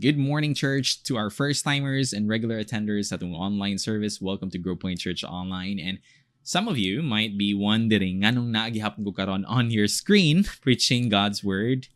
Good 0.00 0.14
morning, 0.16 0.54
church. 0.54 1.02
To 1.10 1.16
our 1.16 1.28
first 1.28 1.64
timers 1.64 2.12
and 2.12 2.30
regular 2.30 2.62
attenders 2.62 3.10
at 3.10 3.18
the 3.18 3.26
online 3.26 3.78
service, 3.78 4.22
welcome 4.22 4.48
to 4.50 4.58
Grow 4.58 4.76
Point 4.76 5.00
Church 5.00 5.24
Online. 5.24 5.80
And 5.82 5.98
some 6.44 6.68
of 6.68 6.78
you 6.78 7.02
might 7.02 7.34
be 7.36 7.50
wondering, 7.50 8.22
anong 8.22 8.54
naagihapon 8.54 9.02
ko 9.02 9.10
karon 9.10 9.42
on 9.50 9.74
your 9.74 9.90
screen 9.90 10.46
preaching 10.62 11.10
God's 11.10 11.42
Word? 11.42 11.90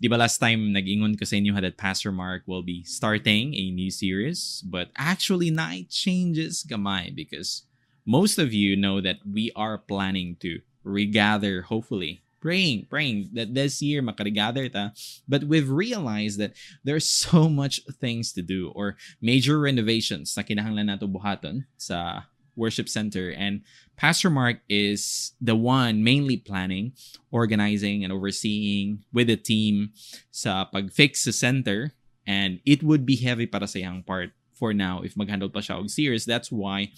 Di 0.00 0.08
ba 0.08 0.16
last 0.16 0.40
time 0.40 0.72
nag-ingon 0.72 1.20
ko 1.20 1.28
sa 1.28 1.36
inyo 1.36 1.52
that 1.60 1.76
Pastor 1.76 2.08
Mark 2.08 2.48
will 2.48 2.64
be 2.64 2.88
starting 2.88 3.52
a 3.52 3.68
new 3.68 3.92
series, 3.92 4.64
but 4.64 4.88
actually 4.96 5.52
night 5.52 5.92
changes 5.92 6.64
gamay 6.64 7.12
because 7.12 7.68
most 8.08 8.40
of 8.40 8.56
you 8.56 8.80
know 8.80 9.04
that 9.04 9.20
we 9.28 9.52
are 9.52 9.76
planning 9.76 10.40
to 10.40 10.64
regather, 10.88 11.68
hopefully, 11.68 12.24
praying, 12.42 12.90
praying 12.90 13.30
that 13.32 13.54
this 13.54 13.80
year 13.80 14.02
makarigather 14.02 14.66
ta. 14.66 14.90
But 15.30 15.46
we've 15.46 15.70
realized 15.70 16.42
that 16.42 16.58
there's 16.82 17.08
so 17.08 17.48
much 17.62 17.80
things 18.02 18.34
to 18.34 18.42
do 18.42 18.74
or 18.74 18.98
major 19.22 19.62
renovations 19.62 20.34
na 20.36 20.42
kinahanglan 20.42 20.90
nato 20.90 21.06
buhaton 21.06 21.64
sa 21.78 22.26
worship 22.52 22.90
center 22.90 23.32
and 23.32 23.62
Pastor 23.96 24.28
Mark 24.28 24.58
is 24.68 25.32
the 25.40 25.54
one 25.54 26.02
mainly 26.02 26.36
planning, 26.36 26.92
organizing 27.30 28.02
and 28.02 28.12
overseeing 28.12 29.04
with 29.12 29.28
the 29.28 29.38
team 29.38 29.94
sa 30.34 30.66
pag-fix 30.66 31.24
sa 31.24 31.30
center 31.30 31.94
and 32.26 32.58
it 32.66 32.82
would 32.82 33.06
be 33.06 33.16
heavy 33.16 33.46
para 33.46 33.70
sa 33.70 33.78
yang 33.78 34.02
part 34.02 34.34
for 34.52 34.74
now 34.74 35.00
if 35.06 35.16
mag-handle 35.16 35.48
pa 35.48 35.62
siya 35.62 35.78
og 35.78 35.88
serious. 35.88 36.26
That's 36.26 36.50
why 36.50 36.90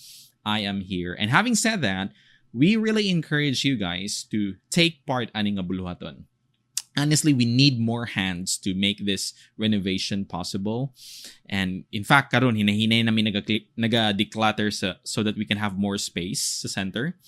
I 0.45 0.65
am 0.65 0.81
here. 0.81 1.13
And 1.13 1.31
having 1.31 1.55
said 1.55 1.83
that, 1.83 2.11
we 2.55 2.77
really 2.77 3.11
encourage 3.11 3.65
you 3.65 3.77
guys 3.77 4.25
to 4.31 4.55
take 4.71 5.05
part 5.05 5.29
aning 5.35 5.59
abuluhaton. 5.59 6.25
Honestly, 6.97 7.35
we 7.35 7.45
need 7.45 7.81
more 7.81 8.07
hands 8.07 8.57
to 8.59 8.73
make 8.73 9.05
this 9.05 9.35
renovation 9.59 10.25
possible. 10.25 10.95
And 11.51 11.85
in 11.93 12.05
fact, 12.05 12.33
karon 12.33 12.57
hinahinay 12.57 13.05
namin 13.05 13.35
naga-declutter 13.77 14.73
sa, 14.73 14.95
so 15.03 15.23
that 15.23 15.37
we 15.37 15.45
can 15.45 15.59
have 15.59 15.77
more 15.77 15.99
space 15.99 16.63
sa 16.63 16.69
center. 16.69 17.19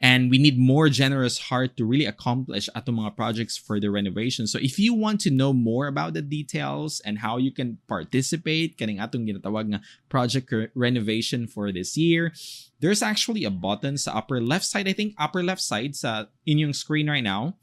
And 0.00 0.30
we 0.30 0.38
need 0.38 0.58
more 0.58 0.88
generous 0.88 1.50
heart 1.50 1.76
to 1.76 1.84
really 1.84 2.06
accomplish 2.06 2.70
atong 2.74 3.02
mga 3.02 3.16
projects 3.16 3.58
for 3.58 3.80
the 3.80 3.90
renovation. 3.90 4.46
So 4.46 4.62
if 4.62 4.78
you 4.78 4.94
want 4.94 5.20
to 5.26 5.30
know 5.34 5.52
more 5.52 5.88
about 5.88 6.14
the 6.14 6.22
details 6.22 7.02
and 7.04 7.18
how 7.18 7.36
you 7.36 7.50
can 7.50 7.78
participate 7.90 8.78
kaning 8.78 9.02
atong 9.02 9.26
ginatawag 9.26 9.74
nga 9.74 9.80
project 10.08 10.54
renovation 10.74 11.46
for 11.46 11.72
this 11.72 11.98
year, 11.98 12.32
there's 12.78 13.02
actually 13.02 13.44
a 13.44 13.50
button 13.50 13.98
sa 13.98 14.16
upper 14.16 14.40
left 14.40 14.64
side, 14.64 14.86
I 14.86 14.94
think 14.94 15.18
upper 15.18 15.42
left 15.42 15.60
side 15.60 15.96
sa 15.96 16.30
inyong 16.46 16.78
screen 16.78 17.10
right 17.10 17.24
now. 17.24 17.58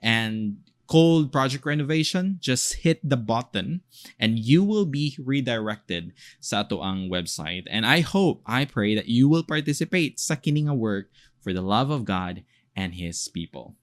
And 0.00 0.62
called 0.90 1.30
project 1.30 1.64
renovation, 1.64 2.36
just 2.42 2.82
hit 2.82 2.98
the 3.08 3.16
button 3.16 3.80
and 4.18 4.40
you 4.40 4.64
will 4.64 4.84
be 4.84 5.14
redirected 5.22 6.12
sa 6.40 6.66
ang 6.66 7.06
website. 7.06 7.62
And 7.70 7.86
I 7.86 8.00
hope, 8.00 8.42
I 8.44 8.64
pray 8.66 8.96
that 8.96 9.06
you 9.06 9.28
will 9.28 9.46
participate 9.46 10.18
sa 10.18 10.34
kininga 10.34 10.74
work 10.74 11.06
for 11.38 11.54
the 11.54 11.62
love 11.62 11.94
of 11.94 12.04
God 12.04 12.42
and 12.74 12.98
His 12.98 13.30
people. 13.30 13.78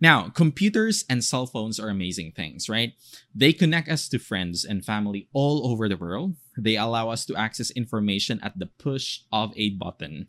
Now, 0.00 0.28
computers 0.30 1.04
and 1.08 1.22
cell 1.22 1.46
phones 1.46 1.78
are 1.78 1.88
amazing 1.88 2.32
things, 2.32 2.66
right? 2.68 2.94
They 3.34 3.52
connect 3.52 3.88
us 3.88 4.08
to 4.08 4.18
friends 4.18 4.64
and 4.64 4.84
family 4.84 5.28
all 5.32 5.70
over 5.70 5.86
the 5.86 6.00
world. 6.00 6.34
They 6.58 6.76
allow 6.76 7.10
us 7.10 7.26
to 7.26 7.36
access 7.36 7.70
information 7.70 8.40
at 8.42 8.58
the 8.58 8.66
push 8.66 9.20
of 9.30 9.52
a 9.54 9.70
button. 9.76 10.26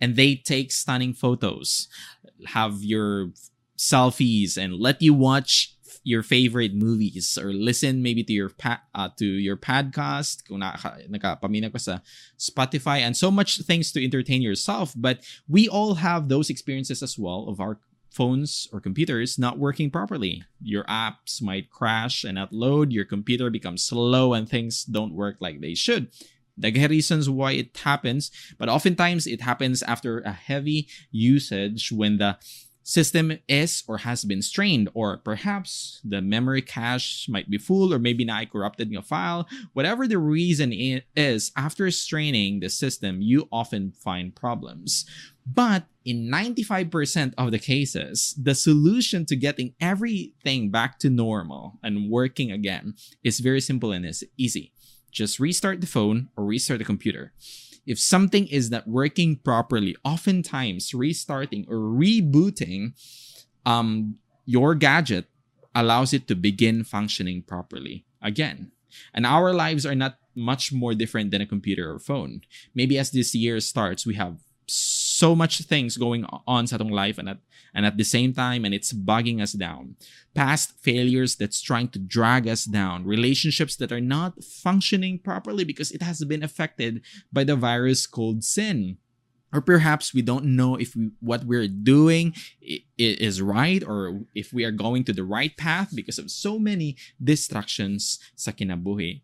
And 0.00 0.14
they 0.14 0.36
take 0.36 0.70
stunning 0.70 1.14
photos, 1.14 1.88
have 2.52 2.84
your 2.84 3.32
selfies, 3.80 4.60
and 4.60 4.76
let 4.76 5.00
you 5.00 5.14
watch 5.16 5.72
your 6.04 6.22
favorite 6.22 6.72
movies 6.74 7.36
or 7.36 7.52
listen 7.52 8.02
maybe 8.02 8.24
to 8.24 8.32
your 8.32 8.48
pa- 8.48 8.80
uh, 8.94 9.08
to 9.16 9.24
your 9.24 9.56
podcast 9.56 10.48
kung 10.48 10.60
nakapamina 10.60 11.68
ko 11.68 11.76
sa 11.76 12.00
Spotify 12.40 13.04
and 13.04 13.12
so 13.16 13.28
much 13.28 13.60
things 13.68 13.92
to 13.92 14.00
entertain 14.00 14.40
yourself 14.40 14.96
but 14.96 15.20
we 15.44 15.68
all 15.68 16.00
have 16.00 16.32
those 16.32 16.48
experiences 16.48 17.04
as 17.04 17.20
well 17.20 17.52
of 17.52 17.60
our 17.60 17.76
phones 18.10 18.66
or 18.72 18.80
computers 18.80 19.38
not 19.38 19.58
working 19.58 19.90
properly. 19.90 20.42
Your 20.60 20.84
apps 20.84 21.40
might 21.40 21.70
crash 21.70 22.24
and 22.24 22.34
not 22.34 22.52
load, 22.52 22.92
your 22.92 23.04
computer 23.04 23.50
becomes 23.50 23.84
slow, 23.84 24.34
and 24.34 24.48
things 24.48 24.84
don't 24.84 25.14
work 25.14 25.36
like 25.40 25.60
they 25.60 25.74
should. 25.74 26.10
Are 26.62 26.88
reasons 26.88 27.30
why 27.30 27.52
it 27.52 27.76
happens, 27.76 28.30
but 28.58 28.68
oftentimes 28.68 29.26
it 29.26 29.40
happens 29.40 29.82
after 29.82 30.20
a 30.20 30.32
heavy 30.32 30.88
usage 31.10 31.90
when 31.90 32.18
the 32.18 32.36
system 32.90 33.38
is 33.48 33.84
or 33.86 33.98
has 33.98 34.24
been 34.24 34.42
strained, 34.42 34.88
or 34.94 35.18
perhaps 35.18 36.00
the 36.04 36.20
memory 36.20 36.60
cache 36.60 37.28
might 37.28 37.48
be 37.48 37.58
full, 37.58 37.94
or 37.94 37.98
maybe 37.98 38.24
not 38.24 38.40
I 38.40 38.44
corrupted 38.46 38.90
your 38.90 39.02
file. 39.02 39.46
Whatever 39.74 40.08
the 40.08 40.18
reason 40.18 40.72
is, 41.16 41.52
after 41.56 41.90
straining 41.90 42.60
the 42.60 42.68
system, 42.68 43.22
you 43.22 43.48
often 43.52 43.92
find 43.92 44.34
problems. 44.34 45.04
But 45.46 45.84
in 46.04 46.30
95% 46.30 47.34
of 47.38 47.50
the 47.50 47.58
cases, 47.58 48.34
the 48.40 48.54
solution 48.54 49.24
to 49.26 49.36
getting 49.36 49.74
everything 49.80 50.70
back 50.70 50.98
to 51.00 51.10
normal 51.10 51.78
and 51.82 52.10
working 52.10 52.50
again 52.50 52.94
is 53.22 53.40
very 53.40 53.60
simple 53.60 53.92
and 53.92 54.04
is 54.04 54.24
easy. 54.36 54.72
Just 55.10 55.40
restart 55.40 55.80
the 55.80 55.86
phone 55.86 56.28
or 56.36 56.44
restart 56.44 56.78
the 56.78 56.84
computer. 56.84 57.32
If 57.86 57.98
something 57.98 58.46
is 58.46 58.70
not 58.70 58.86
working 58.86 59.36
properly, 59.36 59.96
oftentimes 60.04 60.94
restarting 60.94 61.66
or 61.68 61.76
rebooting 61.76 62.92
um, 63.66 64.16
your 64.46 64.74
gadget 64.74 65.26
allows 65.74 66.12
it 66.12 66.26
to 66.28 66.34
begin 66.34 66.84
functioning 66.84 67.42
properly 67.42 68.04
again. 68.22 68.72
And 69.14 69.24
our 69.24 69.52
lives 69.52 69.86
are 69.86 69.94
not 69.94 70.18
much 70.34 70.72
more 70.72 70.94
different 70.94 71.30
than 71.30 71.40
a 71.40 71.46
computer 71.46 71.92
or 71.92 71.98
phone. 71.98 72.42
Maybe 72.74 72.98
as 72.98 73.10
this 73.10 73.34
year 73.34 73.60
starts, 73.60 74.06
we 74.06 74.14
have 74.14 74.38
so 74.66 75.34
much 75.34 75.58
things 75.62 75.96
going 75.96 76.24
on 76.46 76.66
sa 76.66 76.76
atong 76.76 76.90
life 76.90 77.18
and 77.18 77.28
at, 77.28 77.38
and 77.74 77.86
at 77.86 77.96
the 77.96 78.04
same 78.04 78.32
time 78.32 78.64
and 78.64 78.74
it's 78.74 78.92
bugging 78.92 79.40
us 79.40 79.52
down. 79.52 79.96
Past 80.34 80.72
failures 80.80 81.36
that's 81.36 81.60
trying 81.60 81.88
to 81.88 81.98
drag 81.98 82.46
us 82.46 82.64
down. 82.64 83.04
Relationships 83.04 83.76
that 83.76 83.92
are 83.92 84.00
not 84.00 84.42
functioning 84.44 85.18
properly 85.18 85.64
because 85.64 85.90
it 85.90 86.02
has 86.02 86.24
been 86.24 86.42
affected 86.42 87.02
by 87.32 87.44
the 87.44 87.56
virus 87.56 88.06
called 88.06 88.44
sin. 88.44 88.98
Or 89.52 89.60
perhaps 89.60 90.14
we 90.14 90.22
don't 90.22 90.44
know 90.44 90.76
if 90.76 90.94
we, 90.94 91.10
what 91.18 91.42
we're 91.42 91.66
doing 91.66 92.34
is 92.96 93.42
right 93.42 93.82
or 93.82 94.22
if 94.32 94.52
we 94.52 94.64
are 94.64 94.70
going 94.70 95.02
to 95.04 95.12
the 95.12 95.24
right 95.24 95.56
path 95.56 95.90
because 95.92 96.18
of 96.18 96.30
so 96.30 96.58
many 96.58 96.96
distractions 97.18 98.20
sa 98.36 98.52
kinabuhi 98.52 99.22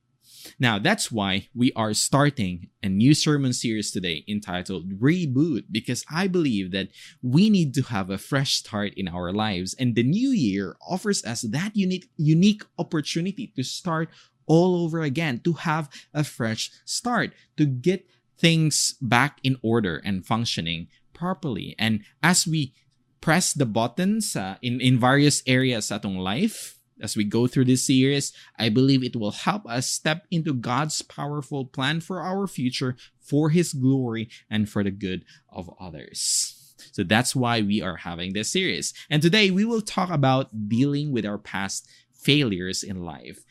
now, 0.58 0.78
that's 0.78 1.10
why 1.10 1.48
we 1.54 1.72
are 1.74 1.94
starting 1.94 2.68
a 2.82 2.88
new 2.88 3.14
sermon 3.14 3.52
series 3.52 3.90
today 3.90 4.24
entitled 4.28 5.00
Reboot, 5.00 5.64
because 5.70 6.04
I 6.10 6.28
believe 6.28 6.72
that 6.72 6.88
we 7.22 7.50
need 7.50 7.74
to 7.74 7.82
have 7.82 8.10
a 8.10 8.18
fresh 8.18 8.54
start 8.54 8.92
in 8.96 9.08
our 9.08 9.32
lives. 9.32 9.74
And 9.78 9.94
the 9.94 10.02
new 10.02 10.30
year 10.30 10.76
offers 10.86 11.24
us 11.24 11.42
that 11.42 11.76
unique, 11.76 12.08
unique 12.16 12.62
opportunity 12.78 13.52
to 13.56 13.62
start 13.62 14.08
all 14.46 14.84
over 14.84 15.02
again, 15.02 15.40
to 15.44 15.52
have 15.54 15.88
a 16.14 16.24
fresh 16.24 16.70
start, 16.84 17.32
to 17.56 17.66
get 17.66 18.06
things 18.38 18.94
back 19.00 19.38
in 19.42 19.56
order 19.62 20.00
and 20.04 20.24
functioning 20.24 20.88
properly. 21.12 21.74
And 21.78 22.04
as 22.22 22.46
we 22.46 22.74
press 23.20 23.52
the 23.52 23.66
buttons 23.66 24.36
uh, 24.36 24.56
in, 24.62 24.80
in 24.80 25.00
various 25.00 25.42
areas 25.46 25.90
atong 25.90 26.18
life, 26.18 26.75
as 27.00 27.16
we 27.16 27.24
go 27.24 27.46
through 27.46 27.66
this 27.66 27.86
series, 27.86 28.32
I 28.58 28.68
believe 28.68 29.02
it 29.02 29.16
will 29.16 29.32
help 29.32 29.66
us 29.66 29.88
step 29.88 30.26
into 30.30 30.54
God's 30.54 31.02
powerful 31.02 31.64
plan 31.66 32.00
for 32.00 32.20
our 32.20 32.46
future, 32.46 32.96
for 33.20 33.50
His 33.50 33.72
glory, 33.72 34.28
and 34.50 34.68
for 34.68 34.82
the 34.82 34.90
good 34.90 35.24
of 35.50 35.70
others. 35.80 36.74
So 36.92 37.02
that's 37.02 37.36
why 37.36 37.60
we 37.60 37.82
are 37.82 37.96
having 37.96 38.32
this 38.32 38.50
series. 38.50 38.94
And 39.10 39.22
today 39.22 39.50
we 39.50 39.64
will 39.64 39.82
talk 39.82 40.10
about 40.10 40.68
dealing 40.68 41.12
with 41.12 41.26
our 41.26 41.38
past 41.38 41.88
failures 42.14 42.82
in 42.82 43.04
life. 43.04 43.44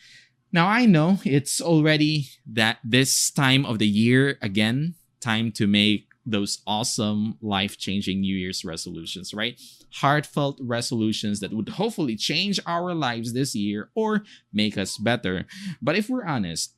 Now, 0.51 0.67
I 0.67 0.85
know 0.85 1.19
it's 1.25 1.59
already 1.59 2.27
that 2.47 2.77
this 2.83 3.29
time 3.29 3.65
of 3.65 3.79
the 3.79 3.87
year, 3.87 4.37
again, 4.41 4.95
time 5.19 5.51
to 5.53 5.67
make 5.67 6.07
those 6.25 6.61
awesome 6.65 7.37
life 7.41 7.77
changing 7.77 8.21
New 8.21 8.35
Year's 8.35 8.65
resolutions, 8.65 9.33
right? 9.33 9.59
Heartfelt 9.95 10.57
resolutions 10.61 11.39
that 11.39 11.53
would 11.53 11.69
hopefully 11.69 12.15
change 12.15 12.59
our 12.65 12.93
lives 12.93 13.33
this 13.33 13.55
year 13.55 13.89
or 13.95 14.23
make 14.51 14.77
us 14.77 14.97
better. 14.97 15.45
But 15.81 15.95
if 15.95 16.09
we're 16.09 16.25
honest, 16.25 16.73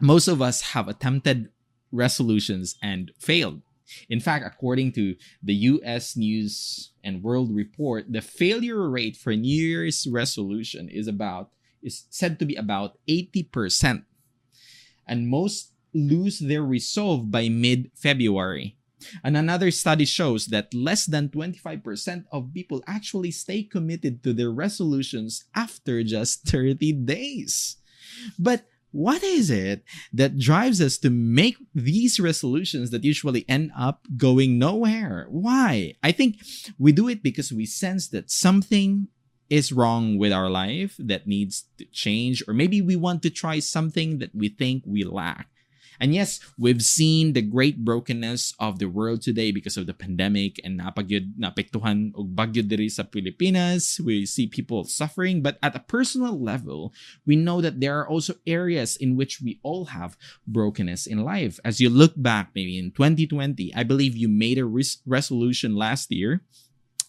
most 0.00 0.28
of 0.28 0.40
us 0.40 0.72
have 0.72 0.88
attempted 0.88 1.48
resolutions 1.90 2.76
and 2.82 3.10
failed. 3.18 3.62
In 4.08 4.20
fact, 4.20 4.44
according 4.44 4.92
to 4.92 5.14
the 5.42 5.54
US 5.54 6.16
News 6.16 6.90
and 7.04 7.22
World 7.22 7.54
Report, 7.54 8.12
the 8.12 8.20
failure 8.20 8.88
rate 8.88 9.16
for 9.16 9.34
New 9.34 9.48
Year's 9.48 10.06
resolution 10.06 10.88
is 10.88 11.06
about 11.06 11.50
is 11.82 12.04
said 12.10 12.38
to 12.38 12.44
be 12.44 12.56
about 12.56 12.98
80%. 13.08 14.04
And 15.06 15.28
most 15.28 15.72
lose 15.96 16.38
their 16.38 16.62
resolve 16.62 17.30
by 17.30 17.48
mid 17.48 17.90
February. 17.94 18.76
And 19.22 19.36
another 19.36 19.70
study 19.70 20.04
shows 20.04 20.46
that 20.46 20.74
less 20.74 21.06
than 21.06 21.28
25% 21.28 22.24
of 22.32 22.52
people 22.52 22.82
actually 22.86 23.30
stay 23.30 23.62
committed 23.62 24.22
to 24.24 24.32
their 24.32 24.50
resolutions 24.50 25.44
after 25.54 26.02
just 26.02 26.48
30 26.48 26.92
days. 27.04 27.76
But 28.38 28.64
what 28.92 29.22
is 29.22 29.50
it 29.50 29.84
that 30.12 30.38
drives 30.38 30.80
us 30.80 30.96
to 30.98 31.10
make 31.10 31.56
these 31.74 32.18
resolutions 32.18 32.90
that 32.90 33.04
usually 33.04 33.44
end 33.48 33.70
up 33.76 34.06
going 34.16 34.58
nowhere? 34.58 35.26
Why? 35.28 35.94
I 36.02 36.12
think 36.12 36.40
we 36.78 36.92
do 36.92 37.08
it 37.08 37.22
because 37.22 37.52
we 37.52 37.66
sense 37.66 38.08
that 38.08 38.30
something 38.30 39.08
is 39.50 39.72
wrong 39.72 40.18
with 40.18 40.32
our 40.32 40.50
life 40.50 40.96
that 40.98 41.26
needs 41.26 41.64
to 41.78 41.84
change, 41.86 42.42
or 42.48 42.54
maybe 42.54 42.80
we 42.80 42.96
want 42.96 43.22
to 43.22 43.30
try 43.30 43.58
something 43.60 44.18
that 44.18 44.34
we 44.34 44.48
think 44.48 44.82
we 44.86 45.04
lack. 45.04 45.48
And 46.00 46.14
yes, 46.14 46.40
we've 46.58 46.82
seen 46.82 47.32
the 47.32 47.42
great 47.42 47.84
brokenness 47.84 48.54
of 48.58 48.78
the 48.78 48.88
world 48.88 49.22
today 49.22 49.50
because 49.50 49.76
of 49.76 49.86
the 49.86 49.94
pandemic 49.94 50.60
and 50.64 50.80
napagyud 50.80 51.36
napektuhan 51.40 52.12
og 52.14 52.36
bagyo 52.36 52.66
diri 52.66 52.88
sa 52.88 53.02
Pilipinas. 53.02 54.00
We 54.00 54.26
see 54.26 54.46
people 54.46 54.84
suffering, 54.84 55.42
but 55.42 55.58
at 55.62 55.76
a 55.76 55.84
personal 55.84 56.38
level, 56.38 56.92
we 57.24 57.36
know 57.36 57.60
that 57.60 57.80
there 57.80 57.98
are 57.98 58.08
also 58.08 58.34
areas 58.46 58.96
in 58.96 59.16
which 59.16 59.40
we 59.40 59.58
all 59.62 59.96
have 59.96 60.16
brokenness 60.46 61.06
in 61.06 61.24
life. 61.24 61.58
As 61.64 61.80
you 61.80 61.88
look 61.88 62.12
back, 62.16 62.52
maybe 62.54 62.78
in 62.78 62.92
2020, 62.92 63.72
I 63.74 63.82
believe 63.82 64.16
you 64.16 64.28
made 64.28 64.58
a 64.58 64.64
res- 64.64 65.00
resolution 65.06 65.74
last 65.74 66.12
year 66.12 66.42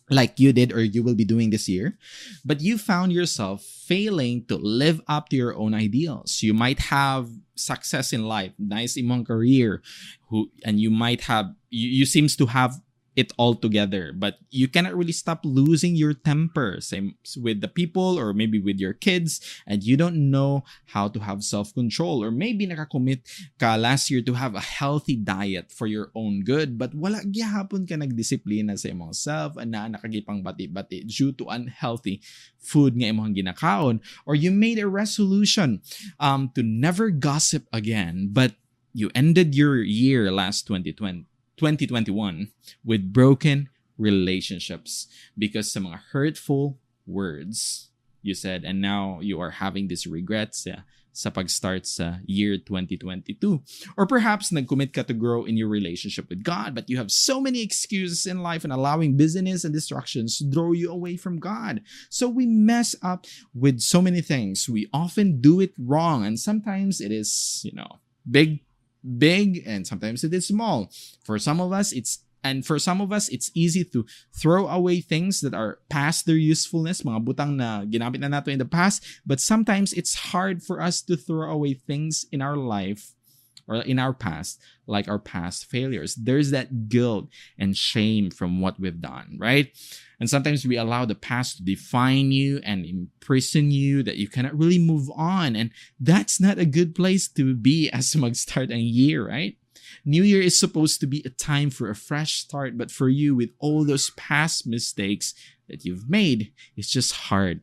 like 0.09 0.39
you 0.39 0.53
did 0.53 0.71
or 0.71 0.83
you 0.83 1.03
will 1.03 1.15
be 1.15 1.25
doing 1.25 1.49
this 1.49 1.67
year, 1.67 1.97
but 2.45 2.61
you 2.61 2.77
found 2.77 3.11
yourself 3.11 3.63
failing 3.63 4.45
to 4.45 4.55
live 4.55 5.01
up 5.07 5.29
to 5.29 5.35
your 5.35 5.55
own 5.55 5.73
ideals. 5.73 6.41
You 6.41 6.53
might 6.53 6.79
have 6.79 7.29
success 7.55 8.13
in 8.13 8.25
life, 8.25 8.53
nice 8.57 8.95
imong 8.95 9.27
career, 9.27 9.81
who 10.29 10.51
and 10.63 10.79
you 10.79 10.89
might 10.89 11.21
have 11.21 11.53
you, 11.69 11.89
you 11.89 12.05
seems 12.05 12.35
to 12.37 12.45
have 12.47 12.79
it 13.17 13.33
all 13.35 13.57
together. 13.57 14.13
But 14.13 14.37
you 14.53 14.69
cannot 14.69 14.93
really 14.93 15.11
stop 15.11 15.41
losing 15.41 15.97
your 15.97 16.13
temper, 16.13 16.77
same 16.79 17.17
with 17.33 17.65
the 17.65 17.67
people 17.67 18.13
or 18.21 18.31
maybe 18.31 18.61
with 18.61 18.77
your 18.77 18.93
kids, 18.93 19.41
and 19.65 19.81
you 19.81 19.97
don't 19.97 20.29
know 20.29 20.61
how 20.93 21.09
to 21.09 21.19
have 21.25 21.41
self-control. 21.41 22.23
Or 22.23 22.29
maybe 22.29 22.69
nakakommit 22.69 23.25
ka 23.57 23.73
last 23.75 24.13
year 24.13 24.21
to 24.21 24.37
have 24.37 24.53
a 24.53 24.61
healthy 24.61 25.17
diet 25.17 25.73
for 25.73 25.89
your 25.89 26.13
own 26.13 26.45
good, 26.45 26.77
but 26.77 26.93
wala 26.93 27.25
gyapon 27.25 27.89
ka 27.89 27.97
nagdisiplina 27.97 28.77
sa 28.77 28.93
imong 28.93 29.17
self 29.17 29.57
and 29.57 29.73
na 29.73 29.89
nakagipang 29.89 30.45
bati-bati 30.45 31.01
due 31.09 31.33
to 31.33 31.49
unhealthy 31.49 32.21
food 32.61 32.93
nga 32.93 33.09
imong 33.09 33.33
ginakaon. 33.33 33.97
Or 34.29 34.37
you 34.37 34.53
made 34.53 34.77
a 34.77 34.85
resolution 34.85 35.81
um, 36.21 36.53
to 36.53 36.61
never 36.61 37.09
gossip 37.09 37.65
again, 37.73 38.29
but 38.29 38.53
you 38.93 39.09
ended 39.17 39.57
your 39.57 39.81
year 39.81 40.29
last 40.29 40.69
2020 40.69 41.25
2021 41.57 42.51
with 42.85 43.11
broken 43.11 43.69
relationships. 43.97 45.07
Because 45.37 45.71
some 45.71 45.85
hurtful 46.11 46.77
words 47.05 47.89
you 48.21 48.33
said 48.33 48.63
and 48.65 48.81
now 48.81 49.19
you 49.21 49.39
are 49.39 49.51
having 49.63 49.87
these 49.87 50.05
regrets 50.05 50.65
yeah, 50.67 50.81
sa 51.13 51.31
pag-start 51.31 51.87
sa 51.87 52.21
year 52.27 52.57
2022 52.59 53.63
or 53.95 54.05
perhaps 54.05 54.51
nag-commit 54.51 54.93
ka 54.93 55.01
to 55.01 55.15
grow 55.15 55.45
in 55.45 55.57
your 55.57 55.71
relationship 55.71 56.29
with 56.29 56.43
God 56.43 56.75
but 56.75 56.89
you 56.91 56.97
have 56.97 57.09
so 57.09 57.39
many 57.39 57.63
excuses 57.63 58.27
in 58.27 58.43
life 58.43 58.67
and 58.67 58.73
allowing 58.73 59.17
busyness 59.17 59.63
and 59.63 59.73
distractions 59.73 60.37
to 60.37 60.45
draw 60.45 60.73
you 60.73 60.91
away 60.91 61.15
from 61.17 61.39
God. 61.39 61.81
So 62.11 62.27
we 62.27 62.45
mess 62.45 62.93
up 63.01 63.25
with 63.55 63.79
so 63.79 64.01
many 64.01 64.21
things. 64.21 64.69
We 64.69 64.91
often 64.93 65.41
do 65.41 65.63
it 65.63 65.73
wrong 65.79 66.21
and 66.27 66.37
sometimes 66.37 66.99
it 67.01 67.09
is 67.15 67.61
you 67.63 67.73
know 67.73 68.03
big 68.29 68.66
big 69.03 69.63
and 69.65 69.85
sometimes 69.85 70.23
it 70.23 70.33
is 70.33 70.47
small. 70.47 70.89
For 71.23 71.37
some 71.39 71.59
of 71.59 71.71
us, 71.71 71.91
it's 71.91 72.23
and 72.43 72.65
for 72.65 72.79
some 72.79 73.01
of 73.01 73.11
us, 73.11 73.27
it's 73.27 73.51
easy 73.53 73.83
to 73.91 74.05
throw 74.31 74.67
away 74.67 75.01
things 75.01 75.41
that 75.41 75.53
are 75.53 75.79
past 75.89 76.25
their 76.25 76.39
usefulness, 76.39 77.01
mga 77.01 77.25
butang 77.25 77.59
na 77.59 77.83
ginamit 77.83 78.23
na 78.23 78.31
nato 78.31 78.51
in 78.51 78.59
the 78.59 78.69
past. 78.69 79.03
But 79.25 79.43
sometimes 79.43 79.91
it's 79.91 80.31
hard 80.31 80.63
for 80.63 80.79
us 80.79 81.01
to 81.11 81.17
throw 81.17 81.51
away 81.51 81.73
things 81.75 82.25
in 82.31 82.41
our 82.41 82.55
life 82.55 83.16
or 83.67 83.77
in 83.77 83.99
our 83.99 84.13
past, 84.13 84.61
like 84.85 85.07
our 85.07 85.19
past 85.19 85.65
failures. 85.65 86.15
There's 86.15 86.51
that 86.51 86.89
guilt 86.89 87.29
and 87.57 87.75
shame 87.75 88.31
from 88.31 88.61
what 88.61 88.79
we've 88.79 89.01
done, 89.01 89.37
right? 89.39 89.71
And 90.19 90.29
sometimes 90.29 90.65
we 90.65 90.77
allow 90.77 91.05
the 91.05 91.15
past 91.15 91.57
to 91.57 91.63
define 91.63 92.31
you 92.31 92.59
and 92.63 92.85
imprison 92.85 93.71
you 93.71 94.01
that 94.03 94.17
you 94.17 94.27
cannot 94.27 94.57
really 94.57 94.79
move 94.79 95.09
on. 95.15 95.55
And 95.55 95.71
that's 95.99 96.39
not 96.39 96.57
a 96.57 96.65
good 96.65 96.95
place 96.95 97.27
to 97.29 97.53
be 97.53 97.89
as 97.93 98.15
mag-start 98.15 98.71
a 98.71 98.77
year, 98.77 99.27
right? 99.27 99.57
New 100.05 100.23
Year 100.23 100.41
is 100.41 100.59
supposed 100.59 100.99
to 100.99 101.07
be 101.07 101.21
a 101.25 101.29
time 101.29 101.69
for 101.69 101.89
a 101.89 101.95
fresh 101.95 102.39
start, 102.39 102.77
but 102.77 102.91
for 102.91 103.09
you, 103.09 103.35
with 103.35 103.51
all 103.59 103.85
those 103.85 104.09
past 104.11 104.67
mistakes 104.67 105.33
that 105.67 105.85
you've 105.85 106.09
made, 106.09 106.51
it's 106.75 106.89
just 106.89 107.13
hard 107.13 107.61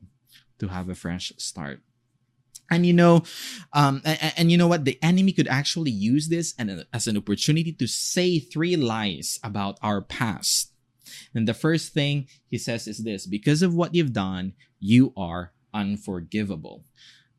to 0.59 0.69
have 0.69 0.89
a 0.89 0.95
fresh 0.95 1.33
start. 1.37 1.81
And 2.71 2.87
you 2.87 2.93
know, 2.93 3.23
um, 3.73 4.01
and, 4.05 4.33
and, 4.37 4.51
you 4.51 4.57
know 4.57 4.67
what? 4.67 4.85
The 4.85 4.99
enemy 5.03 5.33
could 5.33 5.49
actually 5.49 5.91
use 5.91 6.29
this 6.29 6.55
and 6.59 6.87
as 6.93 7.07
an 7.07 7.17
opportunity 7.17 7.73
to 7.73 7.87
say 7.87 8.39
three 8.39 8.75
lies 8.75 9.39
about 9.45 9.79
our 9.83 10.01
past 10.01 10.75
and 11.35 11.49
the 11.49 11.55
first 11.55 11.93
thing 11.93 12.29
he 12.51 12.59
says 12.59 12.87
is 12.87 13.05
this 13.05 13.27
because 13.27 13.63
of 13.63 13.75
what 13.75 13.95
you've 13.95 14.13
done, 14.13 14.55
you 14.81 15.13
are 15.17 15.53
unforgivable. 15.73 16.85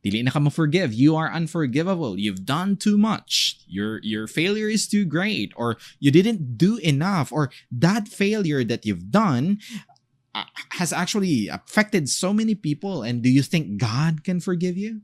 Dili 0.03 0.23
na 0.23 0.29
ka 0.29 0.39
forgive. 0.49 0.93
You 0.93 1.15
are 1.15 1.31
unforgivable. 1.31 2.19
You've 2.19 2.45
done 2.45 2.77
too 2.77 2.97
much. 2.97 3.57
Your 3.65 3.99
your 4.03 4.27
failure 4.27 4.69
is 4.69 4.87
too 4.87 5.05
great 5.05 5.51
or 5.55 5.77
you 5.99 6.11
didn't 6.11 6.57
do 6.57 6.77
enough 6.77 7.31
or 7.31 7.49
that 7.71 8.07
failure 8.07 8.63
that 8.63 8.85
you've 8.85 9.09
done 9.09 9.57
uh, 10.35 10.45
has 10.77 10.93
actually 10.93 11.47
affected 11.47 12.07
so 12.09 12.33
many 12.33 12.53
people 12.53 13.01
and 13.01 13.23
do 13.23 13.29
you 13.29 13.41
think 13.41 13.77
God 13.77 14.23
can 14.23 14.39
forgive 14.39 14.77
you? 14.77 15.01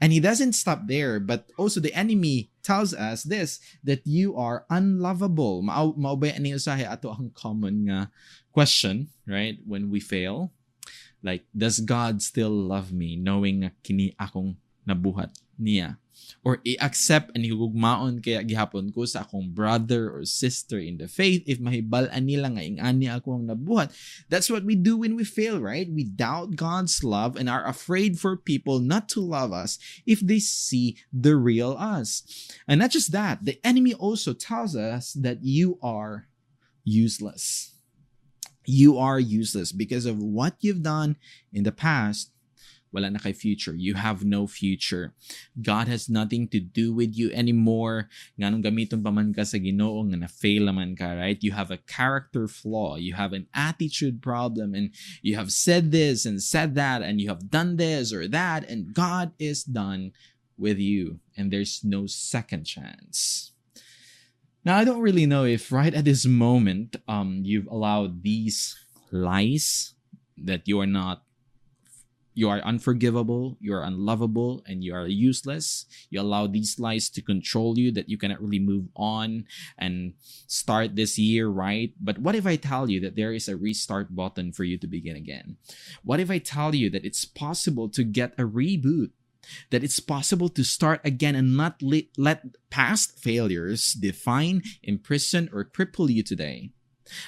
And 0.00 0.12
he 0.12 0.20
doesn't 0.20 0.54
stop 0.54 0.86
there, 0.86 1.20
but 1.20 1.50
also 1.56 1.80
the 1.80 1.94
enemy 1.94 2.50
tells 2.62 2.94
us 2.94 3.22
this 3.22 3.60
that 3.84 4.06
you 4.06 4.36
are 4.36 4.66
unlovable. 4.70 5.62
Mao 5.62 5.92
ba 5.94 6.34
ani 6.34 6.52
usahay 6.52 6.88
ato 6.88 7.10
ang 7.12 7.30
common 7.34 8.08
question, 8.52 9.08
right? 9.26 9.58
When 9.66 9.90
we 9.90 10.00
fail, 10.00 10.52
like 11.22 11.44
does 11.56 11.80
God 11.80 12.22
still 12.22 12.52
love 12.52 12.92
me 12.92 13.16
knowing 13.16 13.64
nga 13.66 13.70
kini 13.82 14.14
akong 14.18 14.56
nabuhat 14.86 15.34
niya? 15.58 15.98
Or 16.44 16.60
i-accept 16.66 17.32
ani 17.34 17.50
hugugmaon 17.50 18.22
kaya 18.22 18.42
gihapon 18.42 18.94
ko 18.94 19.04
sa 19.04 19.26
akong 19.26 19.50
brother 19.50 20.10
or 20.10 20.24
sister 20.24 20.78
in 20.78 20.98
the 20.98 21.08
faith 21.08 21.42
if 21.46 21.58
mahibal-an 21.58 22.24
nila 22.26 22.50
nga 22.54 22.62
ingani 22.62 23.10
ako 23.10 23.40
ang 23.40 23.46
nabuhat. 23.50 23.90
That's 24.28 24.50
what 24.50 24.64
we 24.64 24.74
do 24.74 24.96
when 24.96 25.16
we 25.16 25.24
fail, 25.24 25.58
right? 25.58 25.90
We 25.90 26.04
doubt 26.04 26.56
God's 26.56 27.02
love 27.02 27.36
and 27.36 27.50
are 27.50 27.66
afraid 27.66 28.18
for 28.18 28.36
people 28.36 28.78
not 28.78 29.08
to 29.14 29.20
love 29.20 29.52
us 29.52 29.78
if 30.06 30.20
they 30.20 30.38
see 30.38 30.98
the 31.12 31.36
real 31.36 31.74
us. 31.78 32.22
And 32.68 32.80
not 32.80 32.90
just 32.90 33.12
that, 33.12 33.44
the 33.44 33.58
enemy 33.64 33.94
also 33.94 34.32
tells 34.32 34.76
us 34.76 35.12
that 35.18 35.42
you 35.42 35.78
are 35.82 36.28
useless. 36.84 37.74
You 38.66 38.98
are 38.98 39.20
useless 39.20 39.70
because 39.70 40.06
of 40.06 40.18
what 40.18 40.58
you've 40.60 40.82
done 40.82 41.16
in 41.52 41.62
the 41.62 41.72
past 41.72 42.30
wala 42.96 43.12
na 43.12 43.20
kay 43.20 43.36
future. 43.36 43.76
You 43.76 43.92
have 44.00 44.24
no 44.24 44.48
future. 44.48 45.12
God 45.60 45.84
has 45.92 46.08
nothing 46.08 46.48
to 46.48 46.58
do 46.58 46.96
with 46.96 47.12
you 47.12 47.28
anymore. 47.36 48.08
Nga 48.40 48.48
nung 48.48 48.64
gamiton 48.64 49.04
pa 49.04 49.12
man 49.12 49.36
ka 49.36 49.44
sa 49.44 49.60
ginoo, 49.60 50.08
nga 50.08 50.24
na-fail 50.24 50.72
ka, 50.96 51.12
right? 51.12 51.36
You 51.44 51.52
have 51.52 51.68
a 51.68 51.84
character 51.84 52.48
flaw. 52.48 52.96
You 52.96 53.12
have 53.12 53.36
an 53.36 53.52
attitude 53.52 54.24
problem 54.24 54.72
and 54.72 54.96
you 55.20 55.36
have 55.36 55.52
said 55.52 55.92
this 55.92 56.24
and 56.24 56.40
said 56.40 56.72
that 56.80 57.04
and 57.04 57.20
you 57.20 57.28
have 57.28 57.52
done 57.52 57.76
this 57.76 58.16
or 58.16 58.24
that 58.32 58.64
and 58.64 58.96
God 58.96 59.36
is 59.36 59.60
done 59.60 60.16
with 60.56 60.80
you 60.80 61.20
and 61.36 61.52
there's 61.52 61.84
no 61.84 62.08
second 62.08 62.64
chance. 62.64 63.52
Now, 64.64 64.80
I 64.80 64.88
don't 64.88 65.04
really 65.04 65.28
know 65.28 65.44
if 65.44 65.70
right 65.70 65.92
at 65.92 66.08
this 66.08 66.24
moment 66.24 66.96
um, 67.06 67.44
you've 67.44 67.68
allowed 67.68 68.24
these 68.24 68.74
lies 69.12 69.94
that 70.40 70.66
you 70.66 70.80
are 70.80 70.90
not 70.90 71.25
you 72.36 72.50
are 72.50 72.60
unforgivable, 72.60 73.56
you 73.60 73.72
are 73.72 73.82
unlovable, 73.82 74.62
and 74.66 74.84
you 74.84 74.94
are 74.94 75.06
useless. 75.06 75.86
You 76.10 76.20
allow 76.20 76.46
these 76.46 76.78
lies 76.78 77.08
to 77.16 77.22
control 77.22 77.78
you 77.78 77.90
that 77.92 78.10
you 78.10 78.18
cannot 78.18 78.42
really 78.42 78.58
move 78.58 78.88
on 78.94 79.46
and 79.78 80.12
start 80.46 80.96
this 80.96 81.18
year 81.18 81.48
right. 81.48 81.94
But 81.98 82.18
what 82.18 82.34
if 82.34 82.44
I 82.44 82.56
tell 82.56 82.90
you 82.90 83.00
that 83.00 83.16
there 83.16 83.32
is 83.32 83.48
a 83.48 83.56
restart 83.56 84.14
button 84.14 84.52
for 84.52 84.64
you 84.64 84.76
to 84.76 84.86
begin 84.86 85.16
again? 85.16 85.56
What 86.04 86.20
if 86.20 86.30
I 86.30 86.36
tell 86.36 86.74
you 86.74 86.90
that 86.90 87.06
it's 87.06 87.24
possible 87.24 87.88
to 87.88 88.04
get 88.04 88.34
a 88.38 88.44
reboot? 88.44 89.12
That 89.70 89.82
it's 89.82 90.00
possible 90.00 90.50
to 90.50 90.64
start 90.64 91.00
again 91.04 91.36
and 91.36 91.56
not 91.56 91.80
let, 91.80 92.04
let 92.18 92.44
past 92.68 93.18
failures 93.18 93.94
define, 93.94 94.60
imprison, 94.82 95.48
or 95.54 95.64
cripple 95.64 96.12
you 96.12 96.22
today. 96.22 96.72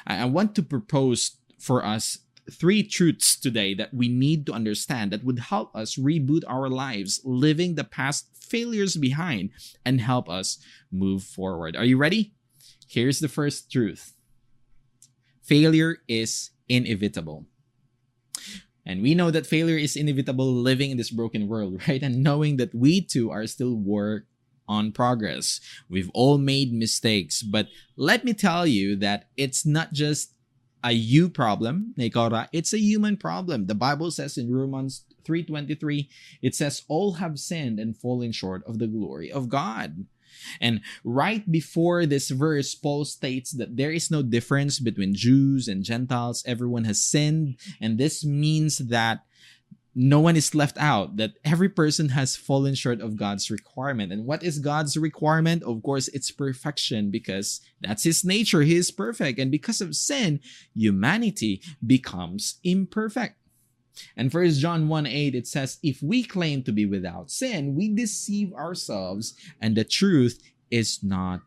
I, 0.07 0.23
I 0.23 0.25
want 0.27 0.55
to 0.57 0.63
propose 0.63 1.39
for 1.59 1.85
us 1.85 2.19
three 2.51 2.83
truths 2.83 3.39
today 3.39 3.75
that 3.75 3.93
we 3.93 4.09
need 4.09 4.47
to 4.47 4.53
understand 4.53 5.13
that 5.13 5.25
would 5.25 5.39
help 5.39 5.75
us 5.75 5.97
reboot 5.97 6.43
our 6.47 6.69
lives, 6.69 7.21
leaving 7.25 7.75
the 7.75 7.85
past 7.85 8.29
failures 8.35 8.97
behind 8.97 9.51
and 9.85 10.01
help 10.01 10.29
us 10.29 10.59
move 10.91 11.23
forward. 11.23 11.77
Are 11.77 11.85
you 11.85 11.97
ready? 11.97 12.35
Here's 12.89 13.21
the 13.21 13.29
first 13.29 13.71
truth 13.71 14.15
failure 15.43 15.99
is 16.09 16.51
inevitable. 16.69 17.47
And 18.85 19.03
we 19.03 19.15
know 19.15 19.31
that 19.31 19.47
failure 19.47 19.77
is 19.77 19.97
inevitable 19.97 20.51
living 20.51 20.91
in 20.91 20.97
this 20.97 21.11
broken 21.11 21.47
world, 21.47 21.83
right? 21.89 22.03
And 22.03 22.23
knowing 22.23 22.57
that 22.57 22.75
we 22.75 23.03
too 23.03 23.31
are 23.31 23.47
still 23.47 23.75
work 23.75 24.25
on 24.67 24.93
progress. 24.93 25.61
We've 25.89 26.11
all 26.13 26.37
made 26.37 26.73
mistakes, 26.73 27.43
but 27.43 27.69
let 27.97 28.25
me 28.25 28.35
tell 28.35 28.67
you 28.67 28.97
that 28.97 29.29
it's 29.37 29.65
not 29.65 29.93
just 29.93 30.35
a 30.85 30.93
you 30.93 31.29
problem, 31.29 31.95
it's 31.97 32.73
a 32.73 32.79
human 32.79 33.17
problem. 33.17 33.67
The 33.67 33.75
Bible 33.75 34.11
says 34.11 34.39
in 34.39 34.53
Romans 34.53 35.05
3:23, 35.25 36.09
it 36.43 36.55
says 36.55 36.83
all 36.89 37.15
have 37.15 37.39
sinned 37.39 37.79
and 37.79 37.97
fallen 37.97 38.33
short 38.33 38.63
of 38.67 38.79
the 38.79 38.87
glory 38.87 39.31
of 39.31 39.49
God. 39.49 40.07
And 40.61 40.81
right 41.05 41.51
before 41.51 42.07
this 42.07 42.31
verse, 42.31 42.75
Paul 42.75 43.05
states 43.05 43.51
that 43.53 43.77
there 43.77 43.91
is 43.91 44.11
no 44.11 44.23
difference 44.23 44.79
between 44.79 45.15
Jews 45.15 45.69
and 45.69 45.83
Gentiles. 45.83 46.45
Everyone 46.47 46.85
has 46.85 47.03
sinned. 47.03 47.57
And 47.81 47.99
this 47.99 48.25
means 48.25 48.79
that 48.79 49.25
no 50.01 50.21
one 50.21 50.37
is 50.37 50.55
left 50.55 50.79
out, 50.79 51.17
that 51.17 51.33
every 51.45 51.69
person 51.69 52.11
has 52.11 52.37
fallen 52.37 52.77
short 52.77 53.01
of 53.01 53.17
God's 53.17 53.51
requirement. 53.51 54.13
And 54.13 54.27
what 54.27 54.45
is 54.45 54.61
God's 54.61 54.97
requirement? 54.97 55.65
Of 55.65 55.83
course, 55.83 56.07
it's 56.09 56.31
perfection 56.31 57.11
because 57.11 57.61
that's 57.81 58.05
his 58.05 58.25
nature. 58.25 58.63
He 58.63 58.77
is 58.77 58.93
perfect. 58.93 59.41
And 59.41 59.51
because 59.51 59.81
of 59.81 59.97
sin, 59.97 60.39
humanity 60.73 61.61
becomes 61.85 62.61
imperfect. 62.63 63.35
And 64.17 64.31
First 64.31 64.61
John 64.61 64.87
1 64.87 65.07
8, 65.07 65.35
it 65.35 65.49
says, 65.49 65.79
If 65.83 66.01
we 66.01 66.23
claim 66.23 66.63
to 66.63 66.73
be 66.73 66.87
without 66.87 67.33
sin, 67.33 67.75
we 67.75 67.89
deceive 67.93 68.53
ourselves, 68.53 69.35
and 69.61 69.77
the 69.77 69.83
truth 69.83 70.41
is 70.71 71.03
not 71.03 71.41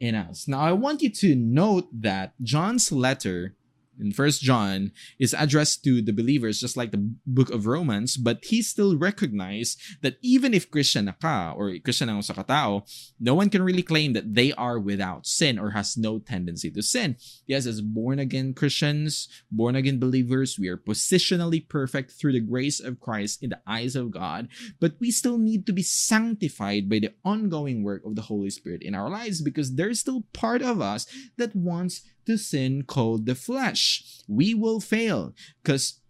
in 0.00 0.16
us. 0.16 0.48
Now, 0.48 0.58
I 0.58 0.72
want 0.72 1.02
you 1.02 1.10
to 1.10 1.36
note 1.36 1.86
that 1.92 2.34
John's 2.42 2.90
letter 2.90 3.54
in 3.98 4.12
First 4.12 4.42
John 4.42 4.92
is 5.18 5.34
addressed 5.38 5.84
to 5.84 6.00
the 6.00 6.12
believers 6.12 6.60
just 6.60 6.76
like 6.76 6.90
the 6.90 7.12
book 7.26 7.50
of 7.50 7.66
Romans 7.66 8.16
but 8.16 8.44
he 8.44 8.62
still 8.62 8.96
recognized 8.96 9.78
that 10.02 10.16
even 10.22 10.54
if 10.54 10.70
Christian 10.70 11.06
na 11.06 11.12
ka 11.12 11.52
or 11.56 11.76
Christian 11.78 12.08
ang 12.08 12.22
sa 12.22 12.34
katao 12.34 12.88
no 13.20 13.34
one 13.34 13.50
can 13.50 13.62
really 13.62 13.82
claim 13.82 14.12
that 14.12 14.34
they 14.34 14.52
are 14.54 14.78
without 14.78 15.26
sin 15.26 15.58
or 15.58 15.70
has 15.70 15.96
no 15.96 16.18
tendency 16.18 16.70
to 16.70 16.82
sin. 16.82 17.16
Yes 17.46 17.66
as 17.66 17.80
born 17.80 18.18
again 18.18 18.54
Christians 18.54 19.28
born 19.50 19.76
again 19.76 19.98
believers 19.98 20.58
we 20.58 20.68
are 20.68 20.78
positionally 20.78 21.60
perfect 21.60 22.12
through 22.12 22.32
the 22.32 22.40
grace 22.40 22.80
of 22.80 23.00
Christ 23.00 23.42
in 23.42 23.50
the 23.50 23.60
eyes 23.66 23.96
of 23.96 24.10
God 24.10 24.48
but 24.80 24.94
we 25.00 25.10
still 25.10 25.38
need 25.38 25.66
to 25.66 25.72
be 25.72 25.82
sanctified 25.82 26.88
by 26.88 26.98
the 26.98 27.12
ongoing 27.24 27.82
work 27.82 28.04
of 28.04 28.16
the 28.16 28.28
Holy 28.28 28.50
Spirit 28.50 28.82
in 28.82 28.94
our 28.94 29.10
lives 29.10 29.42
because 29.42 29.74
there's 29.74 30.00
still 30.00 30.24
part 30.32 30.62
of 30.62 30.80
us 30.80 31.06
that 31.36 31.54
wants 31.54 32.02
to 32.26 32.38
sin 32.38 32.82
called 32.82 33.26
the 33.26 33.34
flesh. 33.34 34.22
We 34.28 34.54
will 34.54 34.80
fail 34.80 35.34
because 35.62 36.00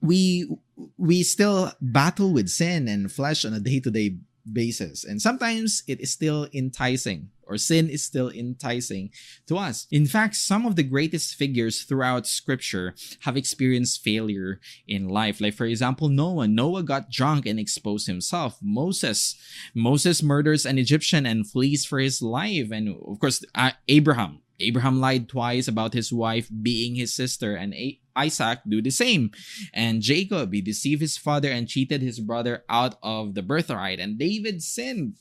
we 0.00 0.48
we 0.96 1.22
still 1.22 1.72
battle 1.80 2.32
with 2.32 2.48
sin 2.48 2.88
and 2.88 3.10
flesh 3.10 3.44
on 3.44 3.54
a 3.54 3.60
day-to-day 3.60 4.16
basis. 4.50 5.04
And 5.04 5.22
sometimes 5.22 5.82
it 5.86 6.00
is 6.00 6.12
still 6.12 6.48
enticing 6.52 7.30
or 7.46 7.56
sin 7.58 7.88
is 7.88 8.02
still 8.02 8.30
enticing 8.30 9.10
to 9.46 9.56
us. 9.56 9.86
In 9.90 10.06
fact, 10.06 10.34
some 10.34 10.66
of 10.66 10.76
the 10.76 10.82
greatest 10.82 11.34
figures 11.34 11.82
throughout 11.82 12.26
scripture 12.26 12.94
have 13.20 13.36
experienced 13.36 14.02
failure 14.02 14.60
in 14.88 15.08
life. 15.08 15.40
Like 15.40 15.54
for 15.54 15.66
example, 15.66 16.08
Noah. 16.08 16.48
Noah 16.48 16.82
got 16.82 17.10
drunk 17.10 17.46
and 17.46 17.58
exposed 17.58 18.06
himself. 18.06 18.58
Moses. 18.62 19.36
Moses 19.74 20.22
murders 20.22 20.66
an 20.66 20.78
Egyptian 20.78 21.26
and 21.26 21.48
flees 21.48 21.84
for 21.84 21.98
his 21.98 22.22
life. 22.22 22.70
And 22.70 22.88
of 22.88 23.18
course, 23.20 23.44
Abraham. 23.88 24.40
Abraham 24.60 25.00
lied 25.00 25.28
twice 25.28 25.68
about 25.68 25.94
his 25.94 26.12
wife 26.12 26.48
being 26.62 26.94
his 26.94 27.14
sister, 27.14 27.56
and 27.56 27.74
Isaac 28.16 28.60
do 28.68 28.80
the 28.80 28.90
same. 28.90 29.32
And 29.72 30.02
Jacob, 30.02 30.52
he 30.52 30.60
deceived 30.60 31.00
his 31.00 31.16
father 31.16 31.50
and 31.50 31.68
cheated 31.68 32.02
his 32.02 32.20
brother 32.20 32.64
out 32.68 32.96
of 33.02 33.34
the 33.34 33.42
birthright. 33.42 33.98
And 33.98 34.18
David 34.18 34.62
sinned 34.62 35.14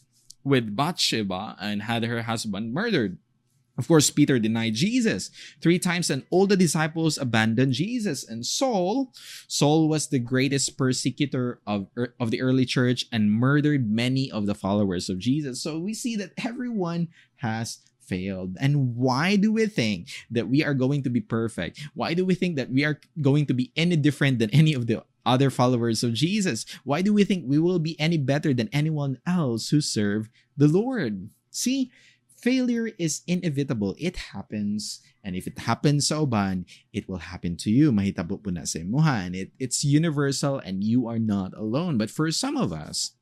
with 0.44 0.76
Bathsheba 0.76 1.56
and 1.60 1.84
had 1.84 2.04
her 2.04 2.24
husband 2.24 2.74
murdered. 2.74 3.18
Of 3.76 3.88
course, 3.88 4.12
Peter 4.12 4.38
denied 4.38 4.76
Jesus 4.76 5.32
three 5.60 5.80
times, 5.80 6.12
and 6.12 6.24
all 6.30 6.46
the 6.46 6.56
disciples 6.56 7.18
abandoned 7.18 7.74
Jesus. 7.74 8.28
And 8.28 8.46
Saul, 8.46 9.12
Saul 9.48 9.90
was 9.90 10.10
the 10.10 10.20
greatest 10.20 10.78
persecutor 10.78 11.60
of, 11.66 11.88
er, 11.98 12.14
of 12.20 12.30
the 12.30 12.42
early 12.42 12.66
church 12.66 13.06
and 13.12 13.32
murdered 13.32 13.90
many 13.90 14.30
of 14.30 14.46
the 14.46 14.54
followers 14.54 15.10
of 15.10 15.18
Jesus. 15.18 15.64
So 15.64 15.80
we 15.80 15.96
see 15.96 16.16
that 16.18 16.34
everyone 16.38 17.08
has 17.38 17.80
failed. 18.08 18.58
And 18.60 18.96
why 18.96 19.36
do 19.36 19.52
we 19.52 19.66
think 19.68 20.10
that 20.32 20.48
we 20.48 20.64
are 20.64 20.74
going 20.74 21.04
to 21.04 21.10
be 21.10 21.22
perfect? 21.22 21.82
Why 21.94 22.14
do 22.14 22.26
we 22.26 22.36
think 22.36 22.56
that 22.56 22.70
we 22.70 22.84
are 22.84 23.00
going 23.22 23.46
to 23.48 23.54
be 23.54 23.72
any 23.76 23.96
different 23.96 24.40
than 24.40 24.50
any 24.52 24.74
of 24.74 24.88
the 24.88 25.04
other 25.26 25.50
followers 25.50 26.04
of 26.04 26.14
Jesus? 26.14 26.66
Why 26.84 27.02
do 27.02 27.14
we 27.14 27.24
think 27.24 27.46
we 27.48 27.60
will 27.60 27.80
be 27.80 28.00
any 28.00 28.18
better 28.18 28.54
than 28.54 28.70
anyone 28.72 29.20
else 29.26 29.70
who 29.70 29.82
serve 29.82 30.30
the 30.58 30.68
Lord? 30.68 31.30
See, 31.52 31.92
failure 32.44 32.92
is 33.00 33.22
inevitable. 33.26 33.96
It 33.98 34.36
happens. 34.36 35.00
And 35.24 35.36
if 35.36 35.48
it 35.48 35.60
happens 35.60 36.08
sa 36.08 36.28
uban, 36.28 36.66
it 36.92 37.08
will 37.08 37.24
happen 37.24 37.56
to 37.64 37.72
you. 37.72 37.92
Mahitabo 37.96 38.44
na 38.52 38.68
sa 38.68 38.80
imuhan. 38.80 39.32
It, 39.32 39.52
it's 39.60 39.88
universal 39.88 40.60
and 40.60 40.84
you 40.84 41.08
are 41.08 41.20
not 41.20 41.56
alone. 41.56 41.98
But 41.98 42.12
for 42.12 42.30
some 42.32 42.58
of 42.58 42.74
us, 42.76 43.16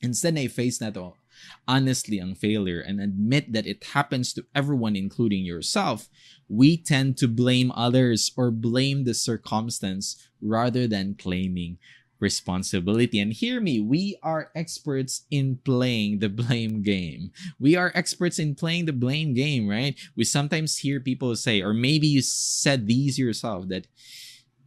instead 0.00 0.38
na 0.38 0.46
face 0.46 0.80
na 0.80 0.90
to, 0.94 1.18
honestly 1.66 2.20
ang 2.20 2.34
failure 2.34 2.80
and 2.80 3.00
admit 3.00 3.52
that 3.52 3.66
it 3.66 3.84
happens 3.92 4.32
to 4.34 4.44
everyone, 4.54 4.96
including 4.96 5.44
yourself, 5.44 6.08
we 6.48 6.76
tend 6.76 7.16
to 7.18 7.28
blame 7.28 7.72
others 7.74 8.32
or 8.36 8.50
blame 8.50 9.04
the 9.04 9.14
circumstance 9.14 10.28
rather 10.40 10.86
than 10.86 11.14
claiming 11.14 11.78
responsibility. 12.20 13.20
And 13.20 13.32
hear 13.32 13.60
me, 13.60 13.80
we 13.80 14.16
are 14.22 14.50
experts 14.54 15.26
in 15.30 15.58
playing 15.64 16.20
the 16.20 16.28
blame 16.28 16.82
game. 16.82 17.30
We 17.58 17.76
are 17.76 17.92
experts 17.94 18.38
in 18.38 18.54
playing 18.54 18.86
the 18.86 18.92
blame 18.92 19.34
game, 19.34 19.68
right? 19.68 19.98
We 20.16 20.24
sometimes 20.24 20.78
hear 20.78 21.00
people 21.00 21.34
say, 21.36 21.60
or 21.60 21.74
maybe 21.74 22.06
you 22.06 22.22
said 22.22 22.86
these 22.86 23.18
yourself, 23.18 23.68
that 23.68 23.86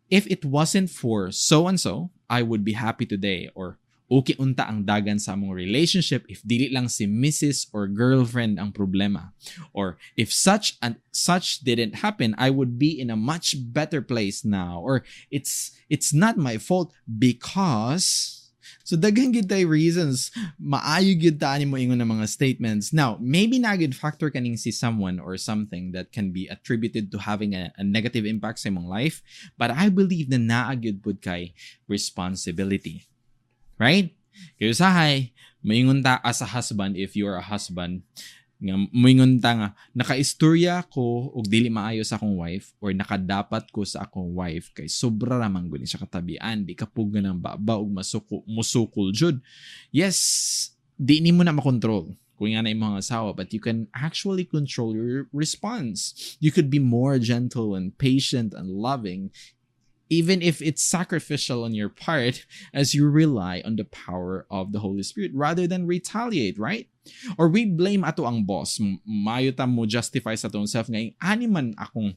if 0.09 0.27
it 0.27 0.45
wasn't 0.45 0.89
for 0.89 1.31
so 1.31 1.67
and 1.67 1.79
so, 1.79 2.11
I 2.29 2.41
would 2.41 2.63
be 2.63 2.73
happy 2.73 3.05
today. 3.05 3.49
Or 3.55 3.79
okay 4.07 4.35
unta 4.39 4.63
ang 4.63 4.87
dagan 4.87 5.19
sa 5.19 5.35
among 5.35 5.51
relationship 5.51 6.23
if 6.31 6.39
dili 6.43 6.71
lang 6.71 6.87
si 6.87 7.03
Mrs. 7.05 7.67
or 7.75 7.91
girlfriend 7.91 8.59
ang 8.59 8.71
problema. 8.71 9.35
Or 9.75 9.99
if 10.15 10.31
such 10.31 10.79
and 10.79 10.99
such 11.11 11.61
didn't 11.63 11.99
happen, 11.99 12.35
I 12.39 12.49
would 12.49 12.79
be 12.79 12.95
in 12.95 13.11
a 13.11 13.19
much 13.19 13.55
better 13.59 13.99
place 13.99 14.47
now. 14.47 14.79
Or 14.79 15.03
it's 15.27 15.75
it's 15.91 16.15
not 16.15 16.39
my 16.39 16.57
fault 16.57 16.95
because 17.05 18.37
So 18.87 18.95
daghan 18.95 19.35
gid 19.35 19.51
tay 19.51 19.67
reasons 19.67 20.31
maayo 20.55 21.11
gid 21.11 21.43
ta 21.43 21.59
mo 21.67 21.75
ingon 21.75 21.99
ng 21.99 22.07
mga 22.07 22.27
statements. 22.31 22.95
Now, 22.95 23.19
maybe 23.19 23.59
na 23.59 23.75
gid 23.75 23.91
factor 23.91 24.31
kaning 24.31 24.55
si 24.55 24.71
someone 24.71 25.19
or 25.19 25.35
something 25.35 25.91
that 25.91 26.15
can 26.15 26.31
be 26.31 26.47
attributed 26.47 27.11
to 27.11 27.19
having 27.19 27.51
a, 27.51 27.75
a 27.75 27.83
negative 27.83 28.23
impact 28.23 28.63
sa 28.63 28.71
imong 28.71 28.87
life, 28.87 29.19
but 29.59 29.75
I 29.75 29.91
believe 29.91 30.31
na 30.31 30.39
naa 30.39 30.71
gid 30.79 31.03
pud 31.03 31.19
kay 31.19 31.51
responsibility. 31.91 33.11
Right? 33.77 34.13
Kaya 34.57 34.73
usahay, 34.73 35.33
maingon 35.65 36.01
ta 36.01 36.21
as 36.21 36.41
a 36.41 36.49
husband, 36.49 36.97
if 36.97 37.17
you 37.17 37.25
are 37.29 37.37
a 37.37 37.45
husband, 37.45 38.05
nga 38.57 38.73
moingon 38.89 39.37
ta 39.37 39.53
nga 39.53 39.69
nakaistorya 39.93 40.81
ko 40.89 41.29
og 41.29 41.45
dili 41.45 41.69
maayo 41.69 42.01
sa 42.01 42.17
akong 42.17 42.41
wife 42.41 42.73
or 42.81 42.89
nakadapat 42.89 43.69
ko 43.69 43.85
sa 43.85 44.09
akong 44.09 44.33
wife 44.33 44.73
kay 44.73 44.89
sobra 44.89 45.37
ra 45.37 45.45
man 45.45 45.69
guni 45.69 45.85
siya 45.85 46.01
katabian. 46.01 46.65
Di 46.65 46.73
kapug 46.73 47.13
nang 47.21 47.37
baba 47.37 47.77
og 47.77 47.93
masuko 47.93 48.41
musukol 48.49 49.13
jud. 49.13 49.37
Yes 49.93 50.73
di 50.97 51.21
ni 51.21 51.29
mo 51.29 51.45
na 51.45 51.53
makontrol 51.53 52.17
kung 52.37 52.53
nga 52.53 52.65
na 52.65 52.73
mga 52.73 53.01
asawa 53.01 53.29
but 53.37 53.53
you 53.53 53.61
can 53.61 53.85
actually 53.93 54.45
control 54.45 54.97
your 54.97 55.29
response. 55.29 56.17
You 56.41 56.49
could 56.49 56.73
be 56.73 56.81
more 56.81 57.21
gentle 57.21 57.77
and 57.77 57.93
patient 57.93 58.57
and 58.57 58.73
loving 58.73 59.29
even 60.09 60.41
if 60.41 60.61
it's 60.61 60.83
sacrificial 60.83 61.63
on 61.63 61.75
your 61.75 61.89
part 61.89 62.45
as 62.73 62.95
you 62.95 63.07
rely 63.07 63.61
on 63.65 63.75
the 63.75 63.87
power 63.87 64.47
of 64.49 64.71
the 64.71 64.79
Holy 64.79 65.03
Spirit 65.03 65.31
rather 65.35 65.67
than 65.67 65.87
retaliate, 65.87 66.57
right? 66.59 66.87
Or 67.37 67.47
we 67.47 67.67
blame 67.67 68.03
ato 68.03 68.27
ang 68.27 68.43
boss. 68.43 68.79
Mayo 69.03 69.51
ta 69.51 69.67
mo 69.67 69.87
justify 69.87 70.35
sa 70.35 70.51
atong 70.51 70.67
self 70.67 70.91
nga 70.91 70.99
ani 71.23 71.47
man 71.47 71.71
akong 71.79 72.15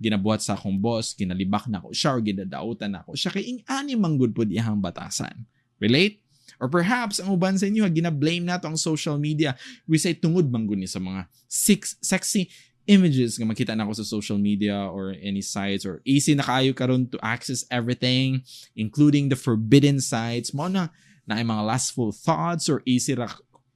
ginabuhat 0.00 0.40
sa 0.40 0.56
akong 0.56 0.80
boss, 0.80 1.12
ginalibak 1.12 1.68
na 1.68 1.78
ako 1.78 1.92
siya 1.92 2.10
or 2.16 2.20
ginadautan 2.24 2.90
na 2.96 3.04
ako 3.04 3.12
siya 3.14 3.30
kay 3.36 3.44
ing 3.44 3.60
ani 3.68 3.94
man 3.94 4.16
good 4.16 4.32
pud 4.32 4.48
iyang 4.48 4.80
batasan. 4.80 5.44
Relate? 5.78 6.24
Or 6.58 6.66
perhaps 6.66 7.22
ang 7.22 7.30
uban 7.32 7.56
sa 7.56 7.70
inyo 7.70 7.86
gina-blame 7.88 8.42
nato 8.42 8.66
ang 8.66 8.76
social 8.76 9.16
media. 9.16 9.54
We 9.86 9.96
say 9.96 10.16
tungod 10.16 10.50
man 10.50 10.66
ni 10.66 10.88
sa 10.88 10.98
mga 10.98 11.30
six, 11.46 11.96
sexy 12.02 12.50
images 12.90 13.38
nga 13.38 13.46
makita 13.46 13.78
na 13.78 13.86
ako 13.86 14.02
sa 14.02 14.10
social 14.18 14.34
media 14.34 14.90
or 14.90 15.14
any 15.22 15.38
sites 15.38 15.86
or 15.86 16.02
easy 16.02 16.34
na 16.34 16.42
kaayo 16.42 16.74
karon 16.74 17.06
to 17.06 17.16
access 17.22 17.62
everything 17.70 18.42
including 18.74 19.30
the 19.30 19.38
forbidden 19.38 20.02
sites. 20.02 20.50
Mo 20.50 20.66
na 20.66 20.90
na 21.30 21.38
ay 21.38 21.46
mga 21.46 21.62
lustful 21.62 22.10
thoughts 22.10 22.66
or 22.66 22.82
easy 22.82 23.14
ra 23.14 23.30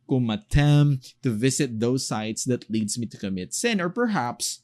ko 0.04 0.18
attempt 0.35 1.14
to 1.23 1.30
visit 1.30 1.78
those 1.78 2.04
sites 2.04 2.44
that 2.44 2.68
leads 2.68 2.99
me 2.99 3.06
to 3.06 3.16
commit 3.16 3.54
sin 3.54 3.80
or 3.80 3.88
perhaps 3.88 4.61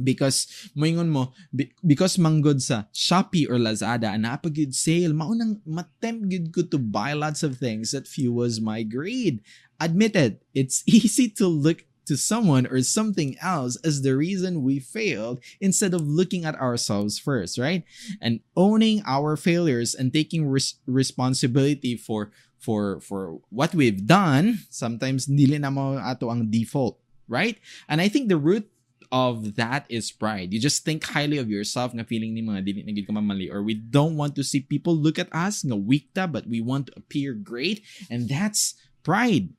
because 0.00 0.70
moingon 0.74 1.10
mo 1.10 1.34
be- 1.54 1.70
because 1.86 2.16
manggod 2.16 2.62
sa 2.62 2.88
Shopee 2.90 3.46
or 3.46 3.60
Lazada 3.60 4.14
and 4.14 4.24
napagid 4.24 4.74
sale 4.74 5.12
maunang 5.12 5.62
matempt 5.66 6.30
gid 6.30 6.46
ko 6.50 6.66
to 6.66 6.78
buy 6.78 7.12
lots 7.12 7.42
of 7.42 7.58
things 7.58 7.92
that 7.92 8.08
fuels 8.08 8.58
my 8.58 8.82
greed. 8.82 9.42
Admit 9.78 10.14
it 10.16 10.34
it's 10.54 10.82
easy 10.88 11.28
to 11.38 11.46
look 11.46 11.84
to 12.06 12.16
someone 12.16 12.66
or 12.66 12.80
something 12.82 13.36
else 13.40 13.76
as 13.84 14.02
the 14.02 14.16
reason 14.16 14.62
we 14.62 14.78
failed 14.78 15.40
instead 15.60 15.94
of 15.94 16.06
looking 16.06 16.44
at 16.44 16.54
ourselves 16.56 17.18
first 17.18 17.58
right 17.58 17.84
and 18.20 18.40
owning 18.56 19.02
our 19.06 19.36
failures 19.36 19.94
and 19.94 20.12
taking 20.12 20.48
res- 20.48 20.76
responsibility 20.86 21.96
for 21.96 22.30
for 22.58 23.00
for 23.00 23.40
what 23.50 23.74
we've 23.74 24.06
done 24.06 24.58
sometimes 24.70 25.26
dili 25.26 25.58
na 25.60 25.70
ato 26.00 26.30
ang 26.30 26.48
default 26.48 26.98
right 27.28 27.58
and 27.88 28.00
i 28.00 28.08
think 28.08 28.28
the 28.28 28.40
root 28.40 28.68
of 29.14 29.54
that 29.54 29.86
is 29.88 30.10
pride. 30.10 30.52
You 30.52 30.58
just 30.58 30.84
think 30.84 31.04
highly 31.04 31.38
of 31.38 31.46
yourself 31.46 31.94
nga 31.94 32.02
feeling 32.02 32.34
ni 32.34 32.42
mga 32.42 32.66
dili 32.66 32.82
na 32.82 32.90
gid 32.90 33.06
ka 33.06 33.14
mamali 33.14 33.46
or 33.46 33.62
we 33.62 33.78
don't 33.78 34.18
want 34.18 34.34
to 34.34 34.42
see 34.42 34.58
people 34.58 34.90
look 34.90 35.22
at 35.22 35.30
us 35.30 35.62
nga 35.62 35.78
weak 35.78 36.10
ta 36.18 36.26
but 36.26 36.50
we 36.50 36.58
want 36.58 36.90
to 36.90 36.92
appear 36.98 37.30
great 37.30 37.86
and 38.10 38.26
that's 38.26 38.74
pride. 39.06 39.54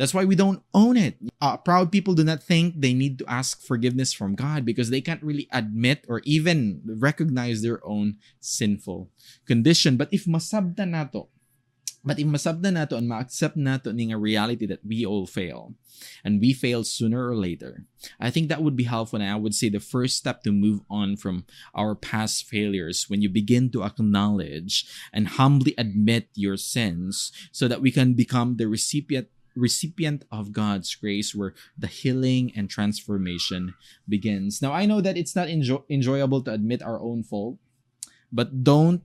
That's 0.00 0.16
why 0.16 0.24
we 0.24 0.32
don't 0.32 0.64
own 0.72 0.96
it. 0.96 1.20
Uh, 1.44 1.60
proud 1.60 1.92
people 1.92 2.16
do 2.16 2.24
not 2.24 2.42
think 2.42 2.80
they 2.80 2.96
need 2.96 3.20
to 3.20 3.28
ask 3.28 3.60
forgiveness 3.60 4.16
from 4.16 4.32
God 4.32 4.64
because 4.64 4.88
they 4.88 5.04
can't 5.04 5.22
really 5.22 5.46
admit 5.52 6.06
or 6.08 6.22
even 6.24 6.80
recognize 6.88 7.60
their 7.60 7.84
own 7.84 8.16
sinful 8.40 9.12
condition. 9.44 9.98
But 10.00 10.08
if 10.10 10.24
masabda 10.24 10.88
nato, 10.88 11.28
but 12.02 12.18
if 12.18 12.24
masabda 12.24 12.72
nato 12.72 12.96
and 12.96 13.12
ma-accept 13.12 13.58
nato 13.60 13.92
ning 13.92 14.10
a 14.10 14.16
reality 14.16 14.64
that 14.72 14.80
we 14.80 15.04
all 15.04 15.26
fail, 15.26 15.74
and 16.24 16.40
we 16.40 16.54
fail 16.54 16.82
sooner 16.82 17.28
or 17.28 17.36
later. 17.36 17.84
I 18.18 18.30
think 18.30 18.48
that 18.48 18.62
would 18.62 18.76
be 18.76 18.84
helpful. 18.84 19.20
And 19.20 19.30
I 19.30 19.36
would 19.36 19.54
say 19.54 19.68
the 19.68 19.80
first 19.80 20.16
step 20.16 20.42
to 20.44 20.50
move 20.50 20.80
on 20.88 21.16
from 21.16 21.44
our 21.74 21.94
past 21.94 22.46
failures 22.46 23.04
when 23.08 23.20
you 23.20 23.28
begin 23.28 23.70
to 23.72 23.84
acknowledge 23.84 24.86
and 25.12 25.28
humbly 25.28 25.74
admit 25.76 26.28
your 26.32 26.56
sins 26.56 27.32
so 27.52 27.68
that 27.68 27.82
we 27.82 27.90
can 27.90 28.14
become 28.14 28.56
the 28.56 28.64
recipient 28.64 29.28
recipient 29.60 30.24
of 30.32 30.52
God's 30.52 30.94
grace 30.94 31.34
where 31.34 31.54
the 31.76 31.86
healing 31.86 32.52
and 32.56 32.68
transformation 32.68 33.74
begins. 34.08 34.62
Now 34.62 34.72
I 34.72 34.86
know 34.86 35.00
that 35.00 35.16
it's 35.16 35.36
not 35.36 35.48
enjo- 35.48 35.84
enjoyable 35.88 36.42
to 36.42 36.52
admit 36.52 36.82
our 36.82 37.00
own 37.00 37.22
fault, 37.22 37.58
but 38.32 38.64
don't 38.64 39.02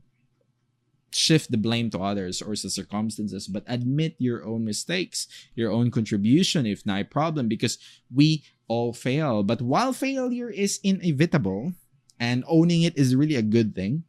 shift 1.16 1.52
the 1.52 1.58
blame 1.58 1.90
to 1.90 2.00
others 2.00 2.42
or 2.42 2.56
to 2.56 2.70
circumstances, 2.70 3.48
but 3.48 3.64
admit 3.68 4.16
your 4.18 4.44
own 4.44 4.66
mistakes, 4.66 5.28
your 5.56 5.72
own 5.72 5.90
contribution 5.92 6.66
if 6.66 6.86
not 6.86 7.02
a 7.02 7.06
problem, 7.06 7.48
because 7.48 7.78
we 8.14 8.44
all 8.68 8.94
fail. 8.94 9.44
But 9.44 9.62
while 9.62 9.94
failure 9.94 10.50
is 10.50 10.80
inevitable 10.84 11.74
and 12.20 12.44
owning 12.48 12.84
it 12.84 12.98
is 12.98 13.16
really 13.16 13.36
a 13.36 13.42
good 13.42 13.76
thing, 13.76 14.04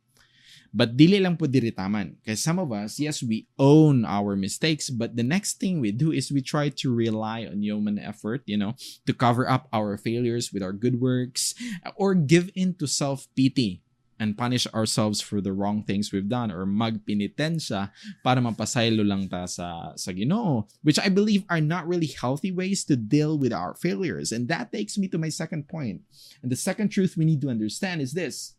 but 0.73 0.97
dili 0.97 1.21
lang 1.21 1.37
po 1.37 1.47
diritaman. 1.47 2.17
Because 2.23 2.43
some 2.43 2.59
of 2.59 2.73
us, 2.73 2.99
yes, 2.99 3.23
we 3.23 3.47
own 3.59 4.05
our 4.05 4.37
mistakes, 4.37 4.91
but 4.91 5.17
the 5.17 5.27
next 5.27 5.59
thing 5.61 5.81
we 5.81 5.93
do 5.93 6.13
is 6.13 6.33
we 6.33 6.43
try 6.43 6.69
to 6.69 6.95
rely 6.95 7.47
on 7.47 7.63
human 7.63 7.99
effort, 7.99 8.43
you 8.47 8.57
know, 8.57 8.75
to 9.07 9.13
cover 9.13 9.49
up 9.49 9.69
our 9.73 9.97
failures 9.97 10.53
with 10.53 10.63
our 10.63 10.73
good 10.73 11.01
works 11.01 11.55
or 11.97 12.15
give 12.15 12.51
in 12.55 12.75
to 12.75 12.87
self-pity 12.87 13.83
and 14.19 14.39
punish 14.39 14.67
ourselves 14.73 15.21
for 15.21 15.41
the 15.41 15.53
wrong 15.53 15.83
things 15.85 16.11
we've 16.13 16.29
done 16.29 16.51
or 16.51 16.65
magpinitensya 16.65 17.93
para 18.25 18.41
mapasaylo 18.41 19.05
lang 19.05 19.29
ta 19.29 19.45
sa, 19.45 19.93
sa 19.95 20.11
Ginoo, 20.11 20.65
which 20.83 20.99
I 20.99 21.09
believe 21.09 21.45
are 21.53 21.61
not 21.61 21.87
really 21.87 22.09
healthy 22.09 22.51
ways 22.51 22.85
to 22.89 22.97
deal 22.97 23.37
with 23.37 23.53
our 23.53 23.77
failures. 23.77 24.33
And 24.33 24.49
that 24.49 24.73
takes 24.73 24.97
me 24.97 25.09
to 25.09 25.19
my 25.19 25.29
second 25.29 25.69
point. 25.69 26.01
And 26.43 26.51
the 26.51 26.57
second 26.57 26.89
truth 26.89 27.17
we 27.17 27.29
need 27.29 27.45
to 27.45 27.53
understand 27.53 28.01
is 28.01 28.17
this 28.17 28.56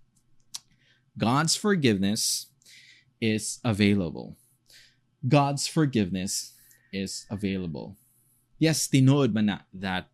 God's 1.18 1.56
forgiveness 1.56 2.48
is 3.20 3.60
available. 3.64 4.38
God's 5.28 5.68
forgiveness 5.68 6.54
is 6.94 7.26
available. 7.30 7.98
Yes, 8.60 8.88
tinood 8.88 9.34
man 9.34 9.46
na 9.46 9.58
that 9.74 10.10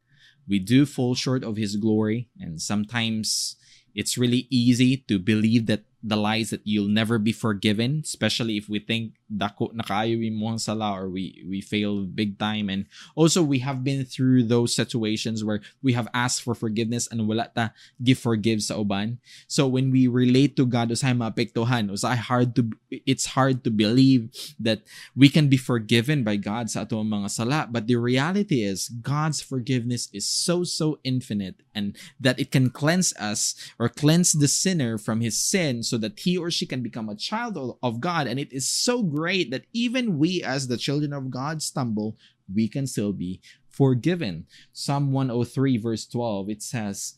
we 0.47 0.59
do 0.59 0.85
fall 0.85 1.15
short 1.15 1.43
of 1.43 1.55
His 1.55 1.75
glory, 1.75 2.29
and 2.39 2.61
sometimes 2.61 3.55
it's 3.95 4.17
really 4.17 4.47
easy 4.49 4.97
to 5.07 5.19
believe 5.19 5.67
that 5.67 5.83
the 6.01 6.17
lies 6.17 6.49
that 6.49 6.65
you'll 6.65 6.91
never 6.91 7.17
be 7.17 7.31
forgiven, 7.31 8.01
especially 8.03 8.57
if 8.57 8.67
we 8.67 8.79
think 8.79 9.15
dako 9.31 9.73
nakaayo 9.73 10.19
mo 10.33 10.53
ang 10.53 10.59
sala 10.59 10.93
or 10.93 11.09
we 11.09 11.41
we 11.47 11.61
fail 11.61 12.03
big 12.03 12.37
time 12.37 12.69
and 12.69 12.85
also 13.15 13.41
we 13.41 13.59
have 13.59 13.83
been 13.83 14.05
through 14.05 14.43
those 14.43 14.75
situations 14.75 15.43
where 15.43 15.61
we 15.81 15.93
have 15.93 16.07
asked 16.13 16.43
for 16.43 16.53
forgiveness 16.53 17.07
and 17.07 17.27
wala 17.27 17.49
ta 17.49 17.71
give 18.01 18.19
forgive 18.19 18.61
sa 18.61 18.77
uban. 18.77 19.17
So 19.47 19.67
when 19.67 19.91
we 19.91 20.07
relate 20.07 20.55
to 20.57 20.65
God 20.65 20.89
usay 20.89 21.15
maapektuhan, 21.15 21.89
usay 21.89 22.17
hard 22.17 22.55
to 22.55 22.69
it's 22.89 23.33
hard 23.33 23.63
to 23.63 23.71
believe 23.71 24.29
that 24.59 24.83
we 25.15 25.29
can 25.29 25.47
be 25.49 25.57
forgiven 25.57 26.23
by 26.23 26.35
God 26.37 26.69
sa 26.69 26.83
atong 26.83 27.09
mga 27.09 27.29
sala, 27.29 27.67
but 27.69 27.87
the 27.87 27.97
reality 27.97 28.63
is 28.63 28.89
God's 28.89 29.41
forgiveness 29.41 30.09
is 30.13 30.27
so 30.27 30.63
so 30.63 30.99
infinite 31.03 31.63
and 31.73 31.97
that 32.19 32.39
it 32.39 32.51
can 32.51 32.69
cleanse 32.69 33.13
us 33.17 33.55
or 33.79 33.89
cleanse 33.89 34.33
the 34.33 34.47
sinner 34.47 34.97
from 34.97 35.21
his 35.21 35.39
sin 35.39 35.83
so 35.83 35.97
that 35.97 36.19
he 36.19 36.37
or 36.37 36.51
she 36.51 36.65
can 36.65 36.81
become 36.81 37.09
a 37.09 37.15
child 37.15 37.77
of 37.81 37.99
God. 37.99 38.27
And 38.27 38.39
it 38.39 38.51
is 38.51 38.67
so 38.67 39.03
great 39.13 39.51
that 39.51 39.65
even 39.73 40.17
we, 40.17 40.43
as 40.43 40.67
the 40.67 40.77
children 40.77 41.13
of 41.13 41.29
God, 41.29 41.61
stumble, 41.61 42.17
we 42.53 42.67
can 42.67 42.87
still 42.87 43.13
be 43.13 43.41
forgiven. 43.69 44.45
Psalm 44.71 45.11
103, 45.11 45.77
verse 45.77 46.05
12, 46.05 46.49
it 46.49 46.61
says, 46.63 47.15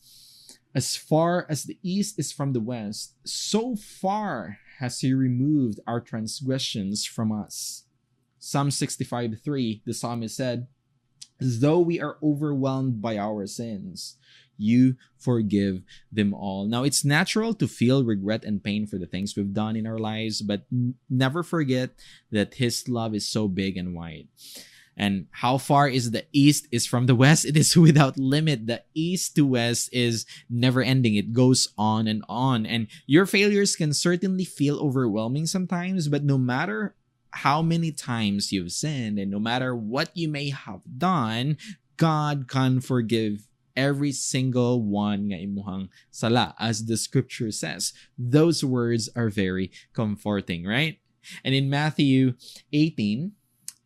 As 0.73 0.95
far 0.95 1.45
as 1.49 1.63
the 1.63 1.77
east 1.83 2.19
is 2.19 2.31
from 2.31 2.53
the 2.53 2.59
west, 2.59 3.15
so 3.25 3.75
far 3.75 4.59
has 4.79 4.99
he 4.99 5.13
removed 5.13 5.79
our 5.87 6.01
transgressions 6.01 7.05
from 7.05 7.31
us. 7.31 7.83
Psalm 8.39 8.69
65, 8.69 9.39
3, 9.43 9.81
the 9.85 9.93
psalmist 9.93 10.35
said, 10.35 10.67
Though 11.39 11.79
we 11.79 11.99
are 11.99 12.17
overwhelmed 12.23 13.01
by 13.01 13.17
our 13.17 13.45
sins, 13.47 14.17
you 14.57 14.95
forgive 15.17 15.81
them 16.11 16.33
all. 16.33 16.65
Now, 16.65 16.83
it's 16.83 17.05
natural 17.05 17.53
to 17.55 17.67
feel 17.67 18.03
regret 18.03 18.43
and 18.43 18.63
pain 18.63 18.87
for 18.87 18.97
the 18.97 19.07
things 19.07 19.35
we've 19.35 19.53
done 19.53 19.75
in 19.75 19.87
our 19.87 19.99
lives, 19.99 20.41
but 20.41 20.65
n- 20.71 20.95
never 21.09 21.43
forget 21.43 21.91
that 22.31 22.55
His 22.55 22.87
love 22.87 23.15
is 23.15 23.27
so 23.27 23.47
big 23.47 23.77
and 23.77 23.95
wide. 23.95 24.27
And 24.97 25.27
how 25.31 25.57
far 25.57 25.89
is 25.89 26.11
the 26.11 26.25
east 26.31 26.67
is 26.71 26.85
from 26.85 27.05
the 27.05 27.15
west? 27.15 27.45
It 27.45 27.57
is 27.57 27.75
without 27.77 28.17
limit. 28.17 28.67
The 28.67 28.83
east 28.93 29.35
to 29.35 29.45
west 29.45 29.89
is 29.91 30.25
never 30.49 30.81
ending. 30.81 31.15
It 31.15 31.33
goes 31.33 31.67
on 31.77 32.07
and 32.07 32.23
on. 32.29 32.65
And 32.65 32.87
your 33.05 33.25
failures 33.25 33.75
can 33.75 33.93
certainly 33.93 34.45
feel 34.45 34.79
overwhelming 34.79 35.47
sometimes, 35.47 36.07
but 36.07 36.23
no 36.23 36.37
matter 36.37 36.95
how 37.31 37.61
many 37.61 37.91
times 37.91 38.53
you've 38.53 38.71
sinned 38.71 39.19
and 39.19 39.29
no 39.29 39.39
matter 39.39 39.75
what 39.75 40.09
you 40.15 40.29
may 40.29 40.49
have 40.49 40.81
done, 40.97 41.57
God 41.97 42.47
can 42.47 42.79
forgive 42.79 43.47
every 43.75 44.11
single 44.11 44.81
one 44.81 45.31
nga 45.31 45.37
imuhang 45.37 45.89
sala 46.11 46.55
as 46.59 46.85
the 46.85 46.97
scripture 46.97 47.51
says. 47.51 47.93
Those 48.17 48.63
words 48.63 49.09
are 49.15 49.29
very 49.29 49.71
comforting 49.93 50.65
right? 50.65 50.99
And 51.43 51.55
in 51.55 51.69
Matthew 51.69 52.35
18 52.73 53.33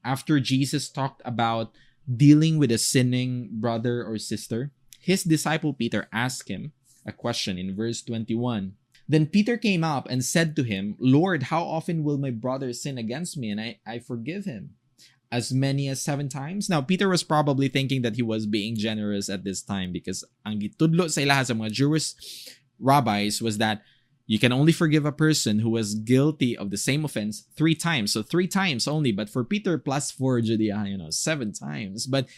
after 0.04 0.40
Jesus 0.40 0.90
talked 0.90 1.22
about 1.26 1.76
dealing 2.08 2.58
with 2.58 2.72
a 2.72 2.78
sinning 2.78 3.50
brother 3.52 4.04
or 4.04 4.18
sister 4.18 4.72
his 5.00 5.24
disciple 5.24 5.74
Peter 5.74 6.08
asked 6.12 6.50
him 6.50 6.74
a 7.06 7.14
question 7.14 7.58
in 7.58 7.76
verse 7.76 8.02
21 8.02 8.74
then 9.10 9.26
Peter 9.26 9.58
came 9.58 9.84
up 9.84 10.08
and 10.08 10.24
said 10.24 10.56
to 10.56 10.62
him, 10.62 10.96
Lord, 11.00 11.50
how 11.50 11.64
often 11.64 12.04
will 12.04 12.20
my 12.20 12.30
brother 12.30 12.72
sin 12.74 13.00
against 13.00 13.38
me 13.38 13.50
and 13.50 13.60
I, 13.60 13.80
I 13.86 13.98
forgive 13.98 14.46
him? 14.46 14.78
As 15.32 15.54
many 15.54 15.88
as 15.88 16.02
seven 16.02 16.28
times. 16.28 16.70
Now, 16.70 16.82
Peter 16.82 17.08
was 17.08 17.24
probably 17.24 17.68
thinking 17.68 18.02
that 18.02 18.16
he 18.16 18.24
was 18.24 18.46
being 18.46 18.76
generous 18.76 19.30
at 19.30 19.44
this 19.44 19.62
time 19.62 19.92
because 19.92 20.24
ang 20.46 20.60
gitudlo 20.60 21.10
sa 21.10 21.22
ilaha 21.22 21.46
sa 21.46 21.54
mga 21.54 21.72
Jewish 21.72 22.14
rabbis 22.80 23.42
was 23.42 23.58
that 23.60 23.82
you 24.26 24.38
can 24.38 24.52
only 24.52 24.72
forgive 24.72 25.06
a 25.06 25.12
person 25.12 25.60
who 25.60 25.70
was 25.70 25.96
guilty 25.96 26.56
of 26.56 26.70
the 26.70 26.78
same 26.78 27.04
offense 27.04 27.46
three 27.56 27.74
times. 27.74 28.14
So 28.14 28.22
three 28.22 28.48
times 28.48 28.88
only. 28.88 29.12
But 29.12 29.30
for 29.30 29.44
Peter, 29.44 29.78
plus 29.78 30.12
four 30.12 30.42
Judea, 30.42 30.78
ah, 30.78 30.86
you 30.86 30.98
know, 30.98 31.10
seven 31.10 31.52
times. 31.52 32.06
But 32.06 32.30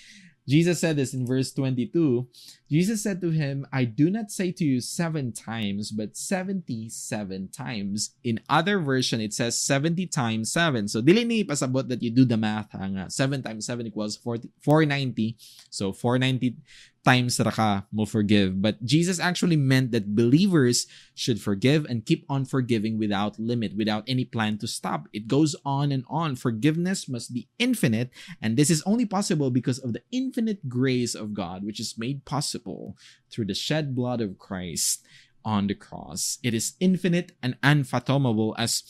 Jesus 0.47 0.80
said 0.80 0.95
this 0.95 1.13
in 1.13 1.25
verse 1.25 1.51
22. 1.54 2.27
Jesus 2.69 3.04
said 3.04 3.21
to 3.21 3.30
him, 3.30 3.65
I 3.71 3.86
do 3.86 4.10
not 4.10 4.32
say 4.32 4.51
to 4.54 4.65
you 4.65 4.82
seven 4.82 5.32
times, 5.32 5.91
but 5.91 6.17
77 6.17 7.49
times. 7.49 8.15
In 8.23 8.39
other 8.49 8.80
version, 8.80 9.21
it 9.21 9.34
says 9.34 9.62
70 9.62 10.08
times 10.08 10.51
7. 10.51 10.88
So, 10.88 11.01
dili 11.01 11.25
ni 11.25 11.43
pasabot 11.43 11.88
that 11.89 12.01
you 12.01 12.10
do 12.10 12.25
the 12.25 12.38
math. 12.38 12.71
Ha, 12.71 13.08
7 13.08 13.43
times 13.43 13.65
7 13.65 13.88
equals 13.88 14.17
40, 14.17 14.49
490. 14.62 15.38
So, 15.69 15.93
490 15.93 16.56
times 17.03 17.39
ra 17.39 17.51
ka 17.51 17.85
mo 17.91 18.05
forgive. 18.05 18.61
But 18.61 18.83
Jesus 18.85 19.19
actually 19.19 19.57
meant 19.57 19.91
that 19.91 20.15
believers 20.15 20.85
should 21.15 21.41
forgive 21.41 21.85
and 21.85 22.05
keep 22.05 22.25
on 22.29 22.45
forgiving 22.45 22.97
without 22.97 23.39
limit, 23.39 23.75
without 23.75 24.03
any 24.07 24.25
plan 24.25 24.57
to 24.59 24.67
stop. 24.67 25.07
It 25.13 25.27
goes 25.27 25.55
on 25.65 25.91
and 25.91 26.03
on. 26.09 26.35
Forgiveness 26.35 27.09
must 27.09 27.33
be 27.33 27.49
infinite, 27.57 28.11
and 28.41 28.55
this 28.55 28.69
is 28.69 28.83
only 28.85 29.05
possible 29.05 29.49
because 29.49 29.79
of 29.79 29.93
the 29.93 30.03
infinite 30.11 30.69
grace 30.69 31.15
of 31.15 31.33
God, 31.33 31.63
which 31.63 31.79
is 31.79 31.97
made 31.97 32.25
possible 32.25 32.95
through 33.29 33.45
the 33.45 33.57
shed 33.57 33.95
blood 33.95 34.21
of 34.21 34.37
Christ 34.37 35.05
on 35.43 35.67
the 35.67 35.75
cross. 35.75 36.37
It 36.43 36.53
is 36.53 36.77
infinite 36.79 37.31
and 37.41 37.57
unfathomable 37.63 38.55
as 38.57 38.83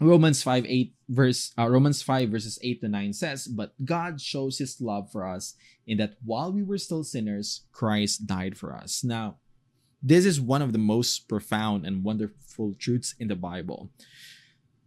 Romans 0.00 0.42
5 0.42 0.66
8 0.66 0.94
verse 1.08 1.52
uh, 1.58 1.68
Romans 1.68 2.02
5 2.02 2.28
verses 2.28 2.58
8 2.62 2.80
to 2.82 2.88
9 2.88 3.12
says, 3.12 3.46
But 3.46 3.72
God 3.84 4.20
shows 4.20 4.58
his 4.58 4.80
love 4.80 5.10
for 5.10 5.26
us 5.26 5.54
in 5.86 5.98
that 5.98 6.16
while 6.24 6.52
we 6.52 6.62
were 6.62 6.78
still 6.78 7.04
sinners, 7.04 7.62
Christ 7.72 8.26
died 8.26 8.58
for 8.58 8.74
us. 8.74 9.02
Now, 9.02 9.36
this 10.02 10.26
is 10.26 10.40
one 10.40 10.62
of 10.62 10.72
the 10.72 10.78
most 10.78 11.28
profound 11.28 11.86
and 11.86 12.04
wonderful 12.04 12.74
truths 12.78 13.14
in 13.18 13.28
the 13.28 13.36
Bible. 13.36 13.90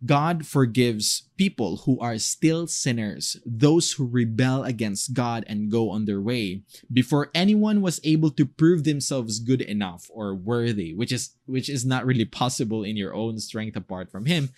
God 0.06 0.46
forgives 0.46 1.24
people 1.36 1.78
who 1.78 2.00
are 2.00 2.18
still 2.20 2.68
sinners, 2.68 3.36
those 3.46 3.92
who 3.92 4.08
rebel 4.08 4.64
against 4.64 5.14
God 5.14 5.44
and 5.48 5.70
go 5.70 5.90
on 5.90 6.06
their 6.06 6.22
way, 6.22 6.64
before 6.92 7.30
anyone 7.36 7.82
was 7.82 8.00
able 8.06 8.30
to 8.32 8.46
prove 8.46 8.86
themselves 8.86 9.40
good 9.40 9.62
enough 9.62 10.10
or 10.10 10.34
worthy, 10.34 10.94
which 10.94 11.12
is 11.12 11.36
which 11.48 11.68
is 11.68 11.86
not 11.86 12.06
really 12.06 12.24
possible 12.24 12.84
in 12.84 12.96
your 12.96 13.14
own 13.14 13.40
strength 13.40 13.76
apart 13.76 14.10
from 14.10 14.26
him. 14.26 14.50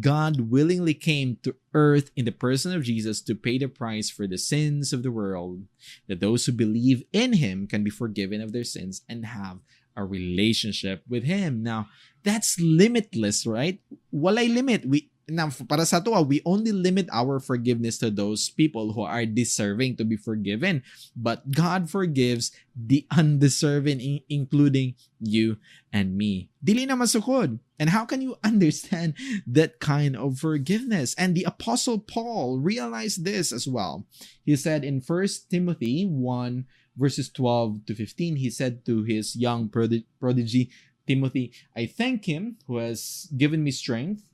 God 0.00 0.50
willingly 0.50 0.94
came 0.94 1.38
to 1.42 1.54
earth 1.72 2.10
in 2.16 2.24
the 2.24 2.32
person 2.32 2.72
of 2.72 2.82
Jesus 2.82 3.22
to 3.22 3.34
pay 3.34 3.58
the 3.58 3.68
price 3.68 4.10
for 4.10 4.26
the 4.26 4.38
sins 4.38 4.92
of 4.92 5.02
the 5.02 5.12
world, 5.12 5.62
that 6.08 6.20
those 6.20 6.46
who 6.46 6.52
believe 6.52 7.02
in 7.12 7.34
him 7.34 7.66
can 7.66 7.84
be 7.84 7.90
forgiven 7.90 8.40
of 8.40 8.52
their 8.52 8.64
sins 8.64 9.02
and 9.08 9.26
have 9.26 9.58
a 9.96 10.04
relationship 10.04 11.02
with 11.08 11.24
him. 11.24 11.62
Now, 11.62 11.88
that's 12.22 12.60
limitless, 12.60 13.46
right? 13.46 13.80
Walay 14.12 14.52
limit. 14.52 14.84
We 14.84 15.10
now 15.28 15.50
para 15.50 15.84
sa 15.84 15.98
to, 16.00 16.22
we 16.22 16.40
only 16.46 16.70
limit 16.70 17.08
our 17.10 17.40
forgiveness 17.40 17.98
to 17.98 18.10
those 18.10 18.48
people 18.50 18.92
who 18.92 19.02
are 19.02 19.26
deserving 19.26 19.96
to 19.96 20.04
be 20.04 20.16
forgiven. 20.16 20.82
But 21.16 21.50
God 21.50 21.90
forgives 21.90 22.52
the 22.74 23.06
undeserving, 23.16 24.22
including 24.28 24.94
you 25.18 25.58
and 25.92 26.16
me. 26.16 26.50
Dili 26.62 26.86
na 26.86 26.94
masukod. 26.94 27.58
And 27.78 27.90
how 27.90 28.06
can 28.06 28.22
you 28.22 28.36
understand 28.44 29.14
that 29.46 29.80
kind 29.80 30.16
of 30.16 30.38
forgiveness? 30.38 31.14
And 31.18 31.34
the 31.34 31.44
apostle 31.44 31.98
Paul 31.98 32.58
realized 32.58 33.24
this 33.24 33.52
as 33.52 33.66
well. 33.66 34.06
He 34.44 34.54
said 34.56 34.84
in 34.84 35.00
First 35.00 35.50
Timothy 35.50 36.06
1 36.06 36.66
verses 36.96 37.28
12 37.28 37.84
to 37.86 37.94
15, 37.94 38.36
he 38.36 38.48
said 38.48 38.86
to 38.86 39.02
his 39.02 39.36
young 39.36 39.68
prodigy 39.68 40.70
Timothy, 41.06 41.52
I 41.76 41.86
thank 41.86 42.24
him 42.24 42.56
who 42.66 42.78
has 42.78 43.28
given 43.36 43.62
me 43.62 43.70
strength 43.70 44.24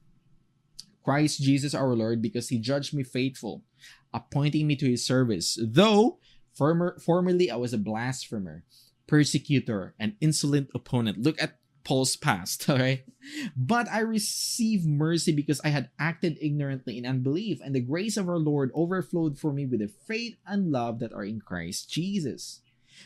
Christ 1.05 1.43
Jesus 1.43 1.75
our 1.75 1.95
Lord 1.95 2.23
because 2.23 2.49
he 2.49 2.59
judged 2.59 2.95
me 2.95 3.03
faithful, 3.03 3.63
appointing 4.13 4.67
me 4.67 4.77
to 4.77 4.91
his 4.91 5.05
service. 5.05 5.59
Though 5.63 6.19
former, 6.55 6.99
formerly 6.99 7.51
I 7.51 7.57
was 7.57 7.73
a 7.73 7.79
blasphemer, 7.79 8.65
persecutor, 9.07 9.95
and 9.99 10.15
insolent 10.21 10.71
opponent. 10.75 11.19
Look 11.19 11.41
at 11.43 11.59
Paul's 11.85 12.17
past, 12.17 12.69
all 12.71 12.79
right? 12.79 13.05
But 13.57 13.89
I 13.91 14.01
received 14.01 14.87
mercy 14.87 15.33
because 15.33 15.61
I 15.65 15.69
had 15.69 15.91
acted 15.99 16.39
ignorantly 16.41 16.99
in 16.99 17.07
unbelief, 17.07 17.61
and 17.65 17.75
the 17.75 17.81
grace 17.81 18.17
of 18.17 18.29
our 18.29 18.39
Lord 18.39 18.71
overflowed 18.75 19.39
for 19.39 19.53
me 19.53 19.67
with 19.67 19.81
the 19.81 19.89
faith 19.89 20.37
and 20.47 20.71
love 20.71 20.99
that 21.01 21.13
are 21.13 21.25
in 21.25 21.41
Christ 21.41 21.91
Jesus. 21.91 22.61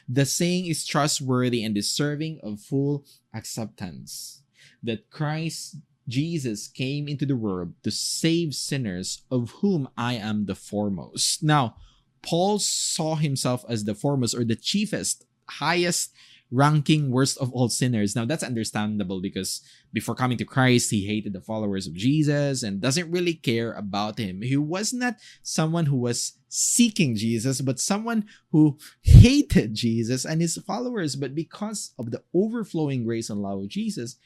The 0.08 0.26
saying 0.26 0.66
is 0.66 0.86
trustworthy 0.86 1.64
and 1.64 1.74
deserving 1.74 2.40
of 2.42 2.60
full 2.60 3.04
acceptance 3.34 4.42
that 4.82 5.10
Christ 5.10 5.76
Jesus 6.08 6.68
came 6.68 7.08
into 7.08 7.26
the 7.26 7.36
world 7.36 7.74
to 7.82 7.90
save 7.90 8.54
sinners, 8.54 9.22
of 9.30 9.50
whom 9.62 9.88
I 9.96 10.14
am 10.14 10.46
the 10.46 10.54
foremost. 10.54 11.42
Now, 11.42 11.76
Paul 12.22 12.58
saw 12.58 13.16
himself 13.16 13.64
as 13.68 13.84
the 13.84 13.94
foremost 13.94 14.34
or 14.34 14.44
the 14.44 14.56
chiefest, 14.56 15.24
highest 15.48 16.12
ranking 16.50 17.10
worst 17.10 17.38
of 17.38 17.52
all 17.52 17.68
sinners. 17.68 18.14
Now, 18.14 18.24
that's 18.24 18.44
understandable 18.44 19.20
because 19.20 19.60
before 19.92 20.14
coming 20.14 20.38
to 20.38 20.44
Christ, 20.44 20.90
he 20.90 21.06
hated 21.06 21.32
the 21.32 21.40
followers 21.40 21.86
of 21.86 21.94
Jesus 21.94 22.62
and 22.62 22.80
doesn't 22.80 23.10
really 23.10 23.34
care 23.34 23.72
about 23.72 24.18
him. 24.18 24.42
He 24.42 24.56
was 24.56 24.92
not 24.92 25.16
someone 25.42 25.86
who 25.86 25.96
was 25.96 26.34
seeking 26.48 27.16
Jesus, 27.16 27.60
but 27.60 27.80
someone 27.80 28.26
who 28.52 28.78
hated 29.02 29.74
Jesus 29.74 30.24
and 30.24 30.40
his 30.40 30.56
followers. 30.66 31.16
But 31.16 31.34
because 31.34 31.92
of 31.98 32.10
the 32.10 32.22
overflowing 32.32 33.04
grace 33.04 33.28
and 33.28 33.42
love 33.42 33.60
of 33.60 33.68
Jesus, 33.68 34.16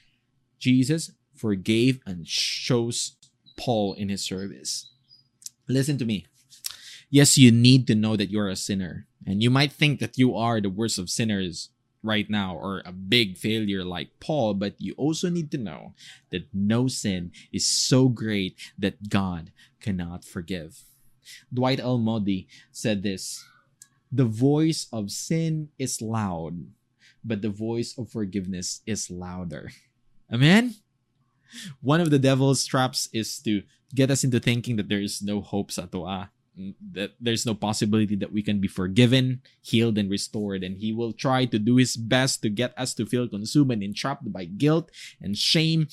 Jesus 0.59 1.11
forgave 1.41 2.01
and 2.05 2.27
chose 2.27 3.17
Paul 3.57 3.95
in 3.95 4.09
his 4.11 4.23
service. 4.23 4.91
Listen 5.67 5.97
to 5.99 6.05
me. 6.05 6.27
Yes, 7.09 7.39
you 7.39 7.51
need 7.51 7.87
to 7.87 7.95
know 7.95 8.15
that 8.17 8.31
you're 8.31 8.49
a 8.49 8.57
sinner. 8.57 9.07
And 9.27 9.43
you 9.43 9.51
might 9.51 9.73
think 9.73 10.01
that 10.01 10.19
you 10.19 10.37
are 10.37 10.61
the 10.61 10.71
worst 10.71 10.99
of 10.99 11.11
sinners 11.11 11.71
right 12.03 12.29
now 12.29 12.57
or 12.57 12.83
a 12.85 12.93
big 12.93 13.37
failure 13.37 13.85
like 13.85 14.21
Paul, 14.21 14.55
but 14.55 14.75
you 14.79 14.95
also 14.97 15.29
need 15.29 15.51
to 15.53 15.59
know 15.59 15.95
that 16.31 16.49
no 16.53 16.89
sin 16.89 17.33
is 17.53 17.67
so 17.67 18.09
great 18.09 18.57
that 18.79 19.09
God 19.09 19.53
cannot 19.81 20.25
forgive. 20.25 20.85
Dwight 21.53 21.81
L. 21.81 21.99
Moody 21.99 22.49
said 22.73 23.03
this 23.03 23.45
The 24.11 24.25
voice 24.25 24.87
of 24.93 25.11
sin 25.11 25.69
is 25.79 26.01
loud, 26.01 26.67
but 27.25 27.43
the 27.43 27.51
voice 27.51 27.97
of 27.99 28.11
forgiveness 28.11 28.81
is 28.87 29.11
louder. 29.11 29.71
Amen? 30.33 30.77
One 31.81 32.01
of 32.01 32.11
the 32.11 32.19
devil's 32.19 32.65
traps 32.65 33.09
is 33.13 33.39
to 33.41 33.63
get 33.95 34.11
us 34.11 34.25
into 34.25 34.41
thinking 34.41 34.77
that 34.77 34.89
there 34.89 35.01
is 35.01 35.23
no 35.23 35.41
hope 35.41 35.73
sa 35.73 35.87
toa, 35.87 36.07
ah, 36.07 36.29
that 36.93 37.13
there's 37.21 37.47
no 37.47 37.55
possibility 37.55 38.17
that 38.17 38.33
we 38.33 38.43
can 38.43 38.61
be 38.61 38.69
forgiven, 38.69 39.41
healed, 39.63 39.99
and 39.99 40.11
restored. 40.11 40.63
And 40.63 40.79
he 40.79 40.93
will 40.93 41.13
try 41.13 41.45
to 41.47 41.59
do 41.59 41.77
his 41.77 41.97
best 41.97 42.43
to 42.43 42.49
get 42.49 42.77
us 42.79 42.95
to 42.95 43.07
feel 43.07 43.29
consumed 43.29 43.73
and 43.73 43.83
entrapped 43.83 44.31
by 44.33 44.45
guilt 44.45 44.91
and 45.21 45.37
shame 45.37 45.89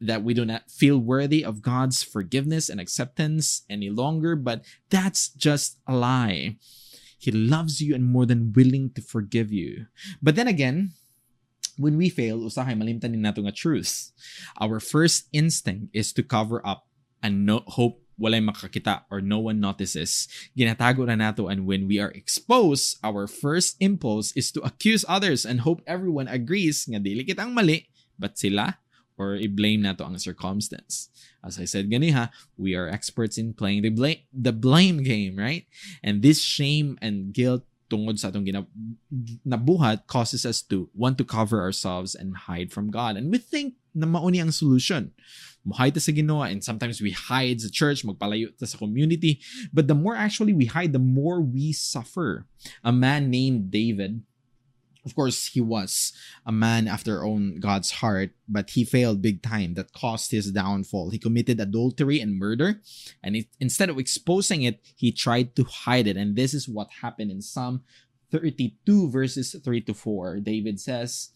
that 0.00 0.24
we 0.24 0.32
do 0.32 0.44
not 0.44 0.70
feel 0.70 0.98
worthy 0.98 1.44
of 1.44 1.62
God's 1.62 2.02
forgiveness 2.02 2.68
and 2.68 2.80
acceptance 2.80 3.62
any 3.68 3.90
longer. 3.90 4.34
But 4.34 4.64
that's 4.88 5.28
just 5.28 5.78
a 5.86 5.94
lie. 5.94 6.56
He 7.18 7.30
loves 7.30 7.82
you 7.82 7.94
and 7.94 8.04
more 8.04 8.24
than 8.24 8.52
willing 8.52 8.90
to 8.96 9.02
forgive 9.02 9.52
you. 9.52 9.86
But 10.22 10.36
then 10.36 10.48
again, 10.48 10.92
when 11.80 11.96
we 11.96 12.12
fail, 12.12 12.38
usahay 12.44 12.76
malimtanin 12.76 13.24
nato 13.24 13.40
nga 13.40 13.56
truth. 13.56 14.12
Our 14.60 14.78
first 14.78 15.32
instinct 15.32 15.88
is 15.96 16.12
to 16.12 16.22
cover 16.22 16.60
up 16.60 16.84
and 17.24 17.48
no, 17.48 17.64
hope 17.64 18.04
walay 18.20 18.44
makakita 18.44 19.08
or 19.08 19.24
no 19.24 19.40
one 19.40 19.64
notices. 19.64 20.28
Ginatago 20.52 21.08
na 21.08 21.16
nato 21.16 21.48
and 21.48 21.64
when 21.64 21.88
we 21.88 21.96
are 21.96 22.12
exposed, 22.12 23.00
our 23.00 23.24
first 23.24 23.80
impulse 23.80 24.36
is 24.36 24.52
to 24.52 24.60
accuse 24.60 25.08
others 25.08 25.48
and 25.48 25.64
hope 25.64 25.80
everyone 25.88 26.28
agrees 26.28 26.84
nga 26.84 27.00
dili 27.00 27.24
kitang 27.24 27.56
mali, 27.56 27.88
but 28.20 28.36
sila 28.36 28.76
or 29.16 29.36
i-blame 29.36 29.84
nato 29.84 30.04
ang 30.04 30.16
circumstance. 30.20 31.08
As 31.44 31.60
I 31.60 31.64
said 31.64 31.88
ganiha, 31.88 32.28
we 32.56 32.76
are 32.76 32.88
experts 32.88 33.36
in 33.36 33.56
playing 33.56 33.84
the 33.84 33.92
blame, 33.92 34.24
the 34.32 34.52
blame 34.52 35.04
game, 35.04 35.36
right? 35.36 35.64
And 36.04 36.20
this 36.20 36.40
shame 36.40 36.96
and 37.00 37.32
guilt 37.32 37.64
tungod 37.90 38.16
sa 38.16 38.30
atong 38.30 38.46
ginab- 38.46 38.70
nabuhat 39.42 40.06
causes 40.06 40.46
us 40.46 40.62
to 40.62 40.86
want 40.94 41.18
to 41.18 41.26
cover 41.26 41.58
ourselves 41.58 42.14
and 42.14 42.46
hide 42.46 42.70
from 42.70 42.88
God. 42.94 43.18
And 43.18 43.34
we 43.34 43.42
think 43.42 43.74
na 43.90 44.06
mauni 44.06 44.38
ang 44.38 44.54
solution. 44.54 45.10
Muhide 45.66 45.98
ta 45.98 46.00
sa 46.00 46.14
Ginoo 46.14 46.46
and 46.46 46.64
sometimes 46.64 47.02
we 47.02 47.10
hide 47.12 47.60
sa 47.60 47.68
church, 47.68 48.06
magpalayo 48.06 48.54
ta 48.56 48.64
sa 48.64 48.78
community. 48.78 49.42
But 49.74 49.90
the 49.90 49.98
more 49.98 50.16
actually 50.16 50.54
we 50.54 50.70
hide, 50.70 50.94
the 50.94 51.02
more 51.02 51.42
we 51.42 51.74
suffer. 51.74 52.46
A 52.80 52.94
man 52.94 53.28
named 53.28 53.68
David 53.68 54.22
of 55.04 55.14
course, 55.14 55.46
he 55.46 55.60
was 55.60 56.12
a 56.44 56.52
man 56.52 56.88
after 56.88 57.24
own 57.24 57.60
God's 57.60 57.90
heart, 57.90 58.30
but 58.48 58.70
he 58.70 58.84
failed 58.84 59.22
big 59.22 59.42
time. 59.42 59.74
That 59.74 59.92
caused 59.92 60.30
his 60.30 60.52
downfall. 60.52 61.10
He 61.10 61.18
committed 61.18 61.60
adultery 61.60 62.20
and 62.20 62.38
murder, 62.38 62.80
and 63.22 63.36
it, 63.36 63.46
instead 63.58 63.88
of 63.88 63.98
exposing 63.98 64.62
it, 64.62 64.80
he 64.96 65.12
tried 65.12 65.56
to 65.56 65.64
hide 65.64 66.06
it. 66.06 66.16
And 66.16 66.36
this 66.36 66.54
is 66.54 66.68
what 66.68 66.90
happened 67.02 67.30
in 67.30 67.42
Psalm 67.42 67.82
32, 68.30 69.10
verses 69.10 69.56
3 69.62 69.80
to 69.82 69.94
4. 69.94 70.40
David 70.40 70.80
says, 70.80 71.30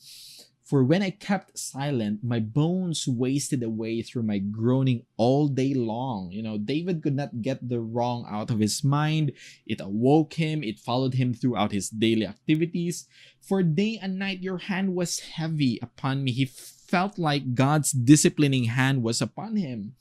for 0.65 0.83
when 0.83 1.03
I 1.03 1.11
kept 1.11 1.59
silent, 1.59 2.25
my 2.25 2.41
bones 2.41 3.07
wasted 3.07 3.63
away 3.63 4.01
through 4.01 4.23
my 4.23 4.39
groaning 4.39 5.05
all 5.19 5.47
day 5.47 5.75
long. 5.75 6.33
You 6.33 6.43
know, 6.43 6.57
David 6.57 7.03
could 7.03 7.15
not 7.15 7.43
get 7.43 7.69
the 7.69 7.81
wrong 7.81 8.25
out 8.29 8.51
of 8.51 8.61
his 8.61 8.83
mind. 8.83 9.33
It 9.67 9.81
awoke 9.81 10.35
him, 10.35 10.65
it 10.65 10.81
followed 10.81 11.15
him 11.15 11.35
throughout 11.35 11.73
his 11.73 11.91
daily 11.91 12.27
activities. 12.27 13.07
For 13.43 13.63
day 13.63 13.99
and 14.01 14.19
night, 14.19 14.41
your 14.41 14.57
hand 14.57 14.95
was 14.95 15.21
heavy 15.37 15.79
upon 15.83 16.25
me. 16.25 16.33
He 16.33 16.47
felt 16.47 17.19
like 17.19 17.55
God's 17.55 17.93
disciplining 17.93 18.65
hand 18.65 19.03
was 19.03 19.21
upon 19.21 19.57
him. 19.57 19.97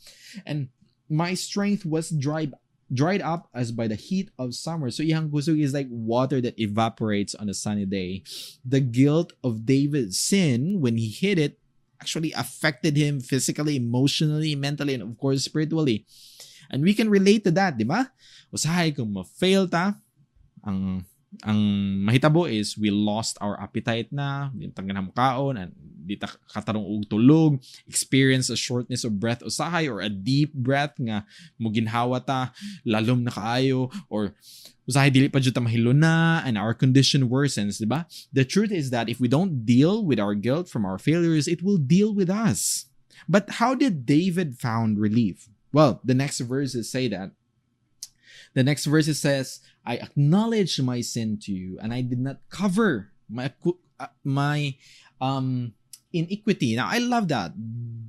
And 0.45 0.69
my 1.10 1.34
strength 1.34 1.86
was 1.86 2.10
dried 2.10 2.54
dried 2.93 3.21
up 3.21 3.49
as 3.53 3.73
by 3.73 3.89
the 3.89 3.97
heat 3.97 4.29
of 4.38 4.53
summer. 4.53 4.93
So 4.93 5.03
iyang 5.03 5.34
kusog 5.34 5.60
is 5.60 5.73
like 5.73 5.89
water 5.89 6.39
that 6.41 6.60
evaporates 6.62 7.34
on 7.34 7.49
a 7.49 7.58
sunny 7.58 7.86
day. 7.86 8.23
The 8.63 8.79
guilt 8.79 9.34
of 9.43 9.65
David's 9.65 10.19
sin 10.19 10.79
when 10.79 10.95
he 10.95 11.10
hit 11.10 11.41
it 11.41 11.58
actually 11.99 12.32
affected 12.36 12.95
him 12.95 13.19
physically, 13.19 13.75
emotionally, 13.75 14.56
mentally, 14.56 14.93
and 14.93 15.03
of 15.03 15.17
course 15.17 15.43
spiritually. 15.43 16.06
And 16.69 16.84
we 16.84 16.93
can 16.93 17.10
relate 17.10 17.43
to 17.45 17.51
that, 17.56 17.77
di 17.77 17.88
ba? 17.88 18.12
Usahay 18.53 18.95
kung 18.95 19.12
ma-fail 19.12 19.67
ta, 19.67 19.95
ang 20.62 21.08
ang 21.41 21.58
mahitabo 22.06 22.46
is 22.46 22.78
we 22.78 22.93
lost 22.93 23.41
our 23.41 23.58
appetite 23.58 24.13
na, 24.13 24.54
di 24.54 24.69
tangan 24.69 25.10
kaon, 25.10 25.58
and 25.58 25.74
di 26.06 26.13
ta 26.19 26.30
katarong 26.52 26.86
og 26.86 27.10
tulog, 27.10 27.58
experience 27.89 28.54
a 28.54 28.60
shortness 28.60 29.02
of 29.02 29.17
breath 29.17 29.41
usahay 29.41 29.89
or 29.89 30.04
a 30.04 30.12
deep 30.12 30.54
breath 30.54 30.93
nga 31.02 31.26
muginhawa 31.58 32.22
ta, 32.22 32.54
lalom 32.86 33.26
na 33.26 33.32
kaayo, 33.34 33.89
or 34.13 34.38
usahay 34.86 35.10
dili 35.10 35.32
pa 35.32 35.41
jud 35.41 35.56
ta 35.56 35.63
mahilo 35.63 35.96
na, 35.96 36.46
and 36.46 36.60
our 36.60 36.78
condition 36.78 37.26
worsens, 37.32 37.82
di 37.82 37.88
ba? 37.89 38.06
The 38.30 38.46
truth 38.46 38.69
is 38.69 38.93
that 38.93 39.10
if 39.10 39.17
we 39.17 39.26
don't 39.26 39.65
deal 39.65 40.06
with 40.06 40.19
our 40.22 40.36
guilt 40.38 40.69
from 40.69 40.86
our 40.86 41.02
failures, 41.02 41.50
it 41.50 41.63
will 41.65 41.82
deal 41.82 42.13
with 42.13 42.30
us. 42.30 42.86
But 43.26 43.63
how 43.63 43.74
did 43.74 44.06
David 44.06 44.60
found 44.60 45.00
relief? 45.00 45.48
Well, 45.72 46.04
the 46.04 46.13
next 46.13 46.39
verses 46.46 46.91
say 46.91 47.08
that 47.10 47.32
the 48.54 48.63
next 48.63 48.86
verse 48.86 49.08
it 49.08 49.16
says, 49.16 49.60
I 49.86 49.98
acknowledge 49.98 50.80
my 50.82 51.02
sin 51.02 51.39
to 51.44 51.52
you 51.52 51.78
and 51.82 51.94
I 51.94 52.02
did 52.02 52.20
not 52.20 52.38
cover 52.50 53.12
my 53.30 53.52
uh, 54.00 54.08
my 54.24 54.76
um 55.22 55.74
iniquity. 56.13 56.76
Now 56.76 56.88
I 56.89 57.00
love 57.00 57.28
that. 57.30 57.54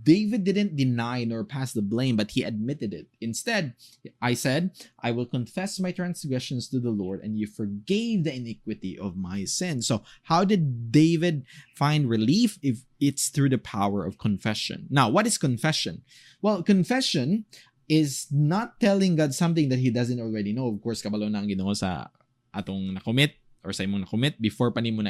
David 0.04 0.44
didn't 0.44 0.76
deny 0.76 1.24
nor 1.24 1.44
pass 1.44 1.72
the 1.72 1.80
blame, 1.80 2.16
but 2.16 2.32
he 2.32 2.42
admitted 2.42 2.92
it. 2.92 3.08
Instead, 3.22 3.72
I 4.20 4.34
said, 4.34 4.72
I 5.00 5.10
will 5.10 5.24
confess 5.24 5.80
my 5.80 5.92
transgressions 5.92 6.68
to 6.68 6.78
the 6.78 6.90
Lord, 6.90 7.22
and 7.24 7.38
you 7.38 7.46
forgave 7.46 8.24
the 8.24 8.36
iniquity 8.36 8.98
of 8.98 9.16
my 9.16 9.44
sin. 9.44 9.80
So, 9.80 10.04
how 10.24 10.44
did 10.44 10.92
David 10.92 11.46
find 11.74 12.08
relief 12.08 12.58
if 12.62 12.84
it's 13.00 13.28
through 13.28 13.48
the 13.48 13.58
power 13.58 14.04
of 14.04 14.18
confession? 14.18 14.86
Now, 14.90 15.08
what 15.08 15.26
is 15.26 15.38
confession? 15.38 16.02
Well, 16.42 16.62
confession 16.62 17.46
is 17.88 18.26
not 18.30 18.80
telling 18.80 19.16
God 19.16 19.34
something 19.34 19.68
that 19.68 19.78
He 19.78 19.90
doesn't 19.90 20.20
already 20.20 20.52
know. 20.52 20.68
Of 20.68 20.80
course, 20.82 21.02
kabalo 21.02 21.30
na 21.30 21.44
ang 21.44 21.74
sa 21.74 22.08
atong 22.54 22.96
nakomit 22.96 23.36
or 23.64 23.72
sa 23.72 23.84
imong 23.84 24.06
nakomit 24.06 24.40
before 24.40 24.70
pa 24.70 24.80
nimo. 24.80 25.04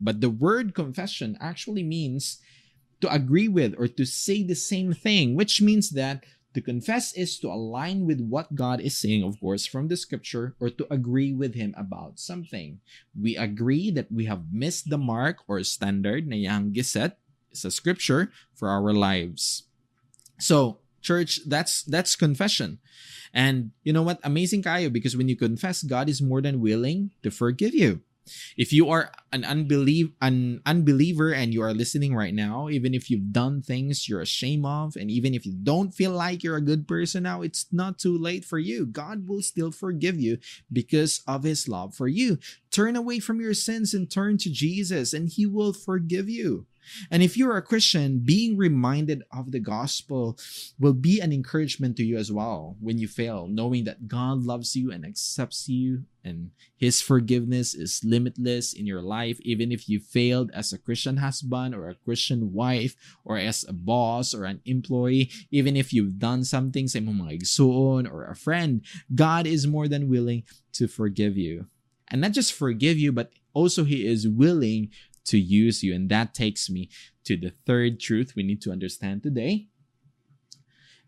But 0.00 0.20
the 0.20 0.30
word 0.30 0.74
confession 0.74 1.36
actually 1.40 1.82
means 1.82 2.38
to 3.00 3.12
agree 3.12 3.48
with 3.48 3.74
or 3.78 3.88
to 3.88 4.04
say 4.04 4.42
the 4.42 4.58
same 4.58 4.92
thing, 4.92 5.34
which 5.34 5.60
means 5.60 5.90
that 5.90 6.24
to 6.54 6.60
confess 6.60 7.14
is 7.14 7.38
to 7.38 7.48
align 7.48 8.06
with 8.06 8.20
what 8.20 8.54
God 8.54 8.80
is 8.80 8.98
saying, 8.98 9.22
of 9.22 9.38
course, 9.38 9.66
from 9.66 9.86
the 9.86 9.96
scripture, 9.96 10.54
or 10.58 10.68
to 10.70 10.86
agree 10.90 11.32
with 11.32 11.54
Him 11.54 11.74
about 11.78 12.18
something. 12.18 12.80
We 13.14 13.36
agree 13.36 13.90
that 13.94 14.10
we 14.10 14.26
have 14.26 14.50
missed 14.50 14.90
the 14.90 14.98
mark 14.98 15.46
or 15.46 15.62
standard 15.62 16.26
na 16.26 16.34
yang 16.34 16.74
giset 16.74 17.14
sa 17.54 17.70
scripture 17.70 18.34
for 18.54 18.66
our 18.68 18.90
lives. 18.90 19.70
So, 20.42 20.82
church 21.00 21.40
that's 21.46 21.82
that's 21.84 22.16
confession. 22.16 22.78
And 23.32 23.70
you 23.82 23.92
know 23.92 24.02
what? 24.02 24.20
Amazing 24.24 24.62
kayo 24.62 24.92
because 24.92 25.16
when 25.16 25.28
you 25.28 25.36
confess 25.36 25.82
god 25.82 26.08
is 26.08 26.22
more 26.22 26.40
than 26.40 26.60
willing 26.60 27.12
to 27.22 27.30
forgive 27.30 27.74
you. 27.74 28.02
If 28.56 28.72
you 28.72 28.88
are 28.90 29.10
an 29.32 29.44
unbelief 29.44 30.12
an 30.20 30.60
unbeliever 30.66 31.32
and 31.32 31.52
you 31.52 31.62
are 31.62 31.74
listening 31.74 32.14
right 32.14 32.34
now 32.34 32.68
even 32.68 32.94
if 32.94 33.10
you've 33.10 33.32
done 33.32 33.62
things 33.62 34.08
you're 34.08 34.20
ashamed 34.20 34.66
of 34.66 34.94
and 34.94 35.10
even 35.10 35.34
if 35.34 35.46
you 35.46 35.52
don't 35.52 35.90
feel 35.90 36.12
like 36.12 36.44
you're 36.44 36.60
a 36.60 36.62
good 36.62 36.86
person 36.86 37.24
now 37.24 37.42
it's 37.42 37.66
not 37.72 37.98
too 37.98 38.16
late 38.16 38.44
for 38.44 38.58
you. 38.58 38.86
God 38.86 39.26
will 39.26 39.42
still 39.42 39.72
forgive 39.72 40.20
you 40.20 40.38
because 40.70 41.22
of 41.26 41.42
his 41.42 41.66
love 41.66 41.94
for 41.94 42.08
you. 42.08 42.38
Turn 42.70 42.94
away 42.94 43.18
from 43.18 43.40
your 43.40 43.54
sins 43.54 43.94
and 43.94 44.10
turn 44.10 44.38
to 44.38 44.50
jesus 44.50 45.12
and 45.12 45.28
he 45.28 45.46
will 45.46 45.72
forgive 45.72 46.28
you 46.28 46.66
and 47.10 47.22
if 47.22 47.36
you're 47.36 47.56
a 47.56 47.62
Christian, 47.62 48.20
being 48.20 48.56
reminded 48.56 49.22
of 49.32 49.52
the 49.52 49.60
gospel 49.60 50.38
will 50.78 50.92
be 50.92 51.20
an 51.20 51.32
encouragement 51.32 51.96
to 51.96 52.04
you 52.04 52.16
as 52.16 52.32
well 52.32 52.76
when 52.80 52.98
you 52.98 53.08
fail, 53.08 53.46
knowing 53.48 53.84
that 53.84 54.08
God 54.08 54.42
loves 54.42 54.76
you 54.76 54.90
and 54.90 55.04
accepts 55.04 55.68
you 55.68 56.04
and 56.24 56.50
his 56.76 57.00
forgiveness 57.00 57.74
is 57.74 58.02
limitless 58.04 58.72
in 58.72 58.86
your 58.86 59.02
life, 59.02 59.38
even 59.40 59.72
if 59.72 59.88
you 59.88 60.00
failed 60.00 60.50
as 60.52 60.72
a 60.72 60.78
Christian 60.78 61.18
husband 61.18 61.74
or 61.74 61.88
a 61.88 61.94
Christian 61.94 62.52
wife 62.52 62.94
or 63.24 63.38
as 63.38 63.64
a 63.68 63.72
boss 63.72 64.34
or 64.34 64.44
an 64.44 64.60
employee, 64.64 65.30
even 65.50 65.76
if 65.76 65.92
you've 65.92 66.18
done 66.18 66.44
something 66.44 66.88
sa 66.88 66.98
oh 66.98 67.02
mga 67.02 68.12
or 68.12 68.24
a 68.24 68.36
friend, 68.36 68.82
God 69.14 69.46
is 69.46 69.66
more 69.66 69.88
than 69.88 70.10
willing 70.10 70.44
to 70.72 70.88
forgive 70.88 71.36
you. 71.36 71.66
And 72.08 72.20
not 72.20 72.32
just 72.32 72.52
forgive 72.52 72.98
you, 72.98 73.12
but 73.12 73.30
also 73.54 73.84
he 73.84 74.06
is 74.06 74.28
willing 74.28 74.90
to 75.30 75.38
use 75.38 75.82
you. 75.82 75.94
And 75.94 76.10
that 76.10 76.34
takes 76.34 76.68
me 76.68 76.90
to 77.24 77.36
the 77.36 77.52
third 77.66 78.00
truth 78.00 78.34
we 78.34 78.42
need 78.42 78.60
to 78.62 78.72
understand 78.72 79.22
today. 79.22 79.68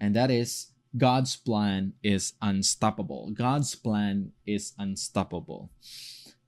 And 0.00 0.16
that 0.16 0.30
is 0.30 0.70
God's 0.96 1.37
plan 1.37 1.94
is 2.02 2.35
unstoppable. 2.42 3.30
God's 3.35 3.74
plan 3.74 4.32
is 4.46 4.72
unstoppable. 4.78 5.70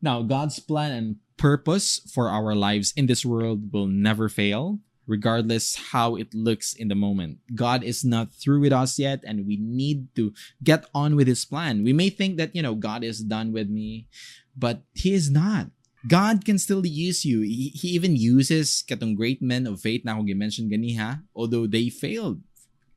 Now, 0.00 0.22
God's 0.22 0.60
plan 0.60 0.92
and 0.92 1.16
purpose 1.37 2.00
for 2.12 2.28
our 2.28 2.54
lives 2.54 2.92
in 2.96 3.06
this 3.06 3.24
world 3.24 3.72
will 3.72 3.87
never 3.87 4.28
fail, 4.28 4.78
regardless 5.06 5.90
how 5.90 6.14
it 6.14 6.34
looks 6.34 6.74
in 6.74 6.88
the 6.88 6.94
moment. 6.94 7.38
God 7.54 7.82
is 7.82 8.04
not 8.04 8.34
through 8.34 8.60
with 8.60 8.72
us 8.72 8.98
yet, 8.98 9.24
and 9.26 9.46
we 9.46 9.56
need 9.56 10.14
to 10.16 10.32
get 10.62 10.84
on 10.94 11.16
with 11.16 11.26
His 11.26 11.44
plan. 11.44 11.82
We 11.82 11.92
may 11.92 12.10
think 12.10 12.37
that, 12.37 12.54
you 12.54 12.62
know, 12.62 12.74
God 12.74 13.02
is 13.02 13.24
done 13.24 13.52
with 13.52 13.70
me, 13.70 14.08
but 14.56 14.82
He 14.92 15.14
is 15.14 15.30
not. 15.30 15.70
God 16.06 16.44
can 16.44 16.58
still 16.58 16.84
use 16.84 17.24
you. 17.24 17.40
He, 17.40 17.72
he 17.74 17.88
even 17.96 18.16
uses 18.16 18.84
katong 18.86 19.16
great 19.16 19.40
men 19.40 19.66
of 19.66 19.80
faith 19.80 20.04
na 20.04 20.12
akong 20.12 20.28
mentioned 20.36 20.70
ganiha, 20.70 21.24
although 21.34 21.66
they 21.66 21.88
failed. 21.88 22.44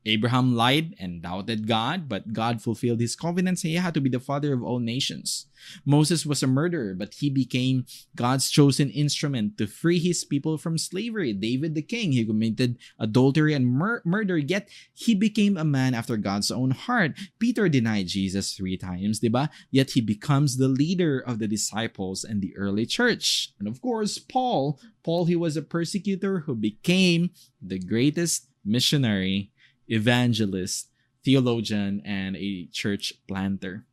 Abraham 0.08 0.56
lied 0.56 0.96
and 1.00 1.22
doubted 1.22 1.68
God, 1.68 2.08
but 2.08 2.32
God 2.32 2.62
fulfilled 2.62 3.02
his 3.02 3.16
covenant 3.16 3.60
saying 3.60 3.74
he 3.74 3.80
had 3.80 3.94
to 3.94 4.02
be 4.02 4.10
the 4.10 4.20
father 4.20 4.54
of 4.54 4.64
all 4.64 4.80
nations. 4.80 5.48
Moses 5.86 6.26
was 6.26 6.42
a 6.42 6.48
murderer, 6.48 6.96
but 6.96 7.16
he 7.16 7.30
became 7.30 7.86
God's 8.16 8.50
chosen 8.50 8.90
instrument 8.90 9.58
to 9.58 9.68
free 9.68 10.00
his 10.00 10.24
people 10.24 10.58
from 10.58 10.78
slavery. 10.78 11.34
David 11.34 11.76
the 11.76 11.82
king, 11.82 12.14
he 12.14 12.26
committed 12.26 12.78
adultery 13.00 13.54
and 13.54 13.68
mur- 13.68 14.02
murder, 14.06 14.38
yet 14.38 14.70
he 14.94 15.14
became 15.14 15.58
a 15.58 15.66
man 15.66 15.94
after 15.94 16.16
God's 16.16 16.52
own 16.52 16.72
heart. 16.72 17.14
Peter 17.40 17.68
denied 17.68 18.08
Jesus 18.08 18.54
three 18.54 18.78
times, 18.78 19.20
diba? 19.20 19.50
Yet 19.72 19.92
he 19.92 20.02
becomes 20.02 20.58
the 20.58 20.70
leader 20.70 21.20
of 21.20 21.40
the 21.40 21.48
disciples 21.48 22.24
and 22.24 22.42
the 22.42 22.56
early 22.56 22.86
church. 22.86 23.52
And 23.60 23.68
of 23.68 23.82
course, 23.82 24.18
Paul, 24.18 24.80
Paul, 25.04 25.26
he 25.26 25.36
was 25.36 25.58
a 25.58 25.62
persecutor 25.62 26.40
who 26.42 26.56
became 26.56 27.32
the 27.62 27.80
greatest 27.80 28.48
missionary 28.64 29.52
evangelist, 29.88 30.90
theologian, 31.24 32.02
and 32.06 32.36
a 32.36 32.68
church 32.72 33.14
planter. 33.28 33.86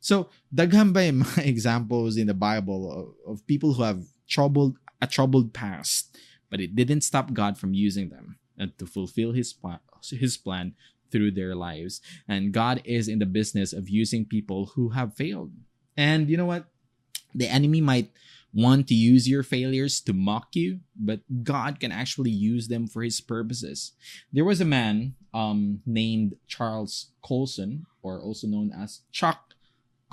So, 0.00 0.28
daghan 0.54 0.92
ba 0.92 1.06
yung 1.06 1.22
mga 1.24 1.46
examples 1.46 2.16
in 2.16 2.26
the 2.26 2.34
Bible 2.34 3.14
of, 3.26 3.38
of 3.38 3.46
people 3.46 3.74
who 3.74 3.82
have 3.82 4.02
troubled 4.28 4.76
a 5.00 5.06
troubled 5.06 5.52
past, 5.52 6.16
but 6.50 6.60
it 6.60 6.76
didn't 6.76 7.02
stop 7.02 7.32
God 7.32 7.56
from 7.56 7.74
using 7.74 8.10
them 8.10 8.36
and 8.58 8.76
to 8.78 8.86
fulfill 8.86 9.32
his 9.32 9.54
his 10.12 10.36
plan 10.36 10.74
through 11.10 11.32
their 11.32 11.54
lives. 11.54 12.00
And 12.28 12.52
God 12.52 12.82
is 12.84 13.08
in 13.08 13.18
the 13.18 13.26
business 13.26 13.72
of 13.72 13.88
using 13.88 14.24
people 14.24 14.76
who 14.76 14.90
have 14.90 15.16
failed. 15.16 15.52
And 15.96 16.30
you 16.30 16.36
know 16.36 16.46
what? 16.46 16.66
The 17.34 17.48
enemy 17.48 17.80
might 17.80 18.10
want 18.52 18.88
to 18.88 18.94
use 18.94 19.28
your 19.28 19.42
failures 19.42 20.00
to 20.00 20.12
mock 20.12 20.54
you, 20.54 20.80
but 20.96 21.20
God 21.42 21.80
can 21.80 21.92
actually 21.92 22.30
use 22.30 22.68
them 22.68 22.86
for 22.86 23.02
his 23.02 23.20
purposes. 23.20 23.92
There 24.32 24.44
was 24.44 24.60
a 24.60 24.64
man 24.64 25.14
um, 25.32 25.80
named 25.86 26.34
Charles 26.48 27.12
Colson, 27.22 27.86
or 28.02 28.20
also 28.20 28.46
known 28.46 28.72
as 28.72 29.02
Chuck 29.12 29.54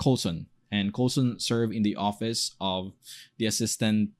Colson, 0.00 0.46
and 0.70 0.92
Colson 0.92 1.40
served 1.40 1.74
in 1.74 1.82
the 1.82 1.96
office 1.96 2.54
of 2.60 2.92
the 3.38 3.46
Assistant 3.46 4.10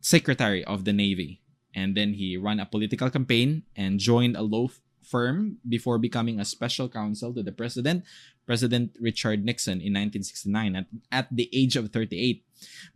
Secretary 0.00 0.64
of 0.64 0.84
the 0.84 0.92
Navy. 0.92 1.40
And 1.74 1.96
then 1.96 2.14
he 2.14 2.36
ran 2.36 2.60
a 2.60 2.66
political 2.66 3.10
campaign 3.10 3.64
and 3.74 3.98
joined 3.98 4.36
a 4.36 4.42
law 4.42 4.68
firm 5.04 5.58
before 5.68 5.98
becoming 5.98 6.40
a 6.40 6.44
special 6.44 6.88
counsel 6.88 7.32
to 7.34 7.42
the 7.42 7.52
president, 7.52 8.04
President 8.46 8.92
Richard 9.00 9.44
Nixon, 9.44 9.80
in 9.80 9.92
1969 9.92 10.76
at, 10.76 10.86
at 11.10 11.28
the 11.30 11.48
age 11.52 11.76
of 11.76 11.90
38. 11.90 12.44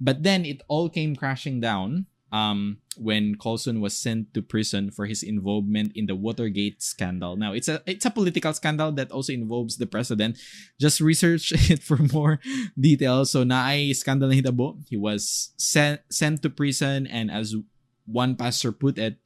But 0.00 0.22
then 0.22 0.44
it 0.44 0.62
all 0.68 0.88
came 0.88 1.16
crashing 1.16 1.60
down 1.60 2.06
um, 2.32 2.78
when 2.96 3.36
Colson 3.36 3.80
was 3.80 3.96
sent 3.96 4.34
to 4.34 4.42
prison 4.42 4.90
for 4.90 5.06
his 5.06 5.22
involvement 5.22 5.92
in 5.94 6.06
the 6.06 6.14
Watergate 6.14 6.82
scandal. 6.82 7.36
Now, 7.36 7.52
it's 7.52 7.68
a 7.68 7.82
it's 7.86 8.04
a 8.04 8.10
political 8.10 8.52
scandal 8.52 8.92
that 8.92 9.10
also 9.10 9.32
involves 9.32 9.76
the 9.76 9.86
president. 9.86 10.38
Just 10.80 11.00
research 11.00 11.52
it 11.70 11.82
for 11.82 11.96
more 12.12 12.40
details. 12.78 13.30
So, 13.30 13.44
naay 13.44 13.94
scandal 13.96 14.28
na 14.28 14.34
hitabo. 14.34 14.84
He 14.88 14.96
was 14.96 15.52
sent 15.56 16.00
sent 16.10 16.42
to 16.42 16.50
prison, 16.50 17.06
and 17.06 17.30
as 17.30 17.56
one 18.04 18.36
pastor 18.36 18.72
put 18.72 18.98
it, 18.98 19.20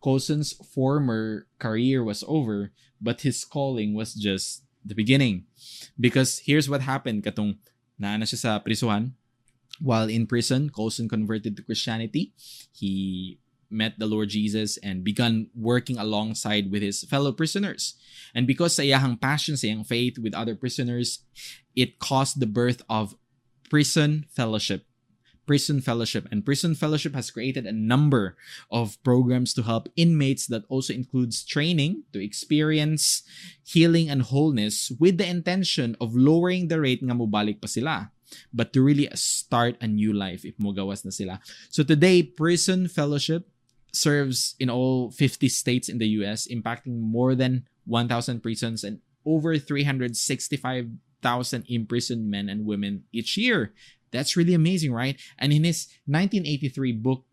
Colson's 0.00 0.52
former 0.52 1.46
career 1.58 2.04
was 2.04 2.24
over, 2.28 2.72
but 3.00 3.22
his 3.22 3.44
calling 3.44 3.94
was 3.94 4.14
just 4.14 4.62
the 4.84 4.94
beginning. 4.94 5.44
Because 5.98 6.40
here's 6.44 6.68
what 6.68 6.84
happened 6.84 7.24
katong 7.24 7.58
naana 8.00 8.24
siya 8.24 8.38
sa 8.40 8.60
prisuhan. 8.60 9.12
While 9.80 10.08
in 10.08 10.26
prison, 10.26 10.70
Colson 10.70 11.08
converted 11.08 11.56
to 11.56 11.62
Christianity. 11.62 12.32
He 12.72 13.38
met 13.70 13.98
the 13.98 14.06
Lord 14.06 14.30
Jesus 14.30 14.78
and 14.78 15.04
began 15.04 15.50
working 15.54 15.98
alongside 15.98 16.70
with 16.70 16.82
his 16.82 17.04
fellow 17.04 17.32
prisoners. 17.32 17.94
And 18.34 18.46
because 18.46 18.76
sa 18.76 18.82
iyahang 18.82 19.20
passion, 19.20 19.56
sa 19.56 19.66
iyang 19.66 19.86
faith 19.86 20.18
with 20.18 20.34
other 20.34 20.54
prisoners, 20.54 21.20
it 21.74 21.98
caused 21.98 22.40
the 22.40 22.46
birth 22.46 22.82
of 22.88 23.16
Prison 23.68 24.26
Fellowship. 24.30 24.86
Prison 25.46 25.80
Fellowship. 25.80 26.26
And 26.30 26.44
Prison 26.44 26.74
Fellowship 26.74 27.14
has 27.14 27.30
created 27.30 27.66
a 27.66 27.72
number 27.72 28.36
of 28.70 28.98
programs 29.04 29.54
to 29.54 29.62
help 29.62 29.88
inmates 29.94 30.46
that 30.48 30.66
also 30.68 30.92
includes 30.92 31.44
training 31.44 32.02
to 32.12 32.22
experience 32.22 33.22
healing 33.62 34.10
and 34.10 34.22
wholeness 34.22 34.90
with 34.98 35.18
the 35.18 35.26
intention 35.26 35.96
of 36.00 36.14
lowering 36.14 36.66
the 36.66 36.80
rate 36.80 37.02
nga 37.02 37.14
mubalik 37.14 37.62
pa 37.62 37.70
sila 37.70 38.10
but 38.52 38.72
to 38.72 38.82
really 38.82 39.08
start 39.14 39.76
a 39.80 39.86
new 39.86 40.12
life 40.12 40.44
if 40.44 40.56
mugawas 40.58 41.04
na 41.04 41.10
sila. 41.10 41.40
So 41.70 41.82
today, 41.82 42.22
Prison 42.22 42.88
Fellowship 42.88 43.48
serves 43.92 44.54
in 44.60 44.68
all 44.68 45.10
50 45.10 45.48
states 45.48 45.88
in 45.88 45.98
the 45.98 46.08
US, 46.22 46.46
impacting 46.46 47.00
more 47.00 47.34
than 47.34 47.66
1,000 47.86 48.42
prisons 48.42 48.84
and 48.84 49.00
over 49.24 49.58
365,000 49.58 51.64
imprisoned 51.68 52.30
men 52.30 52.48
and 52.48 52.64
women 52.64 53.04
each 53.12 53.36
year. 53.36 53.72
That's 54.12 54.36
really 54.36 54.54
amazing, 54.54 54.92
right? 54.92 55.20
And 55.38 55.52
in 55.52 55.64
his 55.64 55.88
1983 56.06 56.92
book 56.92 57.24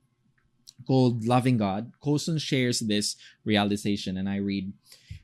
called 0.87 1.25
Loving 1.25 1.57
God, 1.57 1.91
Colson 2.01 2.39
shares 2.39 2.79
this 2.79 3.15
realization, 3.45 4.17
and 4.17 4.27
I 4.27 4.37
read 4.37 4.73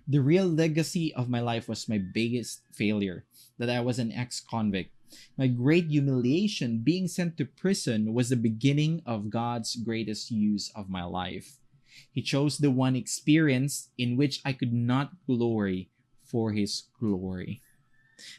The 0.08 0.19
real 0.19 0.45
legacy 0.45 1.13
of 1.13 1.29
my 1.29 1.41
life 1.41 1.67
was 1.67 1.89
my 1.89 1.97
biggest 1.97 2.62
failure 2.73 3.25
that 3.58 3.69
I 3.69 3.82
was 3.82 3.99
an 3.99 4.12
ex 4.12 4.39
convict. 4.39 4.93
My 5.38 5.48
great 5.48 5.88
humiliation, 5.88 6.82
being 6.84 7.08
sent 7.08 7.38
to 7.38 7.45
prison, 7.45 8.13
was 8.13 8.30
the 8.30 8.36
beginning 8.36 9.02
of 9.06 9.30
God's 9.30 9.76
greatest 9.76 10.32
use 10.32 10.72
of 10.76 10.89
my 10.89 11.04
life. 11.04 11.58
He 12.12 12.22
chose 12.22 12.58
the 12.58 12.72
one 12.72 12.95
experience 12.95 13.89
in 13.98 14.17
which 14.17 14.41
I 14.45 14.54
could 14.54 14.74
not 14.74 15.12
glory 15.26 15.89
for 16.24 16.52
His 16.52 16.84
glory. 17.00 17.62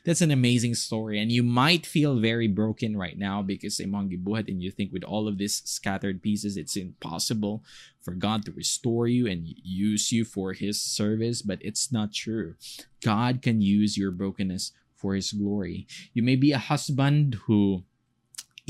That's 0.04 0.20
an 0.20 0.30
amazing 0.30 0.74
story. 0.74 1.20
And 1.20 1.32
you 1.32 1.42
might 1.42 1.86
feel 1.86 2.18
very 2.18 2.48
broken 2.48 2.96
right 2.96 3.18
now 3.18 3.42
because 3.42 3.80
eh, 3.80 3.84
imong 3.84 4.12
gibuhat 4.12 4.48
and 4.48 4.62
you 4.62 4.70
think 4.70 4.92
with 4.92 5.04
all 5.04 5.28
of 5.28 5.38
these 5.38 5.62
scattered 5.64 6.22
pieces, 6.22 6.56
it's 6.56 6.76
impossible 6.76 7.64
for 8.02 8.12
God 8.12 8.44
to 8.44 8.52
restore 8.52 9.06
you 9.06 9.26
and 9.26 9.46
use 9.46 10.12
you 10.12 10.24
for 10.24 10.52
his 10.52 10.80
service, 10.80 11.42
but 11.42 11.58
it's 11.62 11.92
not 11.92 12.12
true. 12.12 12.54
God 13.02 13.42
can 13.42 13.60
use 13.60 13.96
your 13.96 14.10
brokenness 14.10 14.72
for 15.00 15.14
his 15.14 15.32
glory. 15.32 15.86
You 16.12 16.22
may 16.22 16.36
be 16.36 16.52
a 16.52 16.58
husband 16.58 17.36
who 17.46 17.84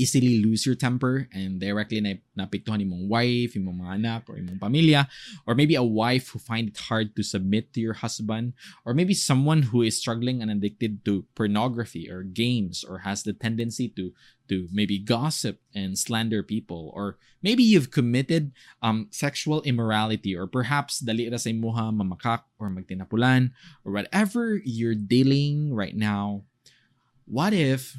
easily 0.01 0.41
lose 0.41 0.65
your 0.65 0.73
temper 0.73 1.29
and 1.29 1.61
directly 1.61 2.01
na 2.01 2.17
napiktuhan 2.33 2.81
imong 2.81 3.05
wife, 3.05 3.53
imong 3.53 3.85
mga 3.85 3.93
anak, 4.01 4.21
or 4.25 4.41
imong 4.41 4.57
pamilya, 4.57 5.05
or 5.45 5.53
maybe 5.53 5.77
a 5.77 5.85
wife 5.85 6.33
who 6.33 6.41
find 6.41 6.73
it 6.73 6.77
hard 6.89 7.13
to 7.13 7.21
submit 7.21 7.69
to 7.69 7.79
your 7.79 7.93
husband, 8.01 8.57
or 8.81 8.97
maybe 8.97 9.13
someone 9.13 9.69
who 9.69 9.85
is 9.85 10.01
struggling 10.01 10.41
and 10.41 10.49
addicted 10.49 11.05
to 11.05 11.21
pornography 11.37 12.09
or 12.09 12.25
games, 12.25 12.81
or 12.81 13.05
has 13.05 13.21
the 13.21 13.37
tendency 13.37 13.85
to 13.93 14.09
to 14.49 14.67
maybe 14.73 14.99
gossip 14.99 15.61
and 15.71 15.95
slander 15.95 16.43
people, 16.43 16.91
or 16.97 17.15
maybe 17.39 17.63
you've 17.63 17.93
committed 17.93 18.51
um, 18.81 19.07
sexual 19.13 19.61
immorality, 19.63 20.35
or 20.35 20.49
perhaps 20.49 20.99
dali 20.99 21.29
ra 21.29 21.37
sa 21.37 21.53
imuha 21.53 21.93
mamakak 21.93 22.43
or 22.57 22.67
magtinapulan, 22.67 23.53
or 23.85 23.93
whatever 23.93 24.59
you're 24.65 24.97
dealing 24.97 25.71
right 25.71 25.95
now. 25.95 26.43
What 27.29 27.53
if 27.55 27.95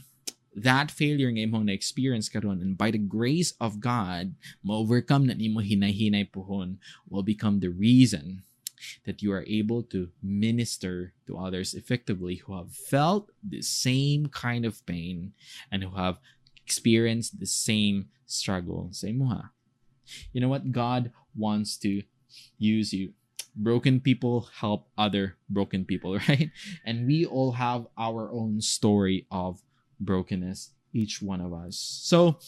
that 0.55 0.91
failure 0.91 1.31
nga 1.33 1.49
imong 1.49 1.67
na-experience 1.67 2.29
karon 2.29 2.61
and 2.61 2.77
by 2.77 2.91
the 2.91 3.01
grace 3.01 3.55
of 3.61 3.81
God, 3.81 4.37
ma-overcome 4.63 5.27
na 5.27 5.35
nimo 5.35 5.65
hinay-hinay 5.65 6.29
pohon 6.29 6.79
will 7.09 7.25
become 7.25 7.61
the 7.61 7.73
reason 7.73 8.45
that 9.07 9.23
you 9.23 9.33
are 9.33 9.47
able 9.47 9.83
to 9.83 10.11
minister 10.23 11.15
to 11.27 11.39
others 11.39 11.73
effectively 11.73 12.37
who 12.37 12.57
have 12.57 12.75
felt 12.75 13.31
the 13.41 13.63
same 13.63 14.27
kind 14.27 14.67
of 14.67 14.85
pain 14.87 15.33
and 15.71 15.85
who 15.85 15.97
have 15.97 16.19
experienced 16.59 17.39
the 17.39 17.47
same 17.47 18.09
struggle 18.27 18.89
sa 18.93 19.07
imuha. 19.07 19.51
You 20.33 20.41
know 20.41 20.49
what? 20.49 20.73
God 20.73 21.13
wants 21.35 21.77
to 21.87 22.03
use 22.59 22.93
you. 22.93 23.13
Broken 23.55 24.01
people 24.01 24.49
help 24.61 24.89
other 24.97 25.37
broken 25.49 25.85
people, 25.85 26.19
right? 26.29 26.51
And 26.85 27.07
we 27.07 27.25
all 27.25 27.53
have 27.53 27.87
our 27.97 28.33
own 28.33 28.61
story 28.61 29.27
of 29.31 29.63
brokenness, 30.05 30.71
each 30.93 31.23
one 31.23 31.41
of 31.41 31.53
us. 31.53 31.77
So, 32.03 32.39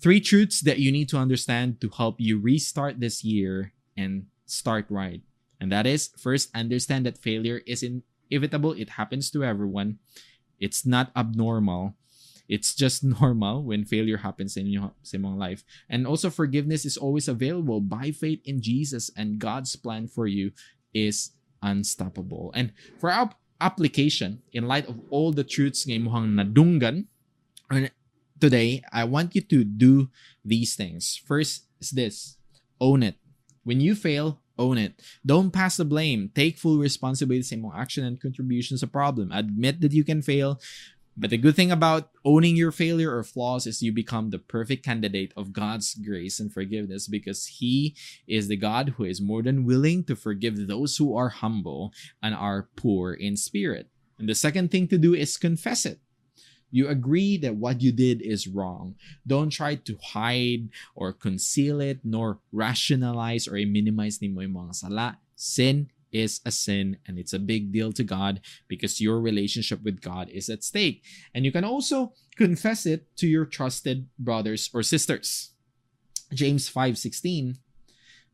three 0.00 0.20
truths 0.20 0.60
that 0.62 0.78
you 0.78 0.92
need 0.92 1.08
to 1.10 1.18
understand 1.18 1.80
to 1.80 1.88
help 1.90 2.16
you 2.20 2.38
restart 2.38 3.00
this 3.00 3.24
year 3.24 3.72
and 3.96 4.26
start 4.46 4.86
right. 4.88 5.22
And 5.60 5.72
that 5.72 5.86
is 5.86 6.10
first, 6.16 6.54
understand 6.54 7.06
that 7.06 7.18
failure 7.18 7.62
is 7.66 7.82
inevitable, 7.82 8.72
it 8.72 8.90
happens 8.90 9.30
to 9.32 9.44
everyone. 9.44 9.98
It's 10.60 10.86
not 10.86 11.10
abnormal. 11.16 11.94
It's 12.48 12.74
just 12.74 13.04
normal 13.20 13.62
when 13.62 13.84
failure 13.84 14.18
happens 14.18 14.56
in 14.56 14.66
your 14.66 14.92
in 15.12 15.22
life. 15.22 15.64
And 15.88 16.06
also 16.06 16.30
forgiveness 16.30 16.84
is 16.84 16.96
always 16.96 17.28
available 17.28 17.80
by 17.80 18.10
faith 18.10 18.40
in 18.44 18.62
Jesus 18.62 19.10
and 19.16 19.38
God's 19.38 19.76
plan 19.76 20.08
for 20.08 20.26
you 20.26 20.52
is 20.94 21.32
unstoppable. 21.62 22.52
And 22.54 22.72
for 22.98 23.10
our 23.10 23.30
application 23.60 24.42
in 24.52 24.66
light 24.66 24.86
of 24.88 24.98
all 25.10 25.32
the 25.32 25.44
truths 25.44 25.84
nga 25.86 25.98
imuhang 25.98 26.34
nadunggan 26.34 27.06
today 28.38 28.82
i 28.94 29.02
want 29.02 29.34
you 29.34 29.42
to 29.42 29.66
do 29.66 30.08
these 30.48 30.74
things. 30.74 31.20
First 31.26 31.68
is 31.80 31.90
this. 31.90 32.36
Own 32.80 33.02
it. 33.02 33.16
When 33.64 33.80
you 33.80 33.94
fail 33.94 34.40
own 34.58 34.78
it. 34.78 35.00
Don't 35.24 35.52
pass 35.52 35.76
the 35.76 35.84
blame. 35.84 36.32
Take 36.34 36.58
full 36.58 36.78
responsibility 36.78 37.46
sa 37.46 37.54
imong 37.54 37.78
action 37.78 38.02
and 38.02 38.18
contributions 38.18 38.82
a 38.82 38.90
problem. 38.90 39.30
Admit 39.30 39.80
that 39.80 39.94
you 39.94 40.02
can 40.02 40.18
fail 40.18 40.58
but 41.18 41.30
the 41.30 41.36
good 41.36 41.56
thing 41.56 41.72
about 41.72 42.10
owning 42.24 42.54
your 42.54 42.70
failure 42.70 43.10
or 43.10 43.24
flaws 43.24 43.66
is 43.66 43.82
you 43.82 43.92
become 43.92 44.30
the 44.30 44.38
perfect 44.38 44.84
candidate 44.84 45.32
of 45.36 45.52
God's 45.52 45.94
grace 45.94 46.38
and 46.38 46.52
forgiveness 46.52 47.08
because 47.08 47.58
He 47.58 47.96
is 48.28 48.46
the 48.46 48.56
God 48.56 48.94
who 48.96 49.02
is 49.02 49.20
more 49.20 49.42
than 49.42 49.66
willing 49.66 50.04
to 50.04 50.14
forgive 50.14 50.68
those 50.68 50.96
who 50.96 51.16
are 51.16 51.28
humble 51.28 51.92
and 52.22 52.36
are 52.36 52.68
poor 52.76 53.12
in 53.12 53.36
spirit. 53.36 53.90
And 54.18 54.28
the 54.28 54.34
second 54.34 54.70
thing 54.70 54.86
to 54.88 54.98
do 54.98 55.12
is 55.12 55.36
confess 55.36 55.84
it. 55.84 55.98
You 56.70 56.86
agree 56.86 57.36
that 57.38 57.56
what 57.56 57.82
you 57.82 57.90
did 57.90 58.22
is 58.22 58.46
wrong. 58.46 58.94
Don't 59.26 59.50
try 59.50 59.74
to 59.74 59.98
hide 60.12 60.68
or 60.94 61.12
conceal 61.12 61.80
it, 61.80 62.00
nor 62.04 62.38
rationalize 62.52 63.48
or 63.48 63.54
minimize 63.54 64.20
ni 64.20 64.28
mo 64.28 64.42
yung 64.42 64.54
mga 64.54 64.74
sala. 64.74 65.18
Sin 65.34 65.90
is 66.12 66.40
a 66.44 66.50
sin 66.50 66.98
and 67.06 67.18
it's 67.18 67.32
a 67.32 67.38
big 67.38 67.72
deal 67.72 67.92
to 67.92 68.04
God 68.04 68.40
because 68.68 69.00
your 69.00 69.20
relationship 69.20 69.82
with 69.82 70.00
God 70.00 70.28
is 70.30 70.48
at 70.48 70.64
stake. 70.64 71.02
And 71.34 71.44
you 71.44 71.52
can 71.52 71.64
also 71.64 72.12
confess 72.36 72.86
it 72.86 73.14
to 73.16 73.26
your 73.26 73.44
trusted 73.44 74.08
brothers 74.18 74.70
or 74.72 74.82
sisters. 74.82 75.50
James 76.32 76.68
5:16 76.68 77.58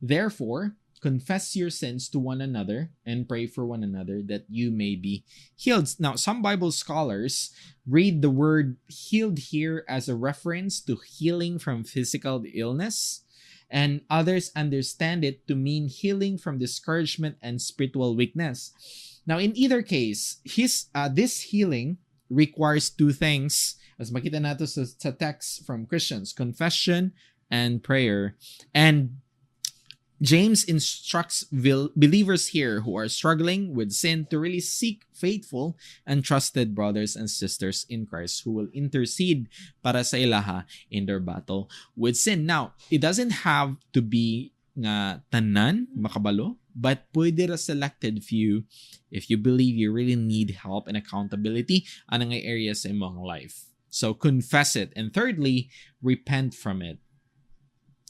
Therefore 0.00 0.76
confess 1.04 1.54
your 1.54 1.68
sins 1.68 2.08
to 2.08 2.18
one 2.18 2.40
another 2.40 2.90
and 3.04 3.28
pray 3.28 3.46
for 3.46 3.66
one 3.66 3.84
another 3.84 4.22
that 4.22 4.46
you 4.48 4.70
may 4.70 4.96
be 4.96 5.22
healed. 5.54 5.94
Now, 6.00 6.14
some 6.14 6.40
Bible 6.40 6.72
scholars 6.72 7.52
read 7.86 8.22
the 8.22 8.30
word 8.30 8.78
healed 8.88 9.38
here 9.38 9.84
as 9.86 10.08
a 10.08 10.16
reference 10.16 10.80
to 10.80 10.96
healing 10.96 11.58
from 11.58 11.84
physical 11.84 12.42
illness 12.54 13.23
and 13.74 14.06
others 14.08 14.54
understand 14.54 15.26
it 15.26 15.42
to 15.50 15.58
mean 15.58 15.90
healing 15.90 16.38
from 16.38 16.62
discouragement 16.62 17.34
and 17.42 17.60
spiritual 17.60 18.14
weakness. 18.14 18.70
Now, 19.26 19.42
in 19.42 19.50
either 19.58 19.82
case, 19.82 20.38
his 20.44 20.86
uh, 20.94 21.10
this 21.10 21.50
healing 21.50 21.98
requires 22.30 22.88
two 22.88 23.10
things. 23.10 23.74
As 23.98 24.14
makita 24.14 24.38
nato 24.38 24.66
sa, 24.70 24.86
text 25.10 25.66
from 25.66 25.86
Christians, 25.90 26.32
confession 26.32 27.12
and 27.50 27.82
prayer. 27.82 28.38
And 28.70 29.18
James 30.22 30.64
instructs 30.64 31.44
believers 31.50 32.48
here 32.54 32.80
who 32.82 32.96
are 32.96 33.08
struggling 33.08 33.74
with 33.74 33.92
sin 33.92 34.26
to 34.30 34.38
really 34.38 34.60
seek 34.60 35.04
faithful 35.12 35.76
and 36.06 36.24
trusted 36.24 36.74
brothers 36.74 37.16
and 37.16 37.28
sisters 37.28 37.84
in 37.88 38.06
Christ 38.06 38.42
who 38.44 38.52
will 38.52 38.68
intercede 38.72 39.48
para 39.82 40.04
sa 40.04 40.16
ilaha 40.16 40.66
in 40.90 41.06
their 41.06 41.20
battle 41.20 41.68
with 41.96 42.16
sin. 42.16 42.46
Now, 42.46 42.74
it 42.90 43.02
doesn't 43.02 43.42
have 43.42 43.76
to 43.92 44.00
be 44.00 44.54
nga 44.78 45.22
tanan 45.30 45.86
makabalo, 45.94 46.58
but 46.74 47.06
pwede 47.14 47.50
ra 47.50 47.58
selected 47.58 48.22
few 48.22 48.66
if 49.10 49.30
you 49.30 49.38
believe 49.38 49.78
you 49.78 49.90
really 49.94 50.18
need 50.18 50.58
help 50.62 50.86
and 50.86 50.98
accountability 50.98 51.86
anang 52.10 52.34
areas 52.34 52.86
in 52.86 52.98
mong 52.98 53.18
life. 53.22 53.70
So 53.90 54.14
confess 54.14 54.74
it. 54.74 54.90
And 54.98 55.14
thirdly, 55.14 55.70
repent 56.02 56.54
from 56.54 56.82
it. 56.82 56.98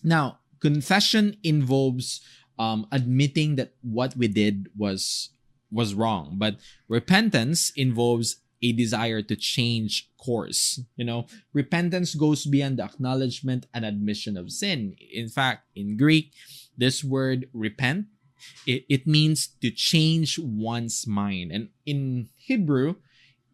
Now, 0.00 0.43
confession 0.60 1.36
involves 1.42 2.20
um, 2.58 2.86
admitting 2.92 3.56
that 3.56 3.74
what 3.82 4.16
we 4.16 4.28
did 4.28 4.68
was 4.76 5.30
was 5.70 5.94
wrong 5.94 6.36
but 6.38 6.56
repentance 6.88 7.72
involves 7.76 8.36
a 8.64 8.72
desire 8.72 9.20
to 9.20 9.36
change 9.36 10.08
course. 10.16 10.80
You 10.96 11.04
know, 11.04 11.26
repentance 11.52 12.14
goes 12.14 12.46
beyond 12.46 12.78
the 12.78 12.84
acknowledgement 12.84 13.66
and 13.74 13.84
admission 13.84 14.36
of 14.36 14.50
sin. 14.50 14.96
In 15.12 15.28
fact, 15.28 15.68
in 15.76 15.98
Greek, 15.98 16.32
this 16.76 17.04
word 17.04 17.46
repent, 17.52 18.06
it, 18.66 18.84
it 18.88 19.06
means 19.06 19.48
to 19.60 19.70
change 19.70 20.38
one's 20.38 21.06
mind. 21.06 21.52
And 21.52 21.68
in 21.84 22.30
Hebrew, 22.36 22.96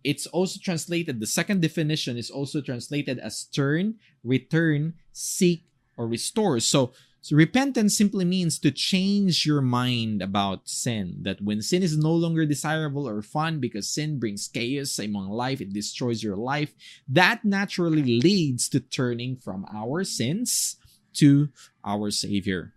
it's 0.05 0.26
also 0.26 0.61
translated, 0.62 1.20
the 1.20 1.26
second 1.26 1.61
definition 1.61 2.16
is 2.16 2.30
also 2.30 2.61
translated 2.61 3.18
as 3.18 3.44
turn, 3.44 3.96
return, 4.22 4.94
seek, 5.12 5.64
or 6.01 6.09
restore. 6.09 6.59
So, 6.61 6.92
so 7.20 7.36
repentance 7.36 7.98
simply 7.98 8.24
means 8.24 8.59
to 8.61 8.70
change 8.70 9.44
your 9.44 9.61
mind 9.61 10.22
about 10.22 10.66
sin. 10.66 11.20
That 11.20 11.42
when 11.42 11.61
sin 11.61 11.82
is 11.82 11.98
no 11.98 12.14
longer 12.14 12.46
desirable 12.46 13.07
or 13.07 13.20
fun 13.20 13.61
because 13.61 13.92
sin 13.92 14.18
brings 14.18 14.48
chaos 14.48 14.98
among 14.98 15.28
life, 15.28 15.61
it 15.61 15.74
destroys 15.74 16.24
your 16.24 16.36
life. 16.36 16.72
That 17.07 17.44
naturally 17.44 18.18
leads 18.20 18.70
to 18.70 18.80
turning 18.80 19.36
from 19.36 19.66
our 19.70 20.03
sins 20.05 20.76
to 21.20 21.51
our 21.84 22.11
Savior 22.11 22.72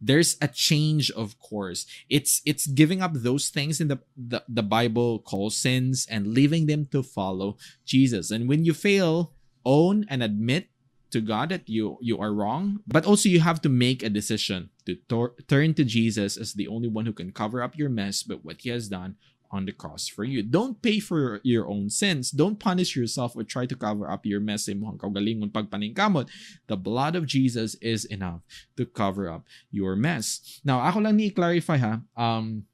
there's 0.00 0.36
a 0.40 0.46
change 0.46 1.10
of 1.10 1.34
course 1.40 1.84
it's 2.08 2.40
it's 2.46 2.68
giving 2.68 3.02
up 3.02 3.10
those 3.14 3.48
things 3.48 3.80
in 3.80 3.88
the, 3.88 3.98
the 4.16 4.40
the 4.48 4.62
bible 4.62 5.18
calls 5.18 5.56
sins 5.56 6.06
and 6.08 6.28
leaving 6.28 6.66
them 6.66 6.86
to 6.86 7.02
follow 7.02 7.56
jesus 7.84 8.30
and 8.30 8.48
when 8.48 8.64
you 8.64 8.72
fail 8.72 9.32
own 9.64 10.06
and 10.08 10.22
admit 10.22 10.68
to 11.10 11.20
god 11.20 11.48
that 11.48 11.68
you 11.68 11.98
you 12.00 12.18
are 12.18 12.32
wrong 12.32 12.80
but 12.86 13.04
also 13.06 13.28
you 13.28 13.40
have 13.40 13.60
to 13.60 13.68
make 13.68 14.02
a 14.02 14.10
decision 14.10 14.70
to 14.84 14.96
tor- 15.08 15.34
turn 15.46 15.72
to 15.74 15.84
jesus 15.84 16.36
as 16.36 16.54
the 16.54 16.68
only 16.68 16.88
one 16.88 17.06
who 17.06 17.12
can 17.12 17.32
cover 17.32 17.62
up 17.62 17.76
your 17.76 17.88
mess 17.88 18.22
but 18.22 18.44
what 18.44 18.60
he 18.60 18.70
has 18.70 18.88
done 18.88 19.16
on 19.50 19.64
the 19.64 19.72
cross 19.72 20.08
for 20.08 20.24
you. 20.24 20.42
Don't 20.42 20.80
pay 20.82 21.00
for 21.00 21.40
your 21.42 21.68
own 21.68 21.90
sins. 21.90 22.30
Don't 22.30 22.60
punish 22.60 22.96
yourself 22.96 23.34
or 23.34 23.44
try 23.44 23.66
to 23.66 23.76
cover 23.76 24.10
up 24.10 24.26
your 24.26 24.40
mess 24.40 24.68
pagpaningkamot. 24.68 26.28
The 26.66 26.76
blood 26.76 27.16
of 27.16 27.26
Jesus 27.26 27.74
is 27.80 28.04
enough 28.04 28.42
to 28.76 28.84
cover 28.84 29.28
up 29.28 29.44
your 29.70 29.96
mess. 29.96 30.60
Now, 30.64 30.80
ako 30.80 31.00
lang 31.00 31.16
ni 31.16 31.30
clarify 31.30 31.78
ha, 31.78 32.00
um, 32.16 32.64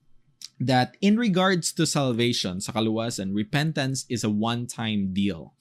that 0.61 0.97
in 1.01 1.19
regards 1.19 1.73
to 1.75 1.87
salvation, 1.87 2.61
sa 2.61 2.73
kaluwasan, 2.73 3.35
repentance 3.35 4.07
is 4.09 4.23
a 4.23 4.31
one-time 4.31 5.13
deal 5.13 5.55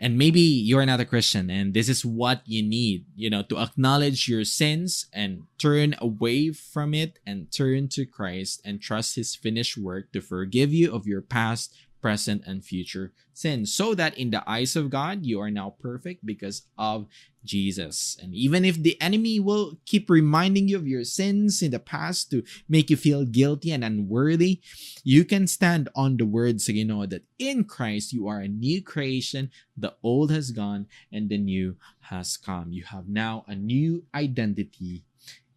and 0.00 0.16
maybe 0.16 0.40
you're 0.40 0.86
not 0.86 0.98
a 0.98 1.04
Christian 1.04 1.50
and 1.50 1.74
this 1.74 1.88
is 1.88 2.04
what 2.04 2.40
you 2.46 2.62
need, 2.62 3.04
you 3.14 3.28
know, 3.28 3.42
to 3.44 3.58
acknowledge 3.58 4.26
your 4.26 4.44
sins 4.44 5.06
and 5.12 5.42
turn 5.58 5.94
away 5.98 6.52
from 6.52 6.94
it 6.94 7.18
and 7.26 7.52
turn 7.52 7.88
to 7.88 8.06
Christ 8.06 8.62
and 8.64 8.80
trust 8.80 9.16
his 9.16 9.36
finished 9.36 9.76
work 9.76 10.10
to 10.12 10.22
forgive 10.22 10.72
you 10.72 10.90
of 10.92 11.06
your 11.06 11.20
past, 11.20 11.76
present, 12.00 12.42
and 12.46 12.64
future 12.64 13.12
sins, 13.32 13.72
so 13.72 13.94
that 13.94 14.16
in 14.16 14.30
the 14.30 14.48
eyes 14.48 14.76
of 14.76 14.90
God, 14.90 15.24
you 15.24 15.40
are 15.40 15.50
now 15.50 15.74
perfect 15.80 16.24
because 16.24 16.62
of 16.78 17.06
Jesus. 17.44 18.16
And 18.20 18.34
even 18.34 18.64
if 18.64 18.82
the 18.82 19.00
enemy 19.00 19.40
will 19.40 19.78
keep 19.86 20.10
reminding 20.10 20.68
you 20.68 20.76
of 20.76 20.86
your 20.86 21.04
sins 21.04 21.62
in 21.62 21.70
the 21.70 21.78
past 21.78 22.30
to 22.30 22.42
make 22.68 22.90
you 22.90 22.96
feel 22.96 23.24
guilty 23.24 23.72
and 23.72 23.84
unworthy, 23.84 24.60
you 25.04 25.24
can 25.24 25.46
stand 25.46 25.88
on 25.94 26.16
the 26.16 26.26
words 26.26 26.68
you 26.68 26.84
know 26.84 27.06
that 27.06 27.24
in 27.38 27.64
Christ 27.64 28.12
you 28.12 28.28
are 28.28 28.40
a 28.40 28.48
new 28.48 28.82
creation, 28.82 29.50
the 29.76 29.94
old 30.02 30.30
has 30.30 30.50
gone 30.50 30.86
and 31.12 31.28
the 31.28 31.38
new 31.38 31.76
has 32.00 32.36
come. 32.36 32.72
You 32.72 32.84
have 32.84 33.08
now 33.08 33.44
a 33.48 33.54
new 33.54 34.04
identity 34.14 35.04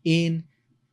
in 0.03 0.45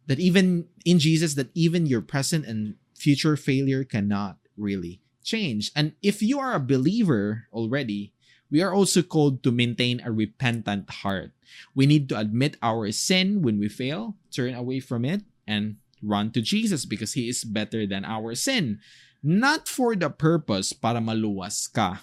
that 0.06 0.18
even 0.18 0.66
in 0.84 0.98
Jesus 0.98 1.34
that 1.34 1.50
even 1.54 1.86
your 1.86 2.00
present 2.00 2.46
and 2.46 2.74
future 2.96 3.36
failure 3.36 3.84
cannot 3.84 4.38
really 4.56 5.00
change. 5.22 5.70
And 5.74 5.92
if 6.02 6.22
you 6.22 6.38
are 6.38 6.54
a 6.54 6.60
believer 6.60 7.46
already, 7.52 8.12
we 8.50 8.62
are 8.62 8.74
also 8.74 9.02
called 9.02 9.42
to 9.44 9.52
maintain 9.52 10.02
a 10.04 10.10
repentant 10.10 10.90
heart. 11.04 11.32
We 11.74 11.86
need 11.86 12.08
to 12.10 12.18
admit 12.18 12.56
our 12.62 12.90
sin 12.90 13.42
when 13.42 13.58
we 13.58 13.68
fail, 13.68 14.16
turn 14.30 14.54
away 14.54 14.80
from 14.80 15.04
it, 15.04 15.22
and 15.46 15.76
run 16.02 16.32
to 16.32 16.42
Jesus 16.42 16.84
because 16.84 17.14
He 17.14 17.28
is 17.28 17.44
better 17.44 17.86
than 17.86 18.04
our 18.04 18.34
sin. 18.34 18.80
Not 19.22 19.68
for 19.68 19.94
the 19.94 20.10
purpose 20.10 20.72
para 20.72 21.00
maluwas 21.00 21.70
ka, 21.72 22.02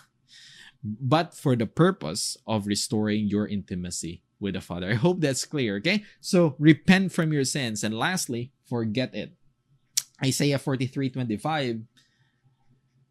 but 0.84 1.34
for 1.34 1.56
the 1.56 1.66
purpose 1.66 2.38
of 2.46 2.68
restoring 2.68 3.28
your 3.28 3.48
intimacy 3.48 4.22
with 4.40 4.54
the 4.54 4.62
Father. 4.62 4.92
I 4.92 4.96
hope 4.96 5.20
that's 5.20 5.46
clear, 5.46 5.78
okay? 5.78 6.04
So 6.22 6.56
repent 6.60 7.12
from 7.12 7.34
your 7.34 7.44
sins. 7.44 7.84
And 7.84 7.98
lastly, 7.98 8.52
forget 8.66 9.16
it. 9.16 9.34
Isaiah 10.24 10.60
43 10.60 11.10
25 11.10 11.82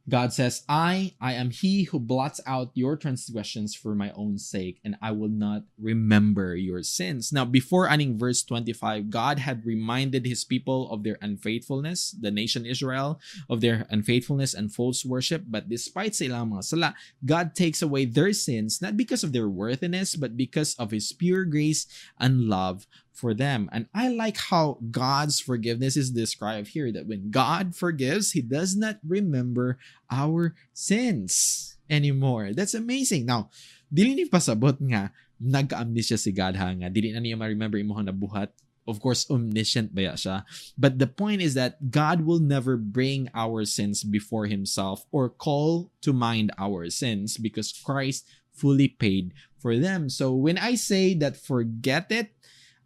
God 0.08 0.32
says, 0.32 0.62
I, 0.68 1.14
I 1.20 1.34
am 1.34 1.50
he 1.50 1.84
who 1.84 1.98
blots 1.98 2.40
out 2.46 2.70
your 2.74 2.96
transgressions 2.96 3.74
for 3.74 3.94
my 3.94 4.12
own 4.12 4.38
sake, 4.38 4.80
and 4.84 4.96
I 5.02 5.10
will 5.10 5.28
not 5.28 5.64
remember 5.78 6.54
your 6.54 6.82
sins. 6.84 7.32
Now, 7.32 7.44
before 7.44 7.88
ending 7.88 8.18
verse 8.18 8.42
25, 8.44 9.10
God 9.10 9.40
had 9.40 9.66
reminded 9.66 10.24
his 10.24 10.44
people 10.44 10.90
of 10.90 11.02
their 11.02 11.18
unfaithfulness, 11.20 12.12
the 12.12 12.30
nation 12.30 12.64
Israel, 12.64 13.20
of 13.50 13.60
their 13.60 13.86
unfaithfulness 13.90 14.54
and 14.54 14.72
false 14.72 15.04
worship. 15.04 15.42
But 15.48 15.68
despite 15.68 16.14
silang 16.14 16.50
mga 16.50 16.64
sala, 16.64 16.94
God 17.24 17.54
takes 17.54 17.82
away 17.82 18.04
their 18.04 18.32
sins, 18.32 18.80
not 18.80 18.96
because 18.96 19.24
of 19.24 19.32
their 19.32 19.48
worthiness, 19.48 20.14
but 20.14 20.36
because 20.36 20.74
of 20.78 20.92
his 20.92 21.12
pure 21.12 21.44
grace 21.44 21.86
and 22.18 22.46
love 22.46 22.86
for 23.16 23.32
them. 23.32 23.72
And 23.72 23.88
I 23.96 24.12
like 24.12 24.36
how 24.36 24.76
God's 24.92 25.40
forgiveness 25.40 25.96
is 25.96 26.12
described 26.12 26.68
here 26.68 26.92
that 26.92 27.08
when 27.08 27.32
God 27.32 27.74
forgives, 27.74 28.36
he 28.36 28.44
does 28.44 28.76
not 28.76 29.00
remember 29.00 29.80
our 30.12 30.54
sins 30.76 31.76
anymore. 31.88 32.52
That's 32.52 32.76
amazing. 32.76 33.24
Now, 33.24 33.48
dili 33.88 34.12
ni 34.12 34.28
pasabot 34.28 34.76
nga 34.92 35.16
nag-amnesia 35.40 36.20
si 36.20 36.32
God 36.32 36.56
ha 36.60 36.72
nga 36.76 36.92
dili 36.92 37.12
na 37.12 37.20
niya 37.20 37.40
ma-remember 37.40 37.80
imong 37.80 38.08
nabuhat 38.08 38.52
of 38.86 39.02
course 39.02 39.26
omniscient 39.28 39.92
ba 39.92 40.14
siya 40.14 40.46
but 40.78 40.96
the 40.98 41.10
point 41.10 41.42
is 41.42 41.54
that 41.54 41.90
God 41.90 42.22
will 42.24 42.40
never 42.40 42.78
bring 42.78 43.28
our 43.34 43.66
sins 43.66 44.06
before 44.06 44.46
himself 44.46 45.04
or 45.10 45.28
call 45.28 45.90
to 46.00 46.14
mind 46.14 46.54
our 46.56 46.88
sins 46.88 47.36
because 47.36 47.74
Christ 47.74 48.24
fully 48.54 48.88
paid 48.88 49.36
for 49.60 49.76
them 49.76 50.08
so 50.08 50.32
when 50.32 50.56
I 50.56 50.78
say 50.78 51.12
that 51.20 51.36
forget 51.36 52.08
it 52.08 52.32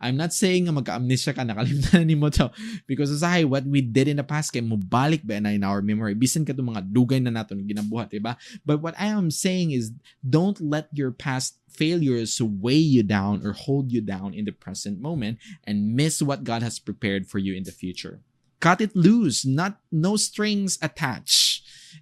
I'm 0.01 0.17
not 0.17 0.33
saying 0.33 0.65
nga 0.65 0.73
magka-amnesia 0.73 1.37
ka, 1.37 1.45
nakalimutan 1.45 2.07
ni 2.09 2.17
mo 2.17 2.33
to. 2.33 2.49
Because 2.89 3.13
usahay, 3.13 3.45
what 3.45 3.69
we 3.69 3.85
did 3.85 4.09
in 4.09 4.17
the 4.17 4.25
past, 4.25 4.49
kay 4.49 4.65
mubalik 4.65 5.21
ba 5.21 5.37
na 5.37 5.53
in 5.53 5.61
our 5.61 5.85
memory. 5.85 6.17
Bisan 6.17 6.49
ka 6.49 6.57
mga 6.57 6.89
dugay 6.89 7.21
na 7.21 7.29
nato 7.29 7.53
ginabuhat, 7.53 8.09
diba? 8.09 8.41
But 8.65 8.81
what 8.81 8.97
I 8.97 9.13
am 9.13 9.29
saying 9.29 9.77
is, 9.77 9.93
don't 10.25 10.57
let 10.61 10.89
your 10.97 11.13
past 11.13 11.61
failures 11.69 12.41
weigh 12.41 12.81
you 12.81 13.05
down 13.05 13.45
or 13.45 13.53
hold 13.53 13.93
you 13.93 14.01
down 14.01 14.33
in 14.33 14.49
the 14.49 14.57
present 14.57 15.01
moment 15.01 15.39
and 15.65 15.95
miss 15.95 16.23
what 16.23 16.45
God 16.45 16.65
has 16.65 16.81
prepared 16.81 17.29
for 17.29 17.39
you 17.39 17.53
in 17.53 17.65
the 17.69 17.73
future. 17.73 18.21
Cut 18.61 18.81
it 18.81 18.97
loose, 18.97 19.45
not 19.45 19.81
no 19.93 20.17
strings 20.17 20.77
attached 20.81 21.50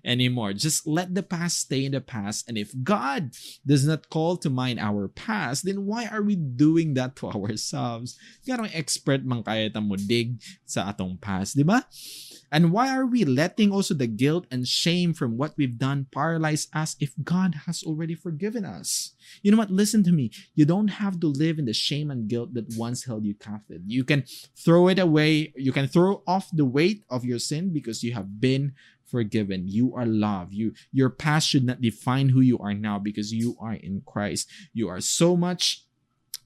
anymore. 0.04 0.52
Just 0.52 0.86
let 0.86 1.14
the 1.14 1.22
past 1.22 1.60
stay 1.60 1.84
in 1.84 1.92
the 1.92 2.00
past. 2.00 2.48
And 2.48 2.56
if 2.56 2.72
God 2.82 3.32
does 3.66 3.86
not 3.86 4.10
call 4.10 4.36
to 4.38 4.50
mind 4.50 4.78
our 4.80 5.08
past, 5.08 5.64
then 5.64 5.86
why 5.86 6.06
are 6.06 6.22
we 6.22 6.36
doing 6.36 6.94
that 6.94 7.16
to 7.16 7.28
ourselves? 7.34 8.18
Garang 8.46 8.70
expert 8.74 9.24
man 9.24 9.42
kaya 9.42 9.70
mo 9.80 9.96
dig 9.96 10.40
sa 10.64 10.90
atong 10.90 11.18
past, 11.20 11.56
di 11.56 11.62
ba? 11.62 11.84
And 12.50 12.72
why 12.72 12.88
are 12.96 13.04
we 13.04 13.24
letting 13.24 13.72
also 13.72 13.92
the 13.92 14.06
guilt 14.06 14.46
and 14.50 14.66
shame 14.66 15.12
from 15.12 15.36
what 15.36 15.52
we've 15.56 15.76
done 15.76 16.06
paralyze 16.10 16.68
us 16.72 16.96
if 16.98 17.12
God 17.22 17.66
has 17.66 17.82
already 17.82 18.14
forgiven 18.14 18.64
us? 18.64 19.12
You 19.42 19.50
know 19.50 19.58
what? 19.58 19.70
Listen 19.70 20.02
to 20.04 20.12
me. 20.12 20.30
You 20.54 20.64
don't 20.64 20.88
have 20.88 21.20
to 21.20 21.26
live 21.26 21.58
in 21.58 21.66
the 21.66 21.74
shame 21.74 22.10
and 22.10 22.28
guilt 22.28 22.54
that 22.54 22.74
once 22.76 23.04
held 23.04 23.24
you 23.24 23.34
captive. 23.34 23.82
You 23.84 24.04
can 24.04 24.24
throw 24.56 24.88
it 24.88 24.98
away. 24.98 25.52
You 25.56 25.72
can 25.72 25.88
throw 25.88 26.22
off 26.26 26.48
the 26.52 26.64
weight 26.64 27.04
of 27.10 27.24
your 27.24 27.38
sin 27.38 27.72
because 27.72 28.02
you 28.02 28.14
have 28.14 28.40
been 28.40 28.72
forgiven. 29.10 29.68
You 29.68 29.94
are 29.94 30.06
loved. 30.06 30.52
You 30.52 30.72
your 30.92 31.10
past 31.10 31.48
should 31.48 31.64
not 31.64 31.80
define 31.80 32.30
who 32.30 32.40
you 32.40 32.58
are 32.58 32.74
now 32.74 32.98
because 32.98 33.32
you 33.32 33.56
are 33.60 33.74
in 33.74 34.02
Christ. 34.06 34.48
You 34.72 34.88
are 34.88 35.00
so 35.00 35.36
much 35.36 35.84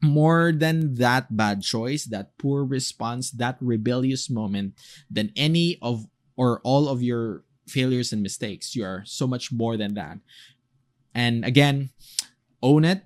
more 0.03 0.53
than 0.53 0.95
that 0.95 1.37
bad 1.37 1.63
choice, 1.63 2.05
that 2.07 2.37
poor 2.37 2.65
response, 2.65 3.31
that 3.31 3.57
rebellious 3.61 4.29
moment 4.29 4.75
than 5.11 5.31
any 5.37 5.79
of 5.81 6.07
or 6.37 6.61
all 6.65 6.89
of 6.89 7.03
your 7.03 7.45
failures 7.69 8.13
and 8.13 8.23
mistakes. 8.23 8.75
You 8.75 8.85
are 8.85 9.03
so 9.07 9.27
much 9.27 9.53
more 9.53 9.77
than 9.77 9.95
that. 9.95 10.19
And 11.15 11.45
again, 11.45 11.91
own 12.63 12.85
it, 12.85 13.05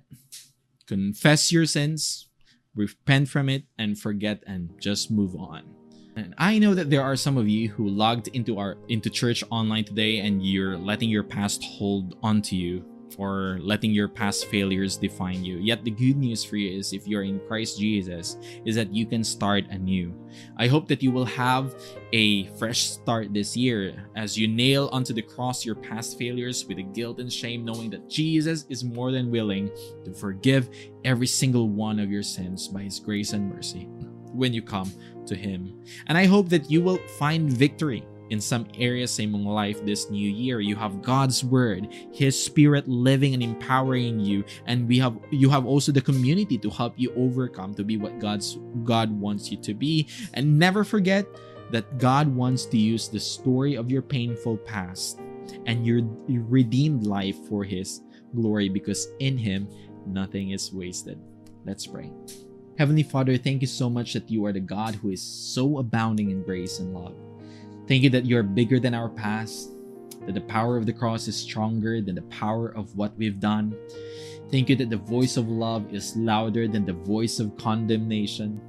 confess 0.87 1.51
your 1.51 1.65
sins, 1.65 2.29
repent 2.73 3.29
from 3.29 3.49
it, 3.49 3.63
and 3.77 3.99
forget 3.99 4.43
and 4.47 4.71
just 4.81 5.11
move 5.11 5.35
on. 5.35 5.76
And 6.17 6.33
I 6.39 6.57
know 6.57 6.73
that 6.73 6.89
there 6.89 7.03
are 7.03 7.15
some 7.15 7.37
of 7.37 7.47
you 7.47 7.69
who 7.69 7.87
logged 7.87 8.29
into 8.29 8.57
our 8.57 8.75
into 8.89 9.07
church 9.07 9.43
online 9.51 9.83
today 9.83 10.17
and 10.17 10.43
you're 10.43 10.75
letting 10.75 11.11
your 11.11 11.21
past 11.21 11.63
hold 11.63 12.17
on 12.23 12.41
to 12.41 12.55
you 12.55 12.83
or 13.19 13.59
letting 13.61 13.91
your 13.91 14.07
past 14.07 14.47
failures 14.47 14.97
define 14.97 15.45
you. 15.45 15.57
Yet 15.57 15.83
the 15.83 15.91
good 15.91 16.17
news 16.17 16.43
for 16.43 16.57
you 16.57 16.75
is 16.75 16.91
if 16.91 17.07
you're 17.07 17.21
in 17.21 17.39
Christ 17.47 17.79
Jesus 17.79 18.37
is 18.65 18.75
that 18.75 18.91
you 18.91 19.05
can 19.05 19.23
start 19.23 19.65
anew. 19.69 20.11
I 20.57 20.65
hope 20.65 20.87
that 20.87 21.03
you 21.03 21.11
will 21.11 21.25
have 21.25 21.75
a 22.13 22.47
fresh 22.57 22.89
start 22.89 23.31
this 23.31 23.55
year 23.55 24.09
as 24.15 24.35
you 24.35 24.47
nail 24.47 24.89
onto 24.91 25.13
the 25.13 25.21
cross 25.21 25.65
your 25.67 25.75
past 25.75 26.17
failures 26.17 26.65
with 26.65 26.77
the 26.77 26.83
guilt 26.83 27.19
and 27.19 27.31
shame 27.31 27.63
knowing 27.63 27.91
that 27.91 28.09
Jesus 28.09 28.65
is 28.69 28.83
more 28.83 29.11
than 29.11 29.29
willing 29.29 29.69
to 30.03 30.13
forgive 30.13 30.67
every 31.05 31.27
single 31.27 31.69
one 31.69 31.99
of 31.99 32.09
your 32.09 32.23
sins 32.23 32.67
by 32.67 32.81
his 32.81 32.99
grace 32.99 33.33
and 33.33 33.53
mercy 33.53 33.87
when 34.37 34.53
you 34.53 34.61
come 34.61 34.91
to 35.25 35.35
him. 35.35 35.83
And 36.07 36.17
I 36.17 36.25
hope 36.25 36.49
that 36.49 36.69
you 36.71 36.81
will 36.81 36.99
find 37.19 37.51
victory 37.51 38.05
in 38.29 38.41
some 38.41 38.67
areas 38.77 39.17
mong 39.17 39.45
life 39.45 39.83
this 39.85 40.09
new 40.09 40.29
year. 40.29 40.59
You 40.59 40.75
have 40.75 41.01
God's 41.01 41.43
word, 41.43 41.87
His 42.11 42.37
Spirit 42.37 42.87
living 42.87 43.33
and 43.33 43.43
empowering 43.43 44.19
you, 44.19 44.43
and 44.65 44.87
we 44.87 44.99
have 44.99 45.17
you 45.31 45.49
have 45.49 45.65
also 45.65 45.91
the 45.91 46.01
community 46.01 46.57
to 46.57 46.69
help 46.69 46.93
you 46.97 47.13
overcome 47.15 47.73
to 47.75 47.83
be 47.83 47.97
what 47.97 48.19
God's 48.19 48.59
God 48.83 49.11
wants 49.11 49.51
you 49.51 49.57
to 49.57 49.73
be. 49.73 50.07
And 50.33 50.59
never 50.59 50.83
forget 50.83 51.25
that 51.71 51.97
God 51.97 52.27
wants 52.27 52.65
to 52.67 52.77
use 52.77 53.09
the 53.09 53.19
story 53.19 53.75
of 53.75 53.91
your 53.91 54.01
painful 54.01 54.57
past 54.57 55.19
and 55.65 55.85
your 55.85 56.01
redeemed 56.27 57.05
life 57.05 57.37
for 57.47 57.63
His 57.63 58.01
glory 58.35 58.69
because 58.69 59.07
in 59.19 59.37
Him 59.37 59.67
nothing 60.05 60.51
is 60.51 60.71
wasted. 60.73 61.19
Let's 61.65 61.87
pray. 61.87 62.11
Heavenly 62.77 63.01
Father, 63.01 63.37
thank 63.37 63.61
you 63.61 63.67
so 63.67 63.89
much 63.89 64.13
that 64.13 64.29
you 64.29 64.45
are 64.45 64.53
the 64.53 64.59
God 64.59 64.93
who 64.93 65.09
is 65.09 65.19
so 65.19 65.79
abounding 65.79 66.29
in 66.29 66.43
grace 66.43 66.77
and 66.77 66.93
love. 66.93 67.15
Thank 67.87 68.03
you 68.03 68.11
that 68.11 68.27
you're 68.27 68.43
bigger 68.43 68.79
than 68.79 68.93
our 68.93 69.09
past, 69.09 69.71
that 70.27 70.35
the 70.35 70.41
power 70.41 70.77
of 70.77 70.85
the 70.85 70.93
cross 70.93 71.27
is 71.27 71.35
stronger 71.35 72.01
than 72.01 72.13
the 72.13 72.21
power 72.23 72.69
of 72.69 72.95
what 72.95 73.17
we've 73.17 73.39
done. 73.39 73.75
Thank 74.51 74.69
you 74.69 74.75
that 74.75 74.91
the 74.91 74.97
voice 74.97 75.37
of 75.37 75.49
love 75.49 75.91
is 75.91 76.15
louder 76.15 76.67
than 76.67 76.85
the 76.85 76.93
voice 76.93 77.39
of 77.39 77.57
condemnation. 77.57 78.61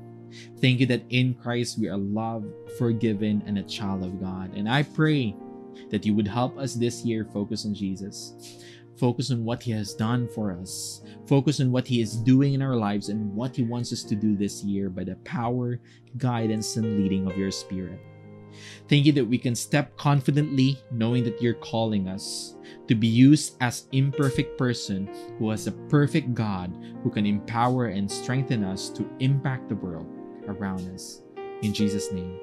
Thank 0.59 0.80
you 0.80 0.86
that 0.86 1.04
in 1.11 1.34
Christ 1.34 1.78
we 1.78 1.88
are 1.88 1.98
loved, 1.98 2.46
forgiven, 2.78 3.42
and 3.44 3.59
a 3.59 3.62
child 3.62 4.04
of 4.04 4.22
God. 4.22 4.54
And 4.54 4.70
I 4.70 4.84
pray 4.84 5.36
that 5.90 6.06
you 6.06 6.14
would 6.14 6.28
help 6.28 6.56
us 6.56 6.72
this 6.72 7.04
year 7.04 7.26
focus 7.26 7.66
on 7.66 7.74
Jesus. 7.74 8.32
Focus 8.99 9.30
on 9.30 9.44
what 9.44 9.62
He 9.62 9.70
has 9.72 9.94
done 9.94 10.28
for 10.28 10.53
us. 10.53 11.03
Focus 11.26 11.61
on 11.61 11.70
what 11.70 11.86
He 11.86 12.01
is 12.01 12.16
doing 12.16 12.55
in 12.55 12.62
our 12.62 12.76
lives 12.76 13.09
and 13.09 13.34
what 13.34 13.55
He 13.55 13.62
wants 13.62 13.92
us 13.92 14.03
to 14.05 14.16
do 14.16 14.36
this 14.36 14.64
year 14.64 14.90
by 14.90 15.05
the 15.05 15.16
power, 15.24 15.80
guidance, 16.16 16.76
and 16.76 16.99
leading 16.99 17.26
of 17.26 17.36
your 17.36 17.51
Spirit. 17.51 18.01
Thank 18.88 19.07
you 19.07 19.12
that 19.12 19.24
we 19.24 19.38
can 19.38 19.55
step 19.55 19.96
confidently 19.96 20.80
knowing 20.90 21.22
that 21.24 21.40
you're 21.40 21.55
calling 21.55 22.09
us 22.09 22.57
to 22.88 22.94
be 22.94 23.07
used 23.07 23.57
as 23.61 23.86
imperfect 23.92 24.59
person 24.59 25.09
who 25.38 25.51
has 25.51 25.66
a 25.66 25.72
perfect 25.72 26.34
God 26.34 26.72
who 27.03 27.11
can 27.11 27.26
empower 27.26 27.86
and 27.86 28.11
strengthen 28.11 28.64
us 28.64 28.88
to 28.90 29.09
impact 29.20 29.68
the 29.68 29.76
world 29.76 30.07
around 30.46 30.88
us. 30.94 31.22
In 31.62 31.72
Jesus' 31.72 32.11
name, 32.12 32.40